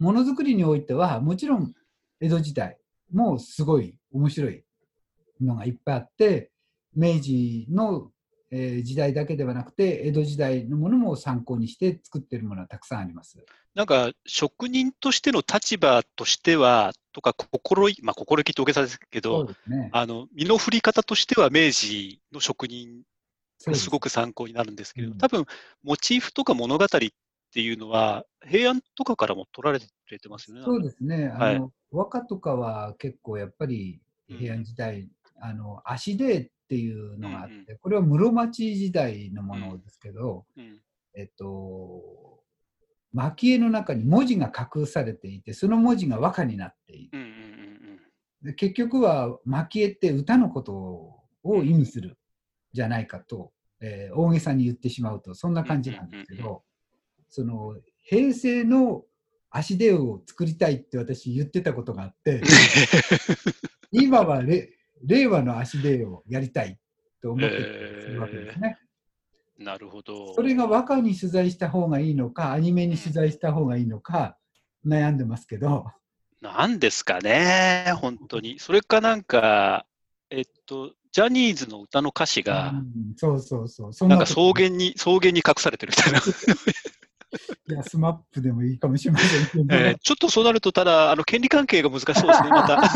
[0.00, 1.72] ものづくりにおいてはもちろん
[2.20, 2.78] 江戸時代
[3.12, 4.64] もすごい面白い
[5.40, 6.50] のがいっぱいあって
[6.96, 8.10] 明治の、
[8.50, 13.38] えー時代だけではなくて江戸時代のものも参考にして作ってるものはたくさんあります。
[13.76, 19.90] なんか、職人としての立場としては、とか、心意、まあ、心意気って大げさですけど、ですね。
[19.92, 23.04] あの、身の振り方としては明治の職人
[23.60, 23.90] す。
[23.90, 25.18] ごく参考になるんですけど、うん。
[25.18, 25.44] 多分、
[25.82, 30.62] モチーフとか物語っていうのは、平安とかからも取られてますよね。
[30.64, 31.28] そうですね。
[31.28, 31.56] はい。
[31.56, 35.08] あの、和歌とかは結構やっぱり平安時代、
[35.40, 40.80] あの、足でっていうのがあって、うんこれは室町時代のものですけど、うん。
[41.14, 42.40] えっと、
[43.12, 47.18] 蒔絵の中に文字が隠されていて、その文字が和歌になっている。
[47.18, 48.00] うんうんうん。
[48.42, 50.72] で結局は蒔絵って歌のこと
[51.42, 52.16] を意味する
[52.72, 56.62] じゃないかと、えー大げさに言ってしまうとそんな感じなんですけど、
[57.28, 59.04] その平成の
[59.50, 62.42] 足手を作りたいって私言ってたことがあって、
[63.90, 64.70] 今はれ
[65.04, 66.78] 令和の足手をやりたい
[67.20, 68.78] と思ってるわけですね。
[69.58, 69.64] うん。
[69.64, 70.34] なるほど。
[70.34, 74.36] それが和歌に取材した方がいいのか、アニメに取材した方がいいのか
[74.86, 75.86] 悩んでますけど、
[76.40, 78.58] なんですかね、本当に。
[78.58, 79.84] それかなんか、
[80.30, 86.20] えっと、ジャニーズの歌の歌詞が、うんそうそうそう、そなんか草原に、草原に隠されてるみたいな。
[87.68, 92.80] いや、スマップでもいいかもしれませんけど、えーちょっとそうなると、ただ、あの、権利関係が難しそうですね、また。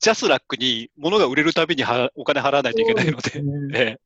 [0.00, 3.42] ジャスラックに物が売れるたびにはお金払わないといけないので。
[3.74, 3.98] え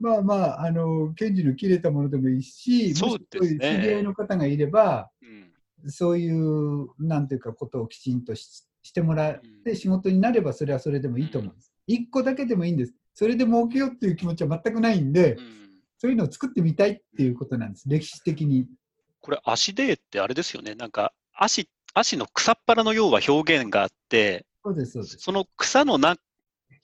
[0.00, 3.80] まあまあ、あの、権利の切れたものでもいいし、そうですね。
[3.80, 5.26] 知り合いの方がいれば、ー
[5.84, 5.90] うん。
[5.90, 11.72] そういう、なんていうか、ことをきちんとししてもらっうんて仕事になれば、それはそれでもいいと思うんです。
[11.86, 12.94] 一個だけでもいいんです。
[13.14, 15.58] それで儲けようっていう気持ちは全くないんで、うん
[16.00, 17.88] そういうのを作ってみたいっていうことなんです。
[17.88, 18.68] 歴史的に。
[19.20, 20.76] これ、足でってあれですよね。
[20.76, 25.16] なんか、足、足の草っ腹の要は表現があって、そうです、そうです。
[25.18, 26.16] その草のな、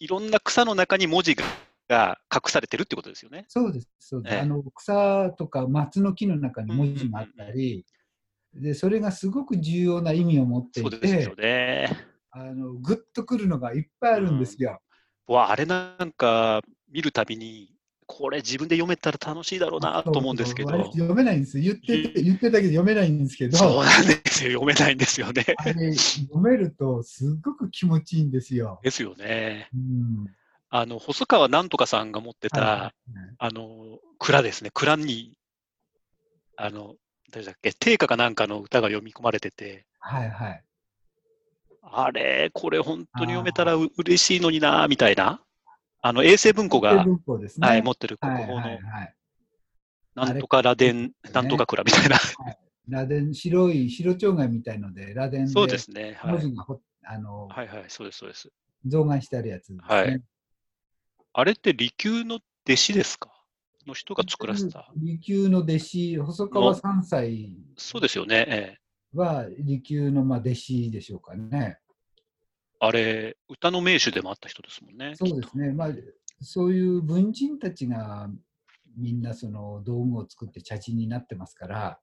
[0.00, 1.44] いろんな草の中に文字が
[1.88, 3.44] が隠されてるってことですよね。
[3.48, 4.34] そうです、そうです。
[4.34, 7.84] ええあの草とか松の木の中に文字があったり、
[8.54, 11.96] でそれがすごく重要な意味を持っていそうですよて、ね。
[12.30, 14.80] あのグッとくるのがいっぱいあるんですよ。
[15.26, 17.70] わあれなんか見るたびに、
[18.06, 21.64] これ自分で読めたら楽しいだろうなと思うんですけど読めないんですよ。
[21.64, 24.60] 言ってて言ってたけど読めないんですけど、そうなんですよ。
[24.60, 25.44] 読めないんですよね。
[25.64, 28.80] 読めるとすごく気持ちいいんですよ。
[28.82, 29.68] ですよね。
[29.74, 30.26] うん
[30.76, 32.92] あの、細川なんとかさんが持ってた、はいはい
[33.38, 34.70] あの、蔵ですね。
[34.74, 35.38] 蔵に、
[36.56, 36.96] あの、
[37.34, 40.64] 誰だっけ、定歌かなんかの歌が読み込まれてて、はいはい。
[41.82, 45.42] あれ、これ本当に読めたらう嬉しいのにな、みたいな。
[46.00, 47.66] あの、衛星文庫が、文庫ですね。
[47.66, 49.14] はい、持ってる国はい宝の、はいはい。
[50.14, 52.18] なんとか螺鈿、なんとか蔵みたいな。
[52.88, 56.16] 螺鈿、白い、白蝶貝みたいので、螺鈿でそうですね。
[56.20, 56.32] はい。
[56.34, 58.48] 文字がほ、あの、はいはい、そうです、そうです。
[58.86, 59.80] 象眼してあるやつですね。
[59.82, 60.22] はい
[61.36, 63.33] あれって利休の弟子ですか？
[63.86, 64.92] の人が作らせた。
[64.96, 68.44] 利休の弟子、細川三歳そうですよね。
[68.48, 68.84] ええ
[69.14, 71.78] は利休のまあ弟子でしょうかね。
[72.80, 75.14] あれ、歌の名手でもあった人ですもんね。
[75.14, 75.72] そうですね。
[75.72, 75.88] まあ、
[76.42, 78.28] そういう文人たちが
[78.96, 82.00] みんなその道具を作って茶人になってますから、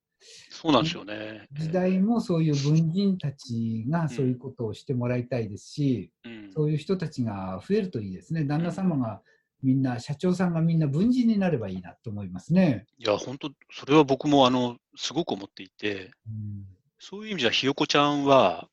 [0.50, 1.48] そうなんですよね。
[1.52, 8.44] 時代もそういう文人たちがそういうことをしてもらいたいですし、うんそういう人たちが増えるといいですね。
[8.44, 9.22] 旦那様が
[9.64, 12.86] みんな、社長さんがみんな文人になればいいなと思いますね。
[12.98, 16.66] いや、本当、それは僕もあの、すごく思っていて、うん
[17.04, 18.70] そういう意味じゃ、ひよこちゃんは、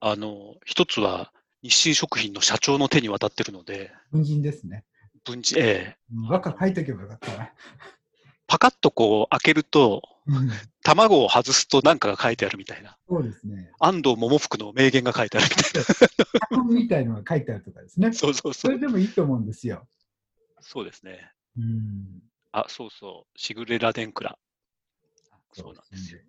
[0.00, 4.84] あの、一つは日清食品の社長の手に渡ってるので、文人ですね。
[5.24, 7.50] 文人、ええうん和歌書いとけばよかったな。
[8.46, 10.50] パカッとこう開けると、うん
[10.82, 12.96] 卵を外すと何かが書いてあるみたいな。
[13.08, 13.70] そうですね。
[13.78, 15.84] 安藤桃福の名言が書いてあるみたい
[16.50, 18.14] 箱みたいのが書いてあるとかですねな。。
[18.14, 18.78] そうそうそそうれ。
[18.78, 19.86] でもいいと思うんですよ。
[20.60, 21.32] そうですね。
[21.56, 22.22] うん。
[22.52, 23.38] あ、そうそう。
[23.38, 24.38] しぐれ螺鈿蔵。
[25.52, 26.20] そうなんですよ。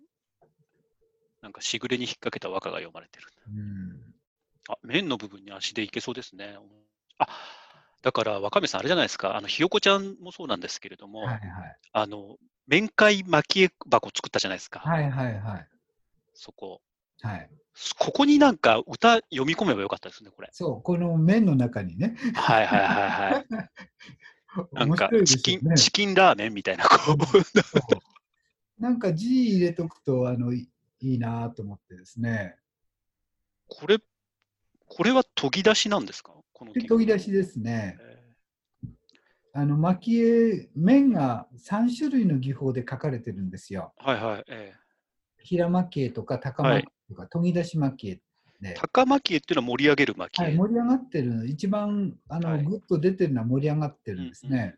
[1.40, 3.26] なんかしぐれに引っ掛けた和歌が読まれてる。
[3.48, 4.14] うん。
[4.68, 6.56] あ、面の部分に足でいけそうですね。
[7.18, 7.26] あ、
[8.02, 9.36] だから若宮さんあれじゃないですか。
[9.36, 11.42] あの、ひよこちゃんもそうなんですけれども、はいはい。
[11.92, 12.36] あの、
[12.66, 14.80] 面会蒔絵箱作ったじゃないですか。
[14.80, 15.68] はいはいはい。
[16.34, 16.80] そこ。
[17.22, 17.50] はい。
[17.98, 20.48] ここになんか歌読み込めばよかったですね、これ。
[20.52, 22.16] そう、この麺の中にね。
[22.34, 23.46] はいはいはいはい。
[24.72, 25.74] なんか面白いでチキン。
[25.74, 28.82] チキンラーメンみたいな、こう。
[28.82, 30.68] なんか字入れとくとあのい
[31.00, 32.56] いいなと思ってですね。
[33.68, 33.98] これ、
[34.86, 36.32] これは研ぎ出しなんですか？
[36.52, 37.96] こので研ぎ出しですね。
[38.00, 38.22] え
[39.54, 43.92] あの蒔絵、面が3種類の技法で書かれてるんですよ。
[44.02, 44.44] ーはいはい。
[44.48, 44.74] え
[45.38, 48.20] 平蒔絵とか高蒔絵とか、研ぎ出し蒔絵
[48.60, 48.74] でー、。
[48.74, 50.44] 高蒔絵っていうのは盛り上げる蒔絵。
[50.44, 54.76] はい、盛り上がってる、一番あの、はいぐっと出てるのは盛り上がってるんですね。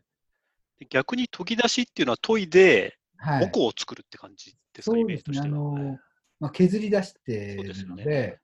[0.79, 3.51] で逆に研ぎ出しっていうのは研いで、はい。
[3.53, 5.39] を作るって感じですか、そうイメーですね。
[5.39, 5.89] あジとしては。
[5.89, 5.99] の、
[6.39, 8.39] まあ、削り出してるので、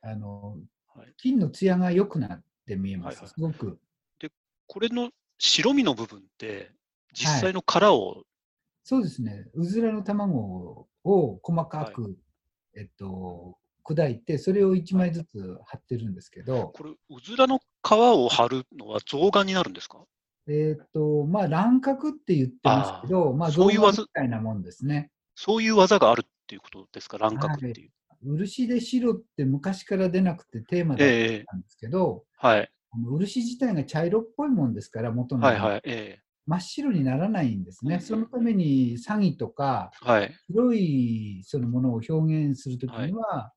[0.00, 0.56] あの
[0.94, 3.16] はい、金の艶が良くなって見えます。
[3.16, 3.78] はいはいすごく。
[4.66, 6.70] これの白身の部分って、
[7.14, 8.24] 実際の殻を、
[8.84, 9.46] そうですね。
[9.54, 12.16] うずらの卵を細かく、
[12.78, 20.04] えっと、砕いて、それを1枚ずつ貼ってるんですけど、これ、うずらの皮を貼るのは象眼になるんですか？
[20.46, 25.10] えっ、と、まあ、乱獲って言ってますけど、まあ、そういう技造語みたいなもんですね。
[25.34, 27.90] そういう技があるっていうことですか、乱獲っていう。
[28.22, 31.44] 漆で白って昔から出なくてテーマだっええ。
[31.44, 32.24] たんですけど、
[32.92, 35.82] 漆自体が茶色っぽいもんですから、元の、はいはい。
[35.84, 36.18] え
[36.48, 37.96] 真っ白にならないんですね。
[37.96, 40.34] うんそのために詐欺とか、えはい。
[40.48, 43.52] 白いそのものを表現するときには、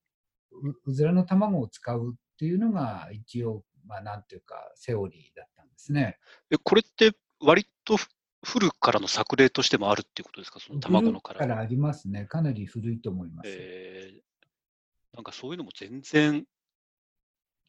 [0.51, 6.17] ううずらの卵を使うっていうのが一応、まあ、なんていうか、セオリーだったんですね。
[6.51, 8.09] え、これって割とふ
[8.43, 11.39] 古くからの作例としてもあるっていうことですか、その卵の殻。
[11.39, 12.25] からありますね。
[12.25, 13.49] かなり古いと思います。
[13.49, 14.21] えー
[15.13, 16.47] なんかそういうのも全然、し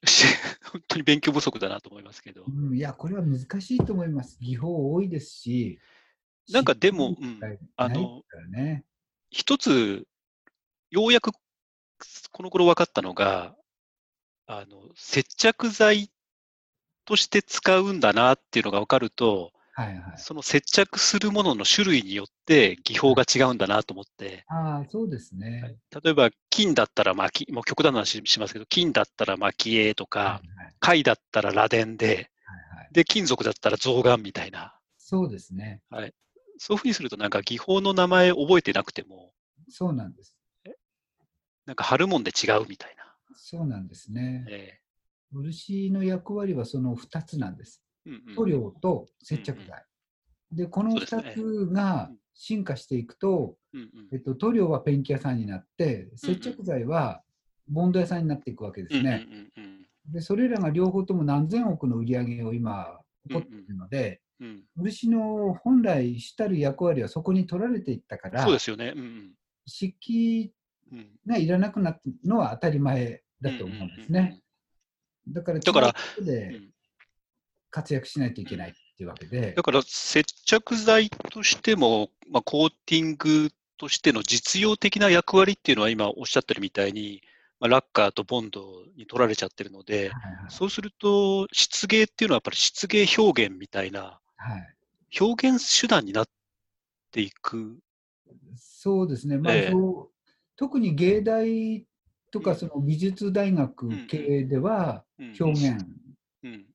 [0.72, 2.44] 本当に勉強不足だなと思いますけど。
[2.44, 4.38] うん、いや、これは難しいと思います。
[4.40, 5.78] 技法多いですし。
[6.50, 7.40] なんかでもうん
[7.76, 8.84] あのね。
[9.30, 10.06] 一つ、
[10.90, 11.32] ようやく
[12.32, 13.56] この頃分かったのが、
[14.46, 16.10] あの接着剤
[17.04, 20.02] として使うんだなっていうのが分かると、はいはい。
[20.18, 25.76] その接着するものの種類によって技法が違うんだなと思って、ああ、そうですね。
[26.02, 32.22] 例えば金だったら巻き、もう極端な話しますけど、金だったら蒔絵とか、はいはい貝だったら螺鈿で、はいは
[32.82, 32.88] い。
[32.90, 35.80] で、金属だったら象眼みたいな、そうですね。
[36.58, 39.32] そういうふうにするとなんか技法の名前覚えてなくても、
[39.68, 40.34] そうなんです。
[41.64, 43.04] なんか貼るもんで違うみたいな。
[43.36, 44.44] そうなんですね。
[44.48, 44.78] え
[45.32, 47.82] 漆の役割はその2つなんです。
[48.34, 49.84] 塗料と接着剤。
[50.52, 51.66] で、この2そうですね。
[51.66, 54.08] つが進化していくと、うんうん。
[54.12, 57.22] えっと、塗料はペンキ屋さんになって、接着剤は
[57.68, 59.26] ボンド屋さんになっていくわけですね。
[60.10, 62.98] で、それらが両方とも何千億の売り上げを今、
[63.28, 68.92] 起こっているので、うんうん漆の本来主たる役割はそこに取られていったからそう、ですよね。
[68.96, 69.34] うん
[69.66, 70.52] 漆器
[70.90, 70.98] うん。
[70.98, 74.42] うんがいらなくなったのは当たり前だと思うんですね。
[75.28, 76.71] だから、だから違うん
[77.72, 79.54] 活躍しないといけないっていうわけで。
[79.54, 87.22] だ、から接着剤としても、まあ、コーティングとしての実用的な役割っていうのは今おっしゃってるみたいに、
[87.58, 94.74] まあ、ラッカーとボンドに取られちゃってるので、はいはいそうすると漆芸っていうのはやっぱり漆芸表現みたいなはい、
[95.20, 96.28] 表現手段になっ
[97.12, 97.78] ていく。
[98.56, 99.70] そうですね、まあええ。
[99.70, 101.86] そう特に芸大
[102.30, 102.44] とうん。
[102.44, 105.36] かその美術大学系ではうん。
[105.40, 105.86] 表現、
[106.42, 106.66] うん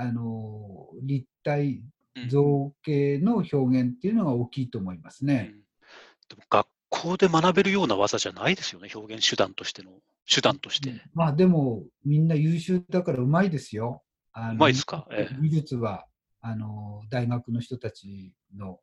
[0.00, 1.82] あの立体
[2.16, 2.28] うん。
[2.28, 5.52] 造形の表現っていうのが大きいと思いますね。
[5.52, 5.60] うん。
[6.28, 9.92] でも学校で学べるような技じゃないですよね、表現手段としての、
[10.28, 10.92] 手段として。
[11.14, 14.02] まあでもみんな優秀だからうまいですよ。
[14.32, 15.06] あのうまいですか？
[15.12, 15.36] ええ。
[15.40, 16.04] 技術は
[16.40, 18.80] あの大学の人たちの。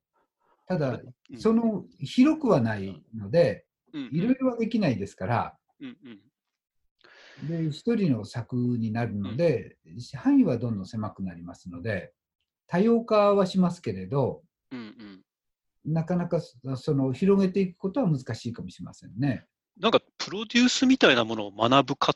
[0.67, 1.37] ただ、うん。
[1.37, 4.03] その広くはないので、うん。
[4.05, 4.15] うん。
[4.15, 6.19] いろいろはできないですから、うんうん
[7.43, 9.77] で一人の作になるので、
[10.15, 12.13] 範囲はどんどん狭くなりますので、
[12.67, 15.21] 多様化はしますけれど、うんうん
[15.85, 19.45] なかなかそその広げていくことは難しいかもしれませんね。
[19.79, 22.15] なんかプロデュースみたいなものを学ぶかっ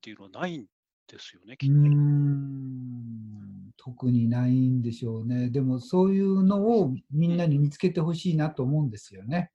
[0.00, 0.66] ていうのはないん
[1.08, 1.74] ですよね、きっと。
[1.74, 5.50] ん特にないんでしょうね。
[5.50, 9.50] でもそういうのをみんなに見つけてほしいなと思うんですよね。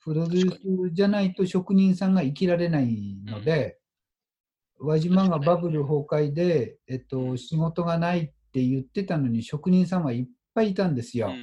[0.00, 3.78] プロデュースじゃないと職人さんが生きられないので、
[4.82, 11.28] 輪島がバブル崩壊で、えっと、仕事がないって言ってたのに職人さんはいっぱいいたんですよ。
[11.28, 11.38] うんうん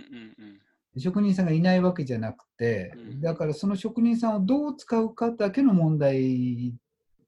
[0.93, 1.01] うん。
[1.01, 6.73] 職人さんがいないわけじゃなくてうん、だからその職人さんをどう使うかだけの問題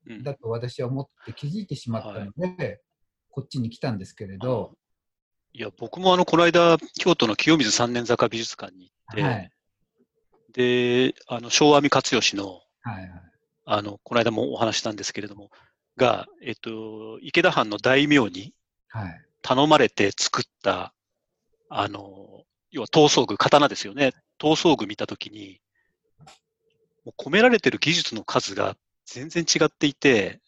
[0.08, 0.24] うん。
[0.24, 2.82] だと私は思って気づいてしまったので、
[3.30, 4.74] こっちに来たんですけれど、
[5.54, 9.52] いや、僕もあの、この間、京都の清水三年坂美術館に行って、はい。
[10.54, 13.12] で、あの、昭和美勝義の、はいはい。
[13.66, 15.50] あの、この間もお話ししたんですけれども、
[15.98, 18.54] が、えっと、池田藩の大名に
[18.90, 20.94] はい頼まれて作った、
[21.70, 24.14] あの、要は刀装具、刀ですよね。
[24.38, 25.60] 刀装具見たときに、
[27.06, 30.40] もう込められてる技術の数が全然違っていて、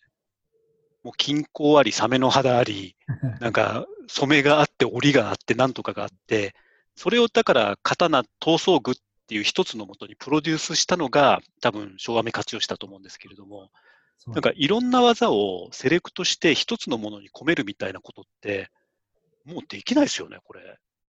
[1.03, 2.95] もう金工あり、サメの肌あり、
[3.41, 6.55] なんか染めがあって、織りがあって、なんとかがあって、
[6.95, 8.95] それをだから刀、刀装具っ
[9.27, 13.71] ていう一つのもとにプロデュースしたのが、多分昭和目勝義だと思うんですけれども、
[14.27, 18.69] なんかいろんな技をセレクトして一つのものに込めるみたいなことって、
[19.45, 20.61] もうできないですよね、これ。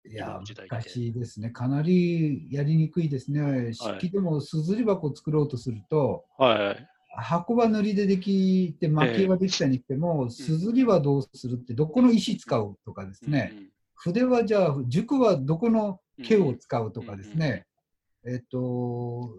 [0.06, 1.50] いや難しいですね。
[1.50, 3.72] かなりやりにくいですね。
[3.72, 6.88] 漆器でもすずり箱を作ろうとすると、はい。
[7.16, 13.54] 箱は塗りでできて、蒔絵はできたにしても、すずりはどうするって、どこの石使うとかですね、
[13.94, 17.66] 筆はじゃあ、塾はどこの毛を使うとかですね、
[18.26, 19.30] えっと、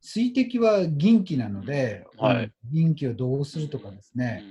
[0.00, 4.44] 水滴は銀器なので、はい銀器をどうするとかですね、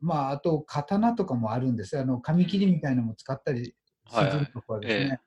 [0.00, 1.98] まあ、あと刀とかもあるんです。
[1.98, 3.74] あの紙切りみたいなのも使ったり
[4.10, 5.20] はいはい沈むとかですね。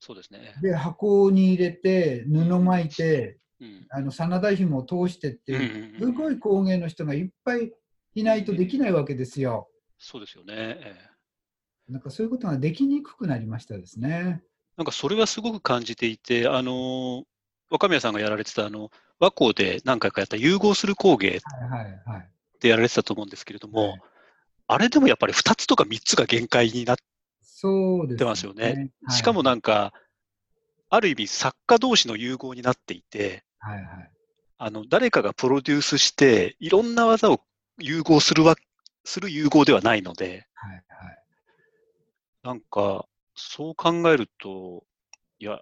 [0.00, 0.54] そうですね。
[0.62, 3.86] で、箱に入れて、布巻いて、うん。
[3.90, 7.72] あの真田紐を通してってうんいう、うんうんすごい工芸の人がいっぱい
[8.14, 9.68] いないとできないわけですよ。
[9.98, 10.54] そうですよね。
[10.56, 11.18] ええ
[11.88, 14.42] なんかそういうことができにくくなりましたですね。
[14.76, 17.24] なんかそれはすごく感じていて、あの、
[17.70, 22.28] 若宮さんがやられてた、あの、和光で何回かやった融合する工芸はいはいはい。
[22.60, 24.00] でやられてたと思うんですけれども、はい
[24.70, 27.02] あれでもやっぱり2つとか3つが限界になって
[28.24, 28.90] ますよね。
[29.02, 29.94] はいしかもなんか、
[30.90, 34.10] ある意味作家同士の融合になっていて、はいはい。
[34.58, 37.40] あの、誰かがプロデュースして、いろんな技を
[37.78, 38.56] 融合するわ、
[39.04, 41.24] する融合ではないので、はいはい。
[42.42, 44.84] なんか、そう考えると、
[45.38, 45.60] いや、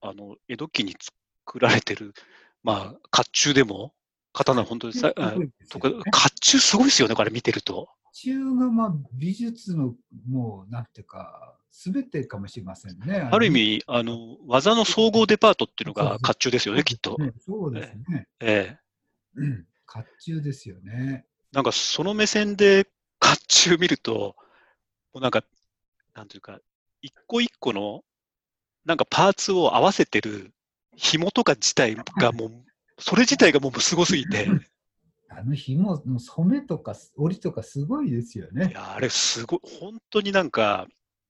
[0.00, 1.16] あの、江戸期に作
[1.58, 2.14] られてる、
[2.62, 3.92] まあ、甲冑でも、
[4.32, 5.96] 刀本当にさ、あすごいですとか、甲
[6.42, 7.88] 冑すごいですよね、これ見てると。
[8.12, 9.94] 中がまあ美術の
[10.28, 13.28] もうなんていうか、すべてかもしれませんね。
[13.30, 17.16] ある意味、あの、技の総合デパートっていうのが甲冑ですよね、きっと。
[17.38, 18.26] そうですね。
[18.40, 18.78] ええ。
[19.36, 21.24] うん甲冑ですよね。
[21.52, 22.84] なんかその目線で
[23.18, 24.36] 甲冑見ると、
[25.12, 25.42] もうなんか、
[26.14, 26.60] なんていうか、
[27.00, 28.04] 一個一個の、
[28.84, 30.52] なんかパーツを合わせてる
[30.98, 32.50] 紐とか自体がもう、
[32.98, 34.48] それ自体がもうすごすぎて、
[35.30, 38.72] あの紐の染めとか織りとかすごいですよねい。
[38.72, 40.88] や、あれすごい、本当になんか、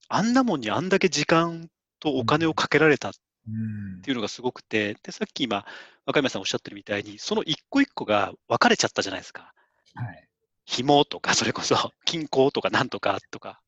[0.09, 1.69] あんなもんにあんだけ時間
[2.01, 3.13] とお金をかけられたっ
[3.47, 5.67] うんていうのがすごくて、で、さっき今、
[6.07, 9.53] 若宮さんおっしゃってるみたいに、その一個一個が分かれちゃったじゃないですか。
[9.95, 10.29] はい。
[10.65, 13.61] 紐とか、それこそ均衡とかなんとかとか。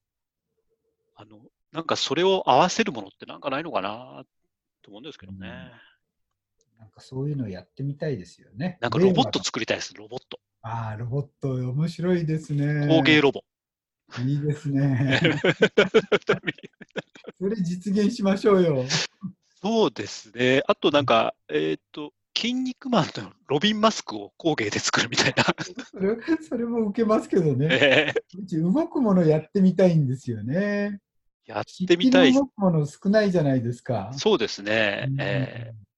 [1.17, 1.39] あの、
[1.73, 4.25] なんかそれを合わせるものってなんかないのかな
[4.83, 5.73] と思うんですけどね。
[6.79, 8.79] なんかそういうのやってみたいですよね。
[8.81, 10.41] なんかロボット作りたいです、ロボット。
[10.63, 12.87] ああ、ロボット面白いですね。
[12.89, 13.45] 工芸ロボ。
[14.25, 15.21] いいですね。
[17.39, 18.85] それ実現しましょうよ。
[19.63, 20.63] そうですね。
[20.67, 25.45] あとなんか、えっ、と、筋肉マンのロビンマスクを工芸で作るみたいな。
[25.85, 27.69] それそれも受けますけどね。
[27.71, 31.01] ええうち動くものやってみたいんですよね。
[31.51, 32.33] やってみたい。
[32.33, 34.13] もの少ないじゃないですか。
[34.17, 35.07] そうですね。
[35.09, 35.91] うんええ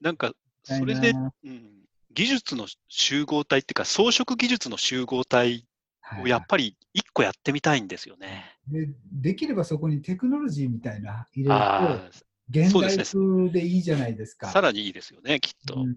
[0.00, 0.32] なんか、
[0.64, 5.64] それで、なうん、技術の集合体っていうか、装飾技術の集合体
[6.00, 8.58] はいをやっぱり一個やってみたいんですよね。
[8.66, 12.18] でできればそこにテクノロジーみたいな入れるあと、
[12.50, 14.52] 現代風でいいじゃないですあ、か。
[14.52, 15.74] さらにいいですよね、きっと。
[15.74, 15.96] うんうん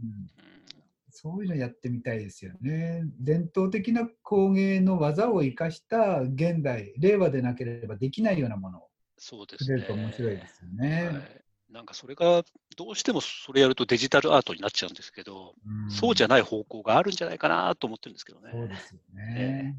[1.17, 3.03] そういうのやってみたいですよね。
[3.19, 9.79] 伝統的な工芸の技を生かした現代、令和でなければできないようなものをそうですね。
[9.79, 11.09] 作れると面白いですよね。
[11.09, 12.43] はいなんかそれが、
[12.77, 18.51] どうしてもそれやるとデジタルアートになっちゃうんですけど、うんそうじゃない方向があるんじゃないかなと思ってるんですけどね。
[18.53, 19.75] そうですよね。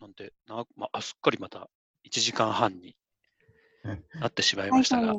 [0.00, 1.68] なんで、なまあ、すっかりまた
[2.04, 2.96] 1時間半に
[4.14, 5.14] なってしまいま最したが、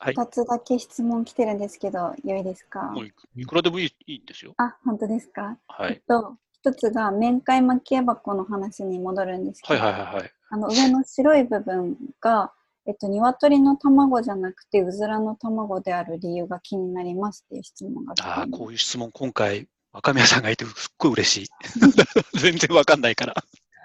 [0.00, 2.82] 2つだけ質問来てるんですけど、良いですか？
[2.92, 4.54] もういいくらでもいいいいんですよ。
[4.58, 5.58] あ、本当ですか？
[5.68, 5.92] はい。
[5.94, 10.30] えっと、一つが面会巻き絵箱の話に戻るんですけど、はいはいはいはい。
[10.50, 12.52] あの上の白い部分が、
[12.86, 21.48] えっと、鶏の卵じゃなくて、うずらの卵である理由が気になりますっていう質問が来てああ、こういう質問、今回、若宮さんがいて、すっごい嬉しい。
[22.38, 23.34] 全然わかんないから。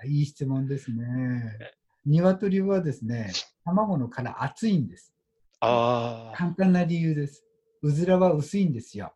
[0.05, 1.57] いい質問ですね。
[2.05, 3.31] 鶏はですね、
[3.63, 5.13] 卵の殻厚いんです。
[5.61, 7.45] ああ、簡単な理由です。
[7.81, 9.13] うずらは薄いんですよ。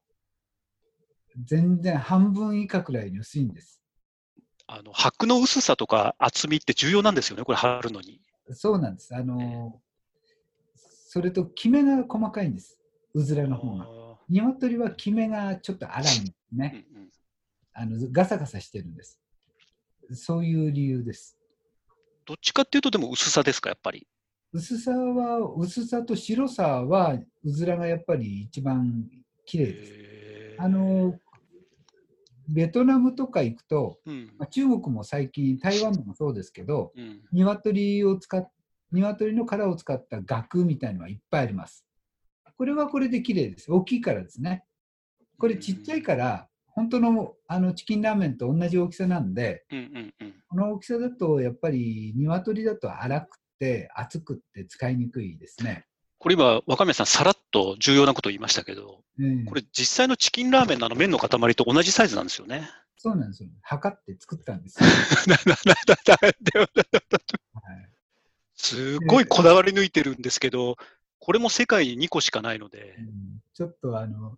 [1.44, 3.82] 全然半分以下くらいに薄いんです。
[4.68, 8.22] あの、箔の薄さとか厚みって重要なんですよね、これ貼るのに。
[8.52, 9.14] そうなんです。
[9.16, 9.82] あの、
[10.76, 12.78] それと、キメが細かいんです。
[13.14, 13.86] うずらの方が。
[13.86, 16.86] あ鶏はキメがちょっと粗いんですーうんね。
[16.94, 17.10] うん
[17.78, 19.20] あのガサガサしてるんです。
[20.14, 21.38] そういう理由です。
[22.26, 24.08] どっちかっていうと、でも薄さですか、やっぱり？
[24.56, 29.06] 薄さは、薄さと白さは、うずらがやっぱり一番
[29.46, 29.92] 綺麗です。
[30.58, 31.20] あの、
[32.48, 38.50] ベトナムとか行くと、うんまあ中国も最近、台湾でもそうですけど、うん鶏を使っ
[38.94, 41.86] 鶏の殻を使った額みたいのはいっぱいあります。
[42.58, 43.70] これはこれで綺麗です。
[43.70, 44.64] 大きいからですね。
[45.38, 55.86] これちっちゃいから、本当のあのチキンラーメンと同じ大きさなんで、うんうんうんこの大きさだとやっぱり鶏だと粗くて厚くって使いにくいですね。
[56.18, 62.70] これ今、若宮さん、さらっと重要なことを言いましたけど、うんこれ実際のチキンラーメンのあの麺の塊と同じサイズなんですよね。
[62.98, 63.50] そうなんですよ。
[63.62, 64.90] 測って作ったんですよ。
[67.54, 67.90] はい
[68.58, 70.78] すごいこだわり抜いてるんですけど、
[71.20, 74.38] これも世界に2個しかないのでう、んちょっとあの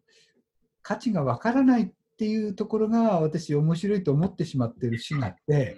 [0.81, 5.77] 価値がわからないっていうところが私面白いと思ってしまってる節があって、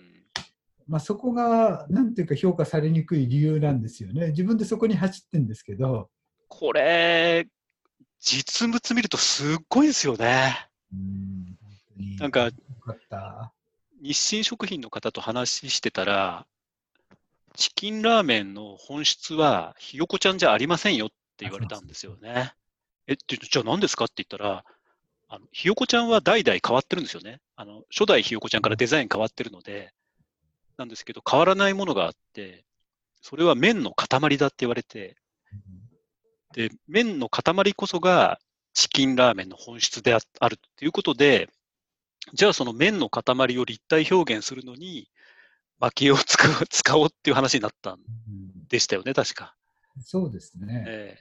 [0.89, 4.29] まあ、そこが、なんていうか評価されにくい理由なんですよね。
[4.29, 6.09] 自分でそこに走ってるんですけど。
[6.47, 7.47] これ、
[8.19, 10.67] 実物見るとすっごいですよね。
[10.91, 11.59] うん
[12.17, 12.51] なんか、よ
[13.09, 13.53] か。
[14.01, 16.47] 日清食品の方と話してたら、
[17.55, 22.53] チキンラーメンの本質はひよこちゃんじゃありませんよって言われたんですよね。
[23.07, 24.63] え、ってじゃあ何ですかって言ったら、
[25.27, 27.41] あのひよこちゃんは代々変わってるんですよね。
[27.55, 29.93] あの初代ひよこちゃんからデザイン変わってるので、
[30.79, 32.65] なんですけど、変わらないものがあって、
[33.21, 35.17] それは麺の塊だって言われて、
[36.53, 38.39] で、麺の塊こそが
[38.73, 41.49] チキンラーメンの本質でああるということで、
[42.33, 45.09] じゃあその麺の塊を立体表現するのに、
[45.79, 49.55] 蒔絵を使う使おうっていう話になったんうんでしたよね、確か。
[50.01, 50.85] そうですね。
[50.87, 51.19] え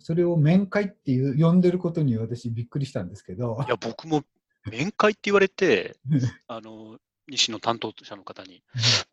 [0.00, 3.70] それを面会っていう呼んでることに私びっくりしたんですけどえい。
[3.70, 4.22] や、僕も
[4.70, 5.96] 面会って言われて、
[6.46, 6.98] あの、
[7.28, 8.62] 西の担当者の方に、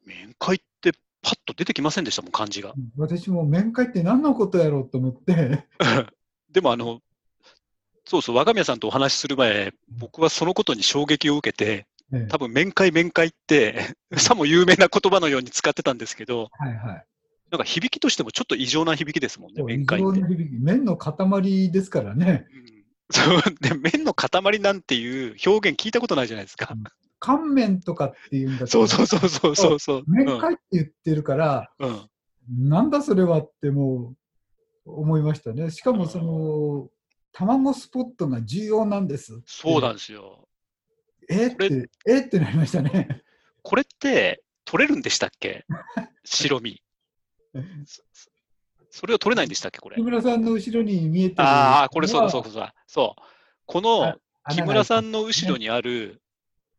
[0.05, 2.73] 面会ってパッと出てきませんでしたもん、漢字が。
[2.97, 5.65] 私も面会って何のことやろうと思って、
[6.51, 7.01] でもあの、
[8.05, 17.05] そうそう、若宮さんとお話しする前、僕はそのことに衝撃を受けて、ええ多分面会面会って、さも有名な言葉のように使ってたんですけど、はいはい。
[17.49, 20.27] なんか響きとしてもちょっと異常な響きですもんね、面会って常な。
[20.27, 22.45] 響き麺の塊ですからね。
[22.53, 22.75] うん
[23.11, 26.75] そうで麺の塊なんていう表現聞いたことないじゃないですか。
[27.25, 30.03] 乾麺とかっていうんだったらそうそうそうそうそうそう。
[30.07, 32.09] 面会って言ってるから、うんうん
[32.47, 34.13] なんだそれはっても
[34.85, 35.71] う思いましたね。
[35.71, 36.89] しかもその、
[37.31, 39.41] 卵スポットが重要なんです。
[39.47, 40.47] そうなんですよ。
[41.27, 41.47] え？
[41.47, 42.17] ーって、え？
[42.17, 43.23] ーってなりましたね。
[43.63, 45.65] これって取れるんでしたっけ？
[46.23, 46.83] 白身。
[47.87, 48.03] そ
[48.91, 49.95] それを取れないんでしたっけこれ？
[49.95, 50.03] 木。
[50.03, 52.75] 村さんの後ろに見えてるああ、これそうだそうだそうだ。
[52.85, 53.21] そう。
[53.65, 54.17] このあ
[54.51, 56.21] 木村さんの後ろにある、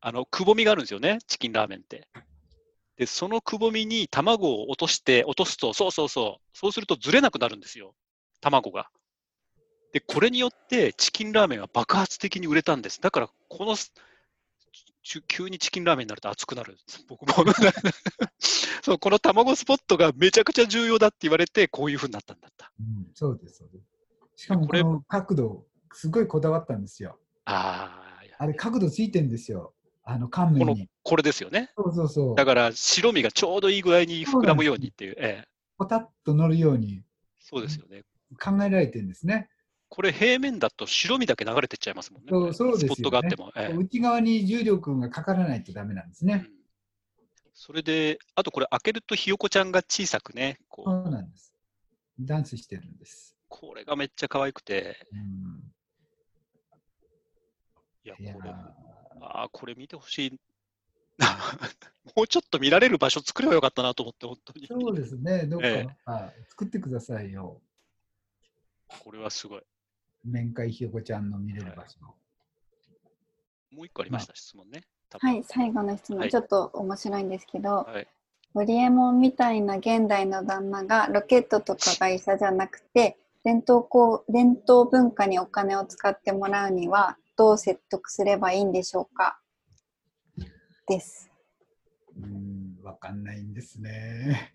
[0.00, 2.08] あの、くぼみがあるんですよね、チキンラーメンって。
[2.96, 7.94] で、そのくぼみに卵を落として、落とすと、そうそうそう、そうするとずれなくなるんですよ、
[8.40, 8.90] 卵が。
[9.92, 13.00] で、これによってチキンラーメンは爆発的に売れたんです。
[13.00, 13.76] だから、この、
[15.28, 16.76] 急にチキンラーメンになると熱くなる。
[17.08, 17.34] 僕も。
[18.82, 22.72] そう、この卵スポットがめちゃくちゃ重要だって言われて、こういうふうになったんだった。
[22.80, 24.44] うんそうです、そうです。
[24.44, 27.18] しかもこの角度、すごいこだわったんですよ。
[27.44, 29.74] ああ、あれ、角度ついてんですよ。
[30.08, 31.70] あの、乾この麺に。、これですよね。
[31.76, 32.34] そうそうそう。
[32.36, 37.02] だから白身がちょうどいい具合に膨らむようにっていう、ええ、ポタッと乗るように
[37.40, 38.04] そうですよね。
[38.40, 39.48] 考えられてるんですね。
[39.88, 42.28] これ平面だと白身だけ流れてっちゃいますもんね。
[42.30, 43.52] そうそうですよねスポットがあっても。
[43.56, 46.46] ええ内側に重力がかからないとダメなんですね。
[46.48, 46.56] うん
[47.58, 51.54] それで、あとこれ開けるとひよこちゃんが小さくね、こうそうなんです。
[52.20, 53.34] ダンスしてるんです。
[53.48, 55.72] これがめっちゃ可愛くて、うん、
[58.04, 58.54] いやこれ、
[59.20, 60.40] ああ、これ見てほしい。
[62.14, 64.66] もうちょっと見られる場所作ればよかったなと思って、本当に。
[64.66, 65.46] そうですね。
[65.46, 67.60] どっか、えあ作ってくださいよ。
[69.00, 69.62] これはすごい。
[70.24, 72.00] 面会ひよこちゃんの見れる場所。
[73.70, 74.82] もう一個ありました、質問ね。
[75.18, 78.08] はい、最後の質問、はいちょっと面白いんですけど、はい。
[78.56, 89.40] ホリエモンみたいな現代の旦那がロケットとかが医者じゃなくて伝統こう伝統文化にお金を使ってもらうにはどう説得すればいいんでしょうか？
[90.88, 91.30] です。
[92.16, 94.54] うん、わかんないんですね。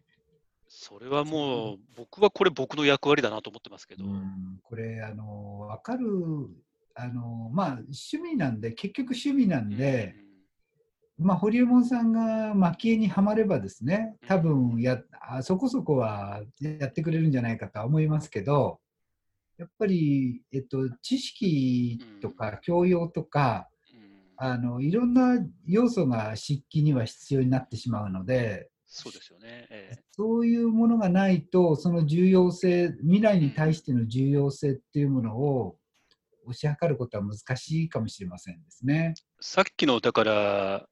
[0.68, 6.08] それはもう、僕はこれ僕の役割だなと思ってますけど、うん、これ、あの、わかる、
[6.96, 10.16] あの、まあ、趣味なんで、結局趣味なんで、
[11.18, 18.80] まあ、堀エモ門さんが蒔絵にはまればですね、多分やあそこそこはやってくれるんじゃないかとは思いますけど、
[19.58, 23.68] やっぱり、えっと、知識とか教養とか、
[24.44, 25.38] あのいろんな
[25.68, 29.68] 要素が漆器には必要になってしまうので、そうですよね。
[29.70, 35.78] ええそういうものがないと、その重要性、未来に対しての重要性っていうものを
[36.50, 39.14] 推し量ることは難しいかもしれませんですね。
[39.40, 40.88] さっきの、だから、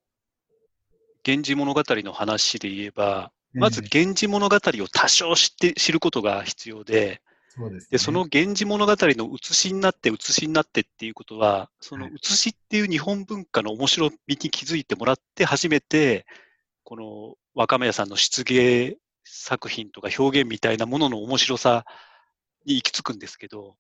[1.26, 7.88] 源氏物語の話で言えば、まずええ源氏物語を多少知って知ることが必要で、そうですね。
[7.92, 12.14] で、その源氏物語の写しになって、写しになってっていうことは、そのはい。
[12.14, 16.26] 写しっていう日本文化の面白みに気づいてもらって初めて、
[16.84, 21.86] この若宮さんの漆芸作品とか表現みたいなものの面白さ
[22.66, 23.76] に行き着くんですけど、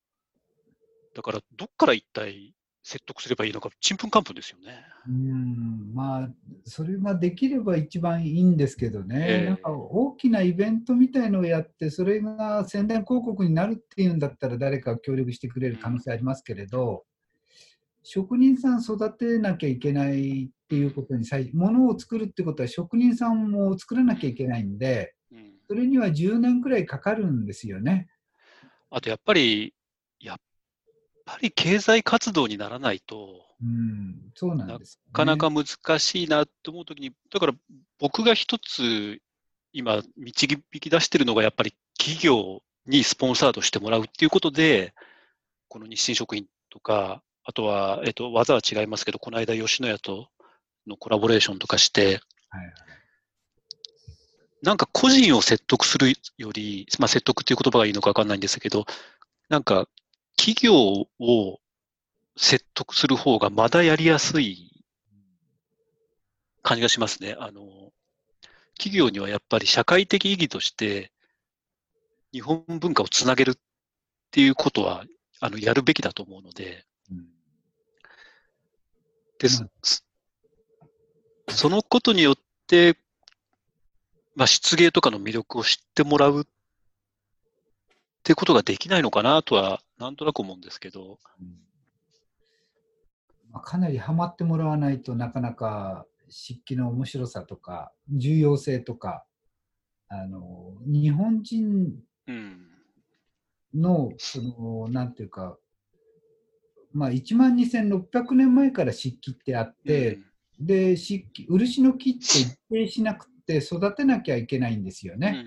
[1.16, 2.54] だからどっから一体
[2.84, 4.84] 説得すればいいのか、ちんぷんかんぷんですよね。
[5.08, 6.30] うんまあ、
[6.66, 17.04] それができれば一番いいんですけどね、ええなんか大きなイベントみたいのをやって、それが宣伝広告になるっていうんだったら、誰か協力してくれる可能性ありますけれど、
[18.04, 28.08] 職人さん育てなきゃいけないっていうことに最、ものを作るってことは職人さんも作らなきゃいけないんで、うんそれには10年くらいかかるんですよね。
[28.90, 29.76] あとやっぱり、
[30.20, 30.38] やっ
[31.30, 35.12] ぱり経済活動にならないと、うん、そうなんです、ね。
[35.12, 37.54] なかなか難しいなと思うときに、だから
[38.00, 39.20] 僕が一つ
[39.72, 40.48] 今導
[40.80, 44.94] き出してるのがやっぱり企業にスポンサードしてもらうっていうことで、
[45.68, 50.30] この日清食品とか、あとは、えっと、技は違いますけど、この間吉野家と
[50.88, 52.74] のコラボレーションとかして、はいはい
[54.62, 58.86] なんか個人を説得するより、まあ説得っていう言葉がいいのかわかんないんですけど、
[59.48, 59.88] なんか
[60.40, 60.74] 企業
[61.20, 61.60] を
[62.38, 64.86] 説得する方がまだやりやすい
[66.62, 67.36] 感じがしますね。
[67.38, 67.92] あの、
[68.78, 71.12] 企業にはやっぱり社会的意義として
[72.32, 73.56] 日本文化をつなげるっ
[74.32, 75.04] ていうことは、
[75.42, 77.26] あの、やるべきだと思うので、うん
[79.40, 79.70] ですうん。
[79.84, 80.04] そ
[81.50, 82.36] そのことによっ
[82.66, 82.98] て、
[84.38, 86.46] まあ、漆芸とかの魅力を知ってもらうっ
[88.24, 91.58] てことができないのかなとは、なんとなく思うんですけど、うん
[93.52, 99.26] まあ、かなりハマってもらわないとなかなか漆器の面白さとか重要性とか
[100.08, 101.94] あの日本人
[102.28, 102.66] うん。
[103.74, 105.58] のそのなんていうか、
[106.92, 110.20] まあ、1万2600年前から漆器ってあって、
[110.60, 115.46] で漆器漆の木って一定しなくて育てなきゃいけないんですようん、ね。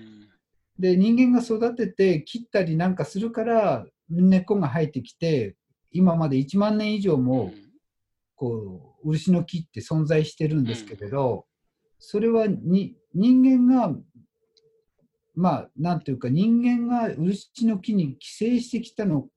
[0.79, 3.85] で人間が育てて切ったりなんかするから
[4.21, 5.55] 根っこが生えてきて
[5.91, 7.23] 今まで1万年以上うん。
[7.23, 7.53] も
[8.35, 11.45] こう漆の木って存在してるんですけれど、
[11.99, 13.95] それはに人間が
[15.35, 19.27] まあなんていうか人間が漆の木に寄生してきたの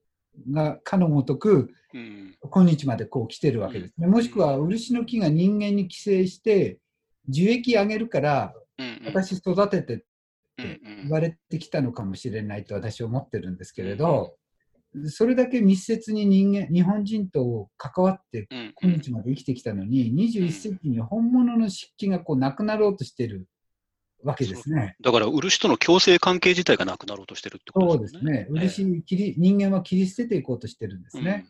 [0.50, 4.06] がかのごとくうん、今日までこう来てるわけですね。
[4.06, 6.78] もしくは漆の木が人間に寄生して
[7.28, 10.04] 樹液あげるからうん、私育ててって
[10.58, 14.36] うん、言われてきたのかもしれないと私は思ってるんですけれど、
[15.06, 23.46] それだけ密接に人間日本人と関わってうん、今日まで生きてきたのに21世紀に本物の漆器がこうなくなろうとしてる
[24.22, 24.96] わけですね。
[25.00, 28.46] だから、漆との共生関係自体がなくなろうとしてるってこそうとですよですね。
[28.50, 28.68] ね。
[28.68, 31.46] 漆切り人間は切り捨てていこうとしてるんですね。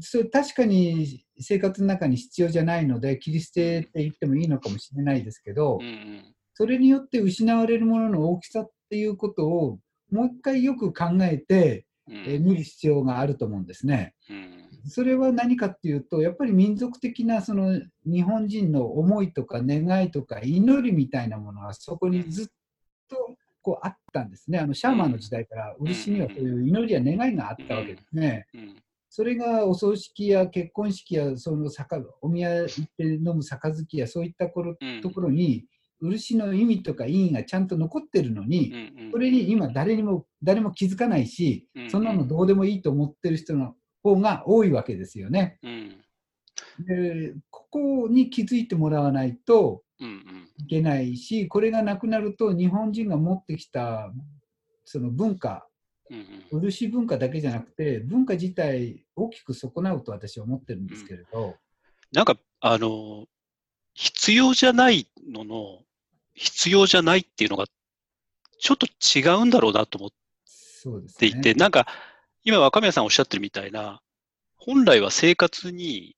[0.00, 9.78] それ確かに生活の中に必要じゃないので切り捨てって言ってもいいのかもしれないですけど、うん、うん、それによって失われるものの大きさっていうことを
[10.10, 14.14] もう一回よく考えて、うん、えー見る必要があると思うんですね。
[14.30, 22.46] うん、それは何かっていうとやっぱり民族的なその日本人の思いとか願いとか祈りみたいなものがそこにずっ
[23.08, 24.58] とこうあったんですね。
[24.58, 28.46] あのシャーマンの時代から漆にはそういう祈りや願いがあったわけですね。
[28.54, 28.76] うん、
[29.08, 35.64] それがお葬式や結婚式やその酒お宮行って飲む杯やそういった頃うんところに
[36.00, 45.58] 漆の意味とか意義がちゃんと残ってるのに、うん、それに今誰にも誰も気づかないしうん、そんなのどうでもいいと思ってる人の方が多いわけですよね。
[45.62, 45.96] うん、
[46.86, 54.12] でここに気づいてもらわないとうん、うん、いけないしこれがなくなると日本人が持ってきた
[54.84, 55.66] その文化
[56.50, 61.56] うん、漆文化だけじゃなくて文化自体大きく損なうと私は思ってるんですけれど、
[62.12, 63.26] なんか、あの、
[63.96, 65.82] 必要じゃないのの、
[66.34, 67.66] 必要じゃないっていうのが、
[68.58, 70.10] ちょっと違うんだろうなと思っ。
[71.18, 71.86] ていて、なんか、
[72.44, 74.00] 今若宮さんおっしゃってるみたいな、
[74.56, 76.14] 本来は生活に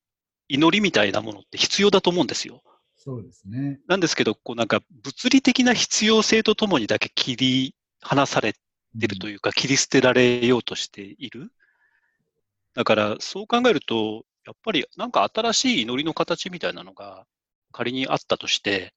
[0.49, 2.63] 祈りみたいなものって必要だと思うんですよ。
[2.97, 3.81] そうですね。
[3.87, 8.59] なんですけど、こうなんか物理的な必要性とともにだけ切り離されて
[9.07, 11.51] るというか、切り捨てられようとしている。
[12.75, 17.27] だから、そう考えると、やっぱりなんか新しい祈りの形みたいなのが
[17.73, 18.95] 仮にあったとして、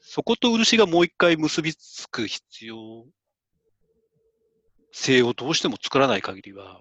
[0.00, 3.04] そこと漆がもう一回結びつく必要
[4.92, 6.80] 性をどうしても作らない限りは、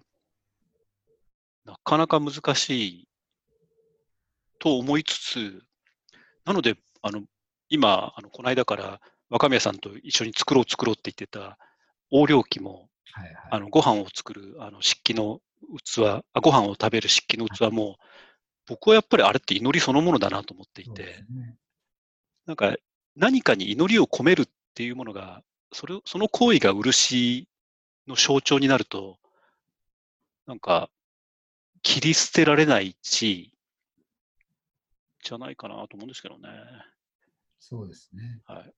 [1.65, 3.07] なかなか難しい
[4.59, 5.63] と思いつつ、
[6.45, 7.23] なので、あの、
[7.69, 11.57] 今、あの、この間から若宮さんと一緒に作ろう作ろうって言ってた
[12.11, 13.35] 横領器も、はいはい。
[13.51, 15.39] あの、ご飯を作る、あの、漆器の
[15.83, 17.97] 器、あご飯を食べる漆器の器も、
[18.67, 21.55] 僕はやっぱりあれって祈りそのものだなと思っていて、すね
[22.45, 22.75] なんか
[23.15, 27.47] 何かに祈りを込めるっていうものが、それを、その行為が漆
[28.07, 29.17] の象徴になると、
[30.45, 30.89] なんか、
[31.81, 33.53] 切り捨てられないし、
[35.23, 36.49] じゃないかなと思うんですけどね。
[37.59, 38.41] そうですね。
[38.45, 38.73] はい。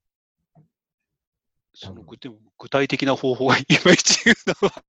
[1.73, 4.17] そのでも具体的な方法がいまいち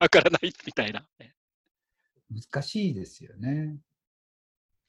[0.00, 1.06] わからないみたいな。
[2.30, 3.76] 難しいですよね。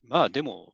[0.04, 0.74] まあでも、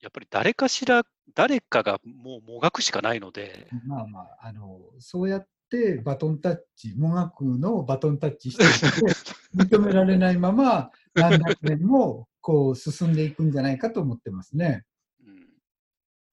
[0.00, 1.04] やっぱり誰かしら、
[1.34, 9.06] 誰かがもうもがくしかないので、まあまあ、あの、そうやってバトンタッチ、もがくのバトンタッチしてて、
[9.56, 14.84] 認められないまま、何百年もこう進んでいくんじゃないかと思ってますね。
[15.24, 15.36] うん、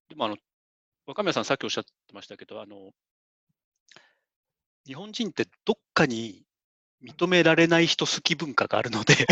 [0.09, 0.37] でもあの、
[1.05, 2.91] 若宮さんさっきおっしゃってましたけど、あの、
[4.85, 6.45] 日本人ってどっかに
[7.03, 9.15] 認められない人好き文化があるので、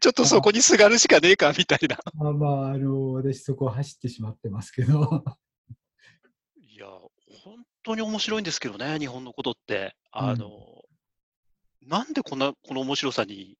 [0.00, 1.98] ちょっとそこにすがるしかねえかみたいな。
[2.14, 5.24] まあまあ、あの、私そこを走ってしまってますけど。
[6.56, 9.96] いや、本当に面白いんですけどね、日本のことって。
[10.10, 10.84] あの、
[11.82, 13.56] なんでこんな、この面白さに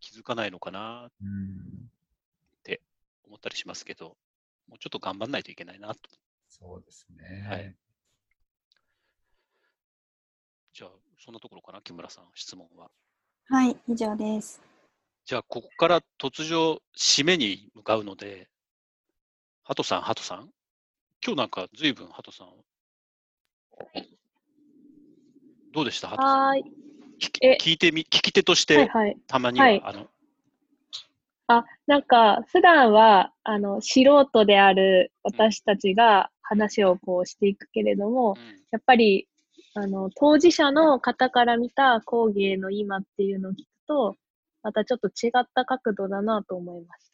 [0.00, 1.90] 気づかないのかなうん、
[3.26, 4.16] 思ったりしますけど、
[4.68, 6.00] もうちょっと頑張んないといけないなと。
[6.48, 7.46] そうですね。
[7.46, 7.76] はい
[10.78, 12.90] じゃあ、そんなところかな、木村さん、質問は。
[13.48, 14.62] はい、以上です。
[15.26, 18.48] じゃあ、ここから突如、締めに向かうので、
[19.64, 20.48] ハトさん、ハトさん？
[21.24, 22.48] 今日なんか、ずいぶん、ハトさん。
[25.72, 26.38] どうでした、ハトさん？
[26.46, 26.64] はーい。
[27.20, 29.18] 聞きえ聞いてみ、聞き手としはいて、はい。
[29.26, 30.06] たまには、はいあの、
[31.48, 39.26] あ、なんか、普段は、あの、素人である私たちが話をこうしていくけれども、うんやっぱり、
[39.78, 44.16] あの、当事者の方から見た工芸の今っていうのを聞くと、
[44.62, 47.12] またちょっと違った角度だなと思いまし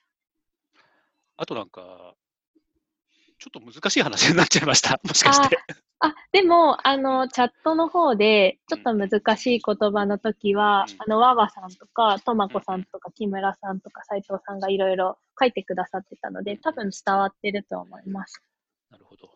[1.36, 2.14] あとなんか、
[3.38, 4.98] ちょっと難しい話になっちゃいました。
[5.04, 5.56] もしかして。
[5.56, 6.08] た。
[6.08, 18.42] あ、でも、あの、チャットの方で、ちょっと難しい言葉の時は、うんあの、わわさんとか、とまこさんとか、木村さんとか、斉藤さんがいろいろ書いてくださってたので、多分伝わってると思います。
[18.90, 19.30] なるほど。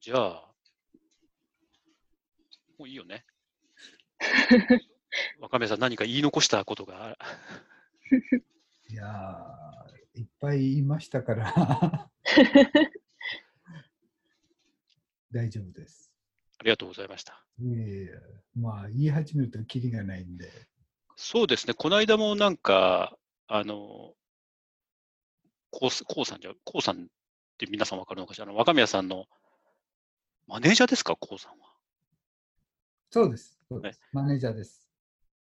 [0.00, 0.49] じゃあ、
[2.80, 3.26] もういいよね。
[5.38, 7.18] 若宮さん、何か言い残したことが？
[8.88, 12.10] いやーいっぱい言いましたから。
[15.30, 16.10] 大丈夫です。
[16.58, 17.44] ありがとうございました。
[17.58, 17.76] いえい
[18.06, 18.18] え
[18.54, 20.50] まあ、言い始めるとキリがないんで。
[21.16, 24.16] そうですね、この間もなんか、あの、
[25.70, 27.08] こうすこうさんじゃ、こうさんっ
[27.58, 29.28] て皆さんわかるのかしら、あの若宮さんの
[30.46, 31.69] マネージャーですか、こうさんは。
[33.10, 33.58] そうです。
[33.68, 34.00] そうです。
[34.12, 34.88] マネージャーです。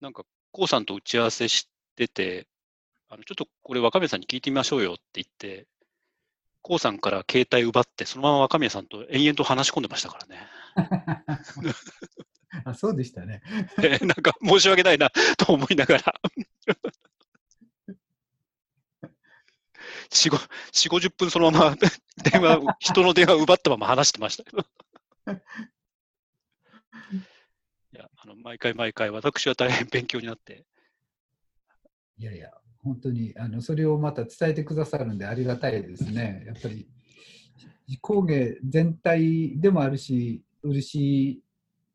[0.01, 2.47] なんか、こうさんと打ち合わせしてて、
[3.09, 5.67] あのちょっとこれ若宮さんに聞いてみましょうよって言って、
[6.61, 10.47] こうさんから携帯奪って、そのまま若宮さんと延々と話し込んでましたからね。
[12.63, 13.41] あそうでしたね。
[13.77, 16.21] で なんか申し訳ないなと思いながら。
[20.09, 20.37] 4、5
[20.71, 24.65] 4 50分そのまま電話、人の電話を奪ったまま話してましたけど。
[27.93, 30.67] いや、あの、毎回毎回私は大変勉強になって、
[32.19, 32.51] いやいや、
[32.83, 36.43] 本当にあのそれをまた伝えてくださるんでありがたいですね。
[36.45, 36.87] やっぱり
[38.01, 41.41] 工芸全体でもあるし、漆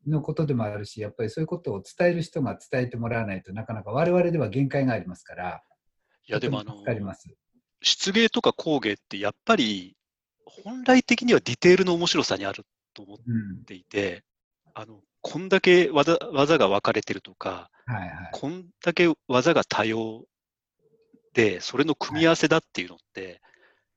[0.05, 5.63] のことでもあるし、やっぱりそういうことを伝える人が伝えてもらわないとなかなか我々では限界がありますから、
[6.27, 6.83] いや、でもあの。
[7.79, 9.95] 漆芸とか工芸ってやっぱり
[10.43, 14.25] 本来的にはディテールの面白さにあると思っうん、ていて、
[14.73, 18.29] あの、こんだけ技技が分かれてるとか、はいはい。
[18.31, 20.25] こんだけ技が多様
[21.33, 23.41] で、それの組み合わせだっていうのって、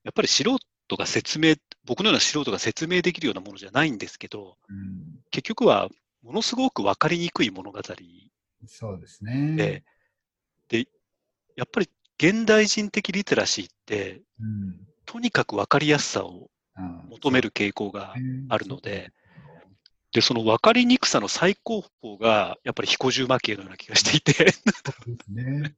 [0.05, 5.89] やっぱり素人が説明、僕のような素人が説明できるようなものじゃないんですけど、うん、結局は
[6.23, 7.81] ものすごく分かりにくい物語
[8.67, 9.57] そうですね。
[9.57, 9.85] で、
[10.69, 10.89] で、
[11.57, 16.49] やっぱり現代人的リテラシーって、うんとにかく分かりやすさを
[16.79, 19.13] うん求める傾向がねあるので、
[20.15, 24.61] で、その分かりにくさの最高峰が、やっぱり彦十蒔絵のような気がしていて、そ
[25.13, 25.75] うですね。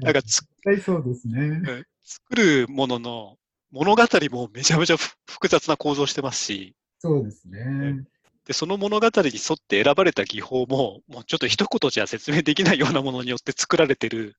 [0.00, 0.42] なんかつ
[0.82, 1.84] そうですね。
[2.02, 3.36] 作るものの
[3.70, 8.02] 物語もめちゃめちゃふ複雑な構造してますし、そうですね。
[8.46, 14.36] で、その物語に沿って選ばれた技法も、もうちょっと一言じゃ説明できないようなものによって作られてる。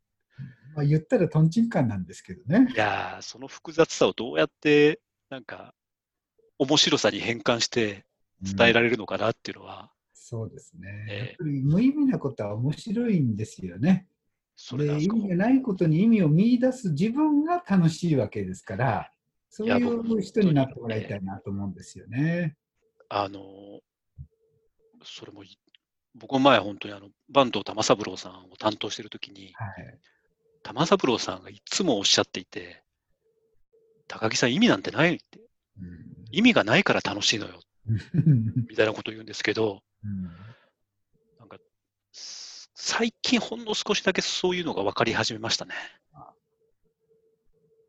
[0.75, 2.71] まあ、言ったらとんちんカンなんですけどね。
[2.73, 4.99] いやー、その複雑さをどうやって、
[5.29, 5.75] なんか、
[6.57, 8.06] 面白さに変換して
[8.41, 11.05] 伝えられれるのかなっていうのは、そうですね。
[11.09, 14.07] ええやっぱり無意味なことは面白いんですよね。
[14.55, 19.11] それなんですか味がないことに意味を見出す自分が楽しいわけですから、
[19.49, 22.57] そういう人になってもらいたいなと思うんですよね。
[23.09, 23.79] あのー
[25.03, 25.57] それもい、
[26.15, 29.99] 僕も前本当にあの、坂東玉三郎さんを担当してるときに、はい。
[30.63, 32.83] 玉三郎さんがいつもおっしゃっていて、
[34.07, 35.39] 高木さん意味なんてないって、
[36.31, 37.61] 意味がないから楽しいのよ、うん
[38.69, 40.23] みたいなことを言うんですけど、うん
[41.39, 41.57] なんか、
[42.11, 45.73] す最近ほんの少しだけそういうのが分かり始めましたね。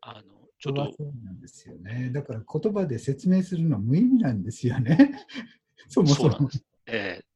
[0.01, 0.21] あの、
[0.59, 2.09] ちょっと、そうなんですよね。
[2.11, 5.25] だから言葉で説明するのは無意味なんですよね。
[5.87, 6.57] そもそもそうなんで。
[6.57, 6.65] す。
[6.87, 7.29] ええ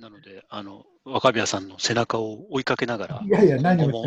[0.00, 4.04] なので、あの、若宮さんの背中を追いかけながらいやいや、何を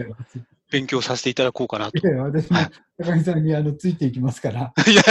[0.72, 2.08] 勉強させていただこうかなと。
[2.08, 2.58] やいや、私も
[2.98, 5.04] 高木さんにあのついていきますから、 いや、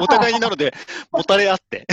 [0.00, 0.72] お互いになので、
[1.10, 1.86] もたれ合って、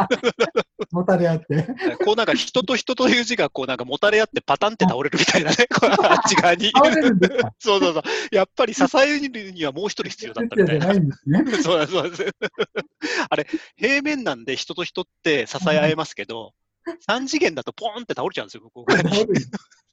[0.92, 1.66] もたれ合って。
[2.04, 6.70] こうなんか人と人という字がこうなんかもたれ合ってパタンって倒れるみたいなね、あっち側に。
[7.58, 8.02] そうそうそう。
[8.30, 10.92] やっぱり支えるにはもう一人必要だったみたいなな。
[10.94, 11.44] いんですね。
[11.62, 12.26] そうなんですそうです。
[13.30, 13.46] あれ、
[13.76, 16.52] 平面なんで人と人って支え合えますけど、
[17.00, 19.26] 三次元だとポーンって倒れちゃうんですよ、向こう側に。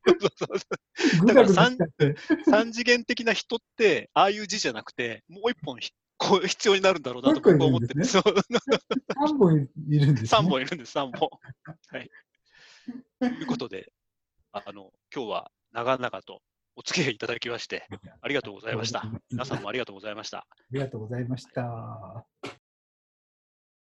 [0.06, 2.16] だぐだしちゃって。
[2.46, 10.28] 三次元的な人って、ああいう字じゃなくて、もう一本ひこう必要になるんだろうなと僕は思ってて、もう一そう3本いるんです、ね。
[10.28, 11.30] 三本いるんです、三本。
[11.90, 12.10] はい。
[13.20, 13.92] ということで、
[14.52, 16.42] あの、今日は長々と
[16.76, 17.88] お付き合いいただきまして、
[18.22, 19.04] ありがとうございました。
[19.32, 20.40] 皆さんもありがとうございました。
[20.40, 22.26] ありがとうございました。